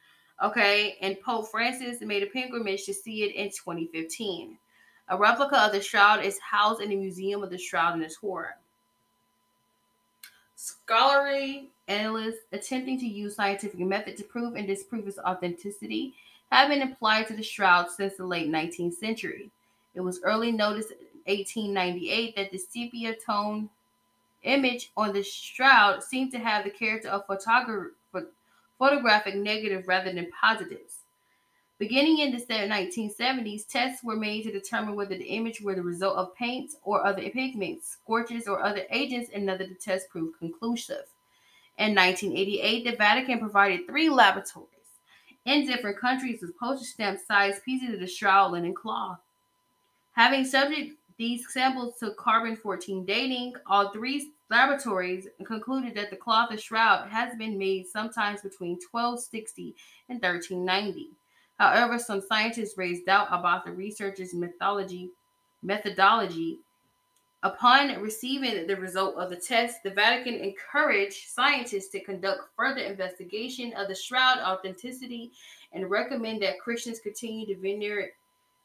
Okay, 0.42 0.98
and 1.02 1.20
Pope 1.20 1.50
Francis 1.50 2.00
made 2.00 2.24
a 2.24 2.28
pilgrimage 2.28 2.86
to 2.86 2.94
see 2.94 3.24
it 3.24 3.36
in 3.36 3.50
2015. 3.50 4.58
A 5.10 5.18
replica 5.18 5.60
of 5.60 5.74
the 5.74 5.82
shroud 5.82 6.24
is 6.24 6.40
housed 6.40 6.82
in 6.82 6.90
the 6.90 6.96
Museum 6.96 7.44
of 7.44 7.50
the 7.50 7.58
Shroud 7.58 7.96
and 7.96 8.04
its. 8.04 8.16
Scholarly 10.62 11.70
analysts 11.88 12.42
attempting 12.52 13.00
to 13.00 13.08
use 13.08 13.38
scientific 13.38 13.80
method 13.80 14.18
to 14.18 14.26
prove 14.26 14.56
and 14.56 14.68
disprove 14.68 15.08
its 15.08 15.18
authenticity 15.18 16.14
have 16.52 16.68
been 16.68 16.82
applied 16.82 17.28
to 17.28 17.34
the 17.34 17.42
shroud 17.42 17.90
since 17.90 18.18
the 18.18 18.26
late 18.26 18.50
19th 18.52 18.96
century. 18.96 19.52
It 19.96 20.02
was 20.02 20.20
early 20.22 20.52
noticed 20.52 20.92
in 20.92 20.98
1898 21.34 22.36
that 22.36 22.52
the 22.52 22.58
sepia 22.58 23.16
tone 23.26 23.70
image 24.44 24.92
on 24.98 25.14
the 25.14 25.24
shroud 25.24 26.04
seemed 26.04 26.34
to 26.34 26.40
have 26.40 26.66
the 26.66 26.72
character 26.72 27.08
of 27.08 27.24
photographic 28.78 29.36
negative 29.36 29.88
rather 29.88 30.12
than 30.12 30.30
positives. 30.30 30.99
Beginning 31.80 32.20
in 32.20 32.32
the 32.32 32.40
1970s, 32.40 33.66
tests 33.66 34.04
were 34.04 34.18
made 34.18 34.44
to 34.44 34.52
determine 34.52 34.96
whether 34.96 35.18
the 35.18 35.30
image 35.30 35.62
were 35.62 35.76
the 35.76 35.82
result 35.82 36.18
of 36.18 36.36
paints 36.36 36.76
or 36.84 37.06
other 37.06 37.22
pigments, 37.30 37.92
scorches, 38.04 38.50
or 38.50 38.62
other 38.62 38.84
agents, 38.92 39.30
and 39.34 39.46
none 39.46 39.58
the 39.58 39.74
tests 39.80 40.10
proved 40.12 40.38
conclusive. 40.40 41.06
In 41.78 41.96
1988, 41.96 42.84
the 42.84 42.98
Vatican 42.98 43.40
provided 43.40 43.88
three 43.88 44.10
laboratories 44.10 44.68
in 45.46 45.66
different 45.66 45.98
countries 45.98 46.42
with 46.42 46.58
postage 46.60 46.90
stamp 46.90 47.20
sized 47.26 47.64
pieces 47.64 47.94
of 47.94 48.02
the 48.02 48.08
shroud 48.08 48.52
linen 48.52 48.74
cloth. 48.74 49.20
Having 50.12 50.46
subject 50.46 50.98
these 51.18 51.46
samples 51.50 51.98
to 52.00 52.12
carbon 52.12 52.58
14 52.58 53.06
dating, 53.06 53.54
all 53.66 53.90
three 53.94 54.34
Laboratories 54.50 55.28
concluded 55.46 55.94
that 55.94 56.10
the 56.10 56.16
cloth 56.16 56.52
of 56.52 56.60
shroud 56.60 57.08
has 57.10 57.38
been 57.38 57.56
made 57.56 57.88
sometimes 57.88 58.42
between 58.42 58.80
1260 58.92 59.76
and 60.10 60.20
1390. 60.22 61.12
However, 61.60 62.00
some 62.00 62.22
scientists 62.22 62.78
raised 62.78 63.06
doubt 63.06 63.28
about 63.32 63.66
the 63.66 63.72
researchers' 63.72 64.34
methodology. 64.34 65.12
methodology. 65.62 66.60
Upon 67.44 68.02
receiving 68.02 68.68
the 68.68 68.76
result 68.76 69.16
of 69.16 69.30
the 69.30 69.36
test, 69.36 69.84
the 69.84 69.92
Vatican 69.92 70.36
encouraged 70.36 71.30
scientists 71.30 71.90
to 71.90 72.04
conduct 72.04 72.42
further 72.56 72.82
investigation 72.82 73.74
of 73.74 73.88
the 73.88 73.96
shroud 73.96 74.40
authenticity 74.40 75.32
and 75.72 75.90
recommend 75.90 76.42
that 76.42 76.60
Christians 76.60 77.00
continue 77.00 77.46
to 77.46 77.56
venerate, 77.62 78.12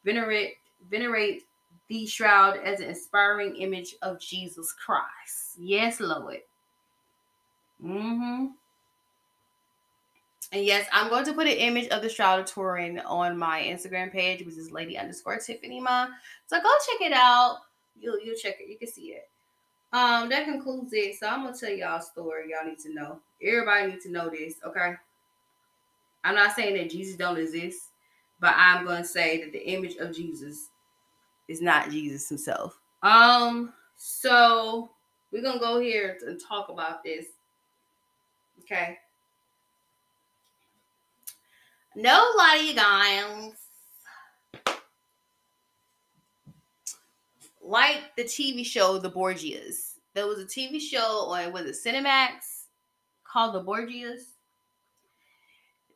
venerate, 0.03 0.55
venerate 0.89 1.43
the 1.87 2.05
shroud 2.05 2.57
as 2.63 2.79
an 2.79 2.89
inspiring 2.89 3.55
image 3.55 3.95
of 4.01 4.19
Jesus 4.19 4.73
Christ. 4.73 5.57
Yes, 5.57 5.99
Lord. 5.99 6.39
Mm-hmm. 7.83 8.47
And 10.51 10.63
yes, 10.63 10.87
I'm 10.91 11.09
going 11.09 11.25
to 11.25 11.33
put 11.33 11.47
an 11.47 11.53
image 11.53 11.89
of 11.89 12.01
the 12.01 12.09
Shroud 12.09 12.39
of 12.39 12.45
Turin 12.45 12.99
on 12.99 13.37
my 13.37 13.61
Instagram 13.61 14.11
page, 14.11 14.45
which 14.45 14.55
is 14.55 14.71
lady 14.71 14.97
underscore 14.97 15.37
Tiffany 15.37 15.79
Ma. 15.79 16.07
So 16.47 16.61
go 16.61 16.69
check 16.87 17.07
it 17.07 17.13
out. 17.13 17.57
You'll 17.99 18.19
you'll 18.19 18.35
check 18.35 18.57
it. 18.59 18.69
You 18.69 18.77
can 18.77 18.87
see 18.87 19.13
it. 19.13 19.29
Um, 19.93 20.29
that 20.29 20.45
concludes 20.45 20.91
it. 20.93 21.17
So 21.17 21.27
I'm 21.27 21.43
gonna 21.43 21.55
tell 21.57 21.69
y'all 21.69 21.99
a 21.99 22.01
story 22.01 22.51
y'all 22.51 22.69
need 22.69 22.79
to 22.79 22.93
know. 22.93 23.19
Everybody 23.41 23.91
needs 23.91 24.03
to 24.05 24.11
know 24.11 24.29
this, 24.29 24.55
okay? 24.65 24.95
I'm 26.23 26.35
not 26.35 26.55
saying 26.55 26.75
that 26.75 26.89
Jesus 26.89 27.15
don't 27.15 27.37
exist, 27.37 27.91
but 28.39 28.53
I'm 28.57 28.85
gonna 28.85 29.05
say 29.05 29.41
that 29.41 29.51
the 29.53 29.65
image 29.69 29.95
of 29.97 30.15
Jesus 30.15 30.69
is 31.47 31.61
not 31.61 31.91
Jesus 31.91 32.27
himself. 32.27 32.77
Um, 33.03 33.71
so 33.95 34.91
we're 35.31 35.43
gonna 35.43 35.59
go 35.59 35.79
here 35.79 36.17
and 36.25 36.39
talk 36.41 36.69
about 36.69 37.03
this. 37.03 37.27
Okay. 38.61 38.97
No 41.95 42.31
lie, 42.37 42.63
you 42.67 42.75
guys. 42.75 43.53
like 47.65 48.15
the 48.15 48.23
TV 48.23 48.65
show 48.65 48.97
The 48.97 49.09
Borgias. 49.09 49.95
There 50.13 50.27
was 50.27 50.39
a 50.39 50.45
TV 50.45 50.79
show 50.79 51.29
on 51.29 51.51
was 51.51 51.65
it 51.65 51.75
Cinemax 51.75 52.65
called 53.23 53.55
The 53.55 53.63
Borgias. 53.63 54.21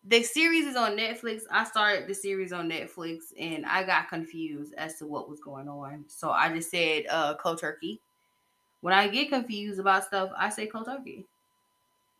The 0.06 0.24
series 0.24 0.66
is 0.66 0.76
on 0.76 0.98
Netflix. 0.98 1.42
I 1.52 1.64
started 1.66 2.08
the 2.08 2.16
series 2.16 2.52
on 2.52 2.70
Netflix 2.70 3.20
and 3.40 3.66
I 3.66 3.84
got 3.84 4.10
confused 4.10 4.74
as 4.78 4.96
to 4.96 5.06
what 5.06 5.30
was 5.30 5.40
going 5.40 5.68
on. 5.68 6.06
So 6.08 6.32
I 6.32 6.52
just 6.54 6.72
said 6.72 7.04
uh 7.10 7.36
cold 7.36 7.60
turkey. 7.60 8.02
When 8.82 8.94
I 8.94 9.08
get 9.08 9.30
confused 9.30 9.80
about 9.80 10.06
stuff, 10.06 10.32
I 10.38 10.50
say 10.50 10.68
cold 10.68 10.86
turkey. 10.86 11.26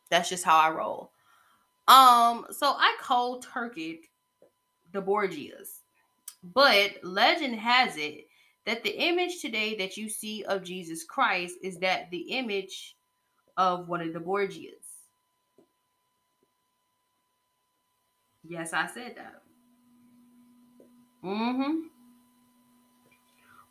That's 0.10 0.30
just 0.30 0.44
how 0.44 0.58
I 0.58 0.70
roll. 0.70 1.12
Um, 1.90 2.46
so 2.52 2.76
I 2.78 2.96
cold 3.02 3.46
turkeyed 3.46 4.02
the 4.94 5.02
Borgias. 5.02 5.82
But 6.44 7.04
legend 7.04 7.56
has 7.56 7.98
it 7.98 8.28
that 8.66 8.84
the 8.84 8.92
image 8.92 9.42
today 9.42 9.76
that 9.78 9.98
you 9.98 10.08
see 10.08 10.44
of 10.44 10.64
Jesus 10.64 11.04
Christ 11.04 11.56
is 11.64 11.80
that 11.80 12.12
the 12.12 12.20
image 12.30 12.96
of 13.58 13.90
one 13.90 14.02
of 14.02 14.14
the 14.14 14.20
Borgias. 14.20 14.86
Yes, 18.48 18.72
I 18.72 18.86
said 18.86 19.16
that. 19.18 19.42
Mm-hmm. 21.24 21.88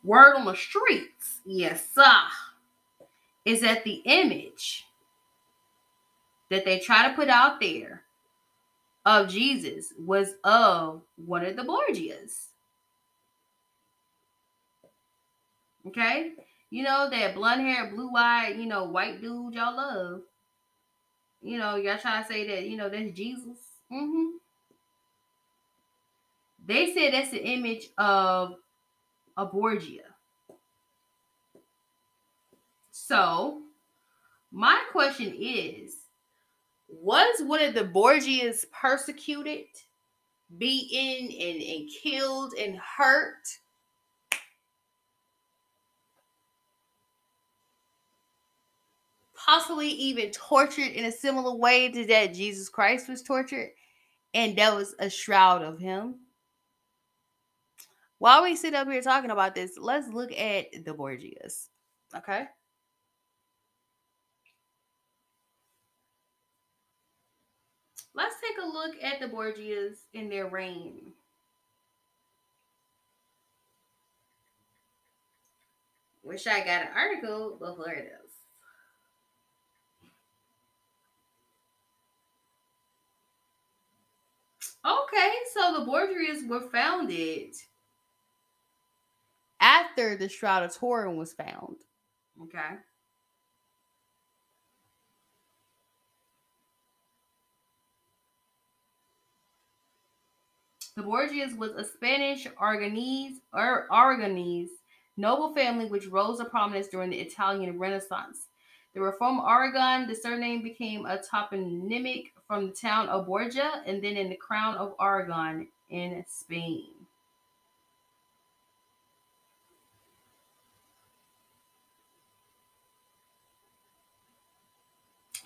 Word 0.03 0.35
on 0.35 0.45
the 0.45 0.55
streets, 0.55 1.39
yes, 1.45 1.87
sir, 1.95 3.07
is 3.45 3.61
that 3.61 3.85
the 3.85 4.01
image 4.05 4.83
that 6.49 6.65
they 6.65 6.79
try 6.79 7.07
to 7.07 7.15
put 7.15 7.29
out 7.29 7.59
there 7.59 8.03
of 9.05 9.29
Jesus 9.29 9.93
was 9.97 10.33
of 10.43 11.01
one 11.25 11.45
of 11.45 11.55
the 11.55 11.63
Borgias. 11.63 12.47
Okay? 15.87 16.33
You 16.69 16.83
know, 16.83 17.09
that 17.09 17.35
blonde 17.35 17.61
hair, 17.61 17.89
blue 17.93 18.11
eyed, 18.15 18.57
you 18.57 18.65
know, 18.65 18.83
white 18.85 19.21
dude 19.21 19.53
y'all 19.53 19.75
love. 19.75 20.21
You 21.41 21.57
know, 21.57 21.77
y'all 21.77 21.97
try 21.97 22.21
to 22.21 22.27
say 22.27 22.47
that, 22.47 22.65
you 22.65 22.77
know, 22.77 22.89
that's 22.89 23.11
Jesus. 23.11 23.57
Mm-hmm. 23.91 24.37
They 26.67 26.93
said 26.93 27.13
that's 27.13 27.31
the 27.31 27.43
image 27.43 27.89
of 27.97 28.55
a 29.37 29.45
Borgia. 29.45 30.03
So, 32.91 33.61
my 34.51 34.79
question 34.91 35.33
is 35.39 35.95
was 36.89 37.41
one 37.41 37.63
of 37.63 37.73
the 37.73 37.83
Borgias 37.83 38.65
persecuted, 38.71 39.65
beaten, 40.57 41.25
and, 41.25 41.61
and 41.61 41.89
killed 42.01 42.53
and 42.53 42.77
hurt? 42.77 43.47
Possibly 49.35 49.89
even 49.89 50.31
tortured 50.31 50.91
in 50.91 51.05
a 51.05 51.11
similar 51.11 51.55
way 51.55 51.89
to 51.91 52.05
that 52.05 52.33
Jesus 52.33 52.69
Christ 52.69 53.07
was 53.07 53.23
tortured, 53.23 53.71
and 54.33 54.55
that 54.57 54.75
was 54.75 54.95
a 54.99 55.09
shroud 55.09 55.61
of 55.61 55.79
him. 55.79 56.15
While 58.19 58.43
we 58.43 58.55
sit 58.55 58.73
up 58.73 58.87
here 58.89 59.01
talking 59.01 59.31
about 59.31 59.55
this, 59.55 59.77
let's 59.77 60.09
look 60.09 60.31
at 60.33 60.83
the 60.83 60.93
Borgias. 60.93 61.69
Okay. 62.15 62.47
Let's 68.19 68.35
take 68.41 68.57
a 68.61 68.67
look 68.67 69.01
at 69.01 69.21
the 69.21 69.27
Borgias 69.33 69.99
in 70.13 70.27
their 70.27 70.47
reign. 70.49 71.13
Wish 76.21 76.45
I 76.45 76.59
got 76.59 76.81
an 76.81 76.89
article 76.93 77.55
before 77.57 77.95
this. 77.95 78.33
Okay, 84.85 85.33
so 85.53 85.79
the 85.79 85.85
Borgias 85.89 86.45
were 86.45 86.69
founded 86.71 87.55
after 89.61 90.17
the 90.17 90.27
Shroud 90.27 90.63
of 90.63 90.77
Turin 90.77 91.15
was 91.15 91.31
found. 91.31 91.77
Okay. 92.43 92.75
The 100.99 101.05
Borgias 101.05 101.55
was 101.55 101.71
a 101.77 101.85
Spanish 101.85 102.45
Aragonese 102.61 103.35
or 103.53 103.63
er, 103.63 103.87
Aragonese 103.89 104.67
noble 105.15 105.53
family 105.55 105.85
which 105.85 106.07
rose 106.07 106.39
to 106.39 106.43
prominence 106.43 106.89
during 106.89 107.09
the 107.09 107.21
Italian 107.21 107.79
Renaissance. 107.79 108.47
They 108.93 108.99
were 108.99 109.13
from 109.13 109.39
Aragon. 109.39 110.09
The 110.09 110.15
surname 110.15 110.61
became 110.61 111.05
a 111.05 111.17
toponymic 111.17 112.31
from 112.45 112.67
the 112.67 112.73
town 112.73 113.07
of 113.07 113.27
Borgia 113.27 113.81
and 113.85 114.03
then 114.03 114.17
in 114.17 114.29
the 114.29 114.35
crown 114.35 114.75
of 114.75 114.93
Aragon 114.99 115.69
in 115.89 116.25
Spain. 116.27 116.89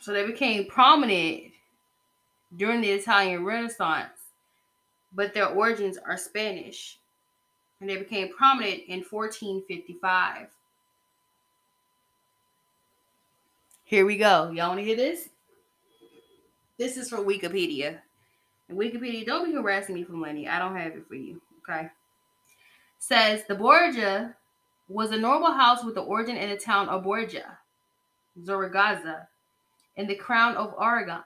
So 0.01 0.13
they 0.13 0.25
became 0.25 0.65
prominent 0.65 1.51
during 2.57 2.81
the 2.81 2.89
Italian 2.89 3.45
Renaissance 3.45 4.22
but 5.13 5.33
their 5.33 5.47
origins 5.47 5.97
are 5.97 6.17
Spanish, 6.17 6.97
and 7.79 7.89
they 7.89 7.97
became 7.97 8.33
prominent 8.33 8.83
in 8.87 9.03
1455. 9.07 10.47
Here 13.85 14.05
we 14.05 14.17
go. 14.17 14.49
Y'all 14.51 14.69
want 14.69 14.79
to 14.79 14.85
hear 14.85 14.95
this? 14.95 15.29
This 16.79 16.97
is 16.97 17.09
from 17.09 17.25
Wikipedia. 17.25 17.99
And 18.69 18.77
Wikipedia, 18.77 19.25
don't 19.25 19.45
be 19.45 19.53
harassing 19.53 19.95
me 19.95 20.03
for 20.03 20.13
money. 20.13 20.47
I 20.47 20.57
don't 20.57 20.75
have 20.75 20.93
it 20.93 21.07
for 21.07 21.15
you. 21.15 21.41
Okay. 21.59 21.89
Says 22.97 23.43
the 23.47 23.55
Borgia 23.55 24.35
was 24.87 25.11
a 25.11 25.17
noble 25.17 25.51
house 25.51 25.83
with 25.83 25.95
the 25.95 26.01
origin 26.01 26.37
in 26.37 26.49
the 26.49 26.57
town 26.57 26.89
of 26.89 27.03
Borgia, 27.03 27.57
Zaragoza, 28.43 29.27
in 29.97 30.07
the 30.07 30.15
crown 30.15 30.55
of 30.55 30.73
Aragon. 30.81 31.23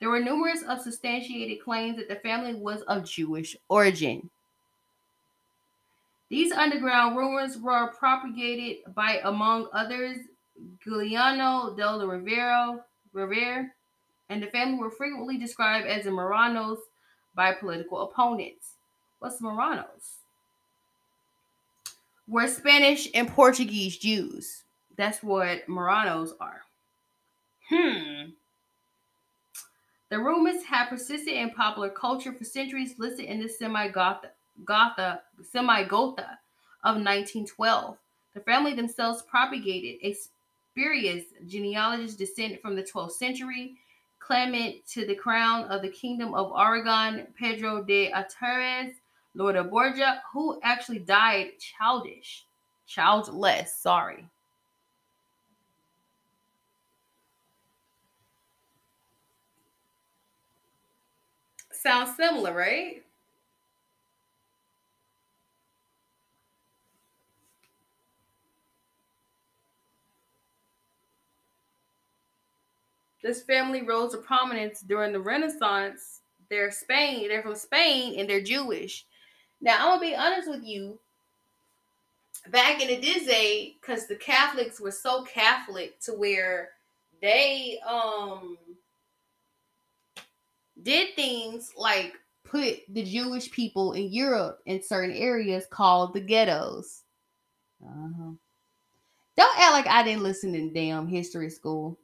There 0.00 0.08
were 0.08 0.20
numerous 0.20 0.64
substantiated 0.82 1.62
claims 1.62 1.98
that 1.98 2.08
the 2.08 2.16
family 2.16 2.54
was 2.54 2.80
of 2.82 3.04
Jewish 3.04 3.56
origin. 3.68 4.30
These 6.30 6.52
underground 6.52 7.16
rumors 7.16 7.58
were 7.58 7.88
propagated 7.88 8.94
by, 8.94 9.20
among 9.24 9.68
others, 9.72 10.18
Giuliano 10.82 11.74
del 11.76 12.06
Rivero, 12.06 12.84
Rivere, 13.12 13.70
and 14.30 14.42
the 14.42 14.46
family 14.46 14.78
were 14.78 14.90
frequently 14.90 15.36
described 15.36 15.86
as 15.86 16.04
the 16.04 16.10
Marranos 16.10 16.78
by 17.34 17.52
political 17.52 18.02
opponents. 18.02 18.74
What's 19.18 19.40
Marranos? 19.40 20.18
Were 22.28 22.46
Spanish 22.46 23.08
and 23.12 23.28
Portuguese 23.28 23.98
Jews. 23.98 24.62
That's 24.96 25.22
what 25.22 25.66
Marranos 25.66 26.30
are. 26.40 26.62
Hmm. 27.68 28.30
The 30.10 30.18
rumors 30.18 30.64
have 30.64 30.88
persisted 30.88 31.34
in 31.34 31.50
popular 31.50 31.88
culture 31.88 32.32
for 32.32 32.42
centuries, 32.42 32.98
listed 32.98 33.26
in 33.26 33.40
the 33.40 33.48
semi-Gotha, 33.48 34.32
Gotha, 34.64 35.22
semi-Gotha 35.52 36.38
of 36.82 36.96
1912. 36.96 37.96
The 38.34 38.40
family 38.40 38.74
themselves 38.74 39.22
propagated 39.22 40.00
a 40.02 40.14
spurious 40.14 41.26
genealogical 41.46 42.16
descent 42.16 42.60
from 42.60 42.74
the 42.74 42.82
12th 42.82 43.12
century, 43.12 43.76
Clement 44.18 44.84
to 44.88 45.06
the 45.06 45.14
crown 45.14 45.64
of 45.66 45.80
the 45.80 45.88
Kingdom 45.88 46.34
of 46.34 46.52
Aragon, 46.56 47.28
Pedro 47.38 47.84
de 47.84 48.10
Atares, 48.10 48.94
Lord 49.34 49.54
of 49.54 49.70
Borgia, 49.70 50.22
who 50.32 50.58
actually 50.64 50.98
died 50.98 51.52
childish, 51.60 52.46
childless, 52.86 53.76
sorry. 53.76 54.24
Sounds 61.82 62.14
similar, 62.14 62.54
right? 62.54 63.02
This 73.22 73.42
family 73.42 73.80
rose 73.80 74.12
to 74.12 74.18
prominence 74.18 74.82
during 74.82 75.12
the 75.12 75.20
Renaissance. 75.20 76.20
They're 76.50 76.70
Spain, 76.70 77.28
they're 77.28 77.42
from 77.42 77.54
Spain, 77.54 78.20
and 78.20 78.28
they're 78.28 78.42
Jewish. 78.42 79.06
Now, 79.62 79.78
I'm 79.78 79.98
gonna 79.98 80.10
be 80.10 80.16
honest 80.16 80.50
with 80.50 80.64
you. 80.64 80.98
Back 82.50 82.82
in 82.82 82.88
the 82.88 83.00
day, 83.00 83.76
because 83.80 84.06
the 84.06 84.16
Catholics 84.16 84.80
were 84.80 84.90
so 84.90 85.22
Catholic 85.22 85.98
to 86.00 86.12
where 86.12 86.70
they 87.22 87.78
um 87.88 88.58
did 90.82 91.14
things 91.14 91.72
like 91.76 92.14
put 92.44 92.80
the 92.88 93.02
Jewish 93.02 93.50
people 93.50 93.92
in 93.92 94.12
Europe 94.12 94.60
in 94.66 94.82
certain 94.82 95.14
areas 95.14 95.66
called 95.70 96.14
the 96.14 96.20
ghettos. 96.20 97.02
Uh-huh. 97.84 98.32
Don't 99.36 99.58
act 99.58 99.72
like 99.72 99.86
I 99.86 100.02
didn't 100.02 100.22
listen 100.22 100.54
in 100.54 100.72
damn 100.72 101.06
history 101.06 101.50
school. 101.50 101.98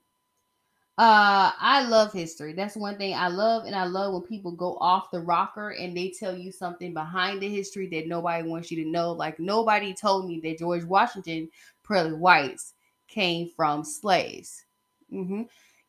Uh, 0.98 1.52
I 1.58 1.86
love 1.86 2.12
history. 2.12 2.54
That's 2.54 2.74
one 2.74 2.96
thing 2.96 3.14
I 3.14 3.28
love, 3.28 3.66
and 3.66 3.74
I 3.74 3.84
love 3.84 4.14
when 4.14 4.22
people 4.22 4.52
go 4.52 4.78
off 4.80 5.10
the 5.10 5.20
rocker 5.20 5.70
and 5.70 5.94
they 5.94 6.08
tell 6.08 6.34
you 6.34 6.50
something 6.50 6.94
behind 6.94 7.42
the 7.42 7.48
history 7.48 7.86
that 7.88 8.08
nobody 8.08 8.48
wants 8.48 8.70
you 8.70 8.82
to 8.82 8.90
know. 8.90 9.12
Like 9.12 9.38
nobody 9.38 9.92
told 9.92 10.26
me 10.26 10.40
that 10.40 10.58
George 10.58 10.84
Washington 10.84 11.50
pearly 11.82 12.14
whites 12.14 12.72
came 13.08 13.50
from 13.54 13.84
slaves. 13.84 14.64
Mm-hmm. 15.12 15.42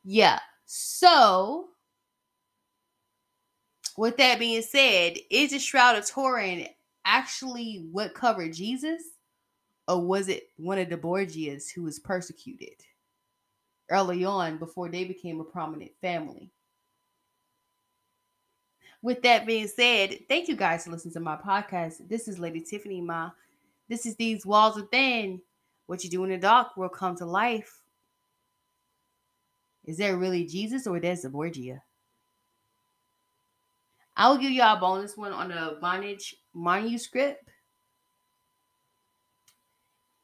Yeah. 0.03 0.39
So, 0.65 1.69
with 3.97 4.17
that 4.17 4.39
being 4.39 4.61
said, 4.61 5.17
is 5.29 5.51
the 5.51 5.59
Shroud 5.59 5.97
of 5.97 6.05
Turin 6.05 6.67
actually 7.03 7.87
what 7.91 8.13
covered 8.13 8.53
Jesus, 8.53 9.03
or 9.87 10.01
was 10.01 10.29
it 10.29 10.49
one 10.57 10.77
of 10.77 10.89
the 10.89 10.97
Borgias 10.97 11.69
who 11.69 11.83
was 11.83 11.99
persecuted? 11.99 12.75
early 13.89 14.25
on 14.25 14.57
before 14.57 14.89
they 14.89 15.03
became 15.03 15.39
a 15.39 15.43
prominent 15.43 15.91
family. 16.01 16.51
With 19.01 19.21
that 19.23 19.45
being 19.45 19.67
said, 19.67 20.19
thank 20.27 20.47
you 20.47 20.55
guys 20.55 20.83
for 20.83 20.91
listening 20.91 21.13
to 21.13 21.19
my 21.19 21.37
podcast. 21.37 22.07
This 22.09 22.27
is 22.27 22.39
Lady 22.39 22.61
Tiffany 22.61 22.99
Ma. 22.99 23.31
This 23.87 24.05
is 24.05 24.15
These 24.15 24.45
Walls 24.45 24.75
Within. 24.75 25.41
What 25.85 26.03
you 26.03 26.09
do 26.09 26.23
in 26.23 26.31
the 26.31 26.37
dark 26.37 26.75
will 26.75 26.89
come 26.89 27.15
to 27.17 27.25
life. 27.25 27.81
Is 29.85 29.97
there 29.97 30.17
really 30.17 30.45
Jesus 30.45 30.87
or 30.87 30.99
there's 30.99 31.23
a 31.23 31.29
Borgia? 31.29 31.81
I 34.17 34.29
will 34.29 34.37
give 34.37 34.51
y'all 34.51 34.75
a 34.75 34.79
bonus 34.79 35.15
one 35.15 35.31
on 35.31 35.49
the 35.49 35.77
Voynich 35.81 36.33
manuscript 36.53 37.47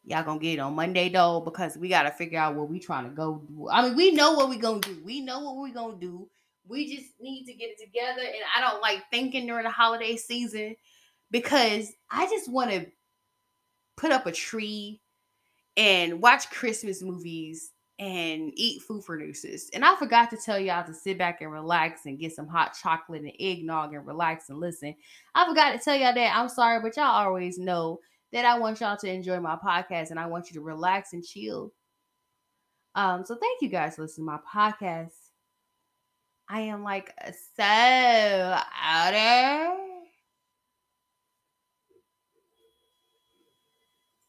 y'all 0.06 0.24
gonna 0.24 0.40
get 0.40 0.56
it 0.56 0.60
on 0.60 0.76
Monday 0.76 1.10
though, 1.10 1.42
because 1.42 1.78
we 1.78 1.90
gotta 1.90 2.12
figure 2.12 2.40
out 2.40 2.56
what 2.56 2.70
we 2.70 2.80
trying 2.80 3.06
to 3.06 3.16
go 3.16 3.42
do. 3.48 3.70
I 3.72 3.84
mean, 3.84 3.96
we 3.96 4.12
know 4.12 4.34
what 4.34 4.50
we 4.50 4.58
gonna 4.58 4.80
do. 4.80 5.02
We 5.04 5.22
know 5.22 5.40
what 5.40 5.62
we 5.62 5.72
gonna 5.72 5.98
do. 6.00 6.28
We 6.68 6.96
just 6.96 7.14
need 7.20 7.46
to 7.46 7.54
get 7.54 7.70
it 7.70 7.80
together. 7.80 8.22
And 8.22 8.44
I 8.56 8.62
don't 8.62 8.82
like 8.82 9.04
thinking 9.12 9.48
during 9.48 9.66
the 9.66 9.70
holiday 9.70 10.16
season 10.16 10.76
because 11.32 11.92
I 12.10 12.26
just 12.28 12.50
want 12.50 12.72
to 12.72 12.86
put 13.98 14.12
up 14.12 14.26
a 14.26 14.32
tree 14.32 15.02
and 15.76 16.22
watch 16.22 16.50
Christmas 16.50 17.02
movies 17.02 17.72
and 18.04 18.52
eat 18.56 18.82
food 18.82 19.02
for 19.02 19.18
nooses. 19.18 19.70
And 19.74 19.86
I 19.86 19.96
forgot 19.96 20.30
to 20.32 20.38
tell 20.38 20.60
y'all 20.60 20.86
to 20.86 20.94
sit 20.94 21.18
back 21.18 21.40
and 21.40 21.50
relax 21.50 22.06
and 22.06 22.20
get 22.20 22.36
some 22.36 22.48
hot 22.48 22.76
chocolate 22.80 23.22
and 23.22 23.32
eggnog 23.40 23.94
and 23.94 24.06
relax 24.06 24.50
and 24.50 24.60
listen. 24.60 24.94
I 25.34 25.48
forgot 25.48 25.72
to 25.72 25.80
tell 25.80 25.96
y'all 25.96 26.14
that. 26.14 26.36
I'm 26.36 26.50
sorry, 26.50 26.82
but 26.82 26.98
y'all 26.98 27.06
always 27.06 27.58
know 27.58 28.02
that 28.34 28.44
I 28.44 28.60
want 28.60 28.82
y'all 28.82 28.98
to 28.98 29.10
enjoy 29.10 29.40
my 29.40 29.56
podcast 29.56 30.10
and 30.10 30.20
I 30.20 30.26
want 30.26 30.50
you 30.50 30.56
to 30.56 30.62
relax 30.62 31.14
and 31.14 31.24
chill. 31.24 31.72
Um, 32.94 33.24
so 33.26 33.38
thank 33.38 33.62
you 33.62 33.70
guys 33.70 33.96
for 33.96 34.02
listening 34.02 34.28
to 34.28 34.34
my 34.34 34.40
podcast. 34.54 35.14
I 36.50 36.60
am 36.60 36.84
like 36.84 37.14
so 37.56 37.64
out 37.64 39.14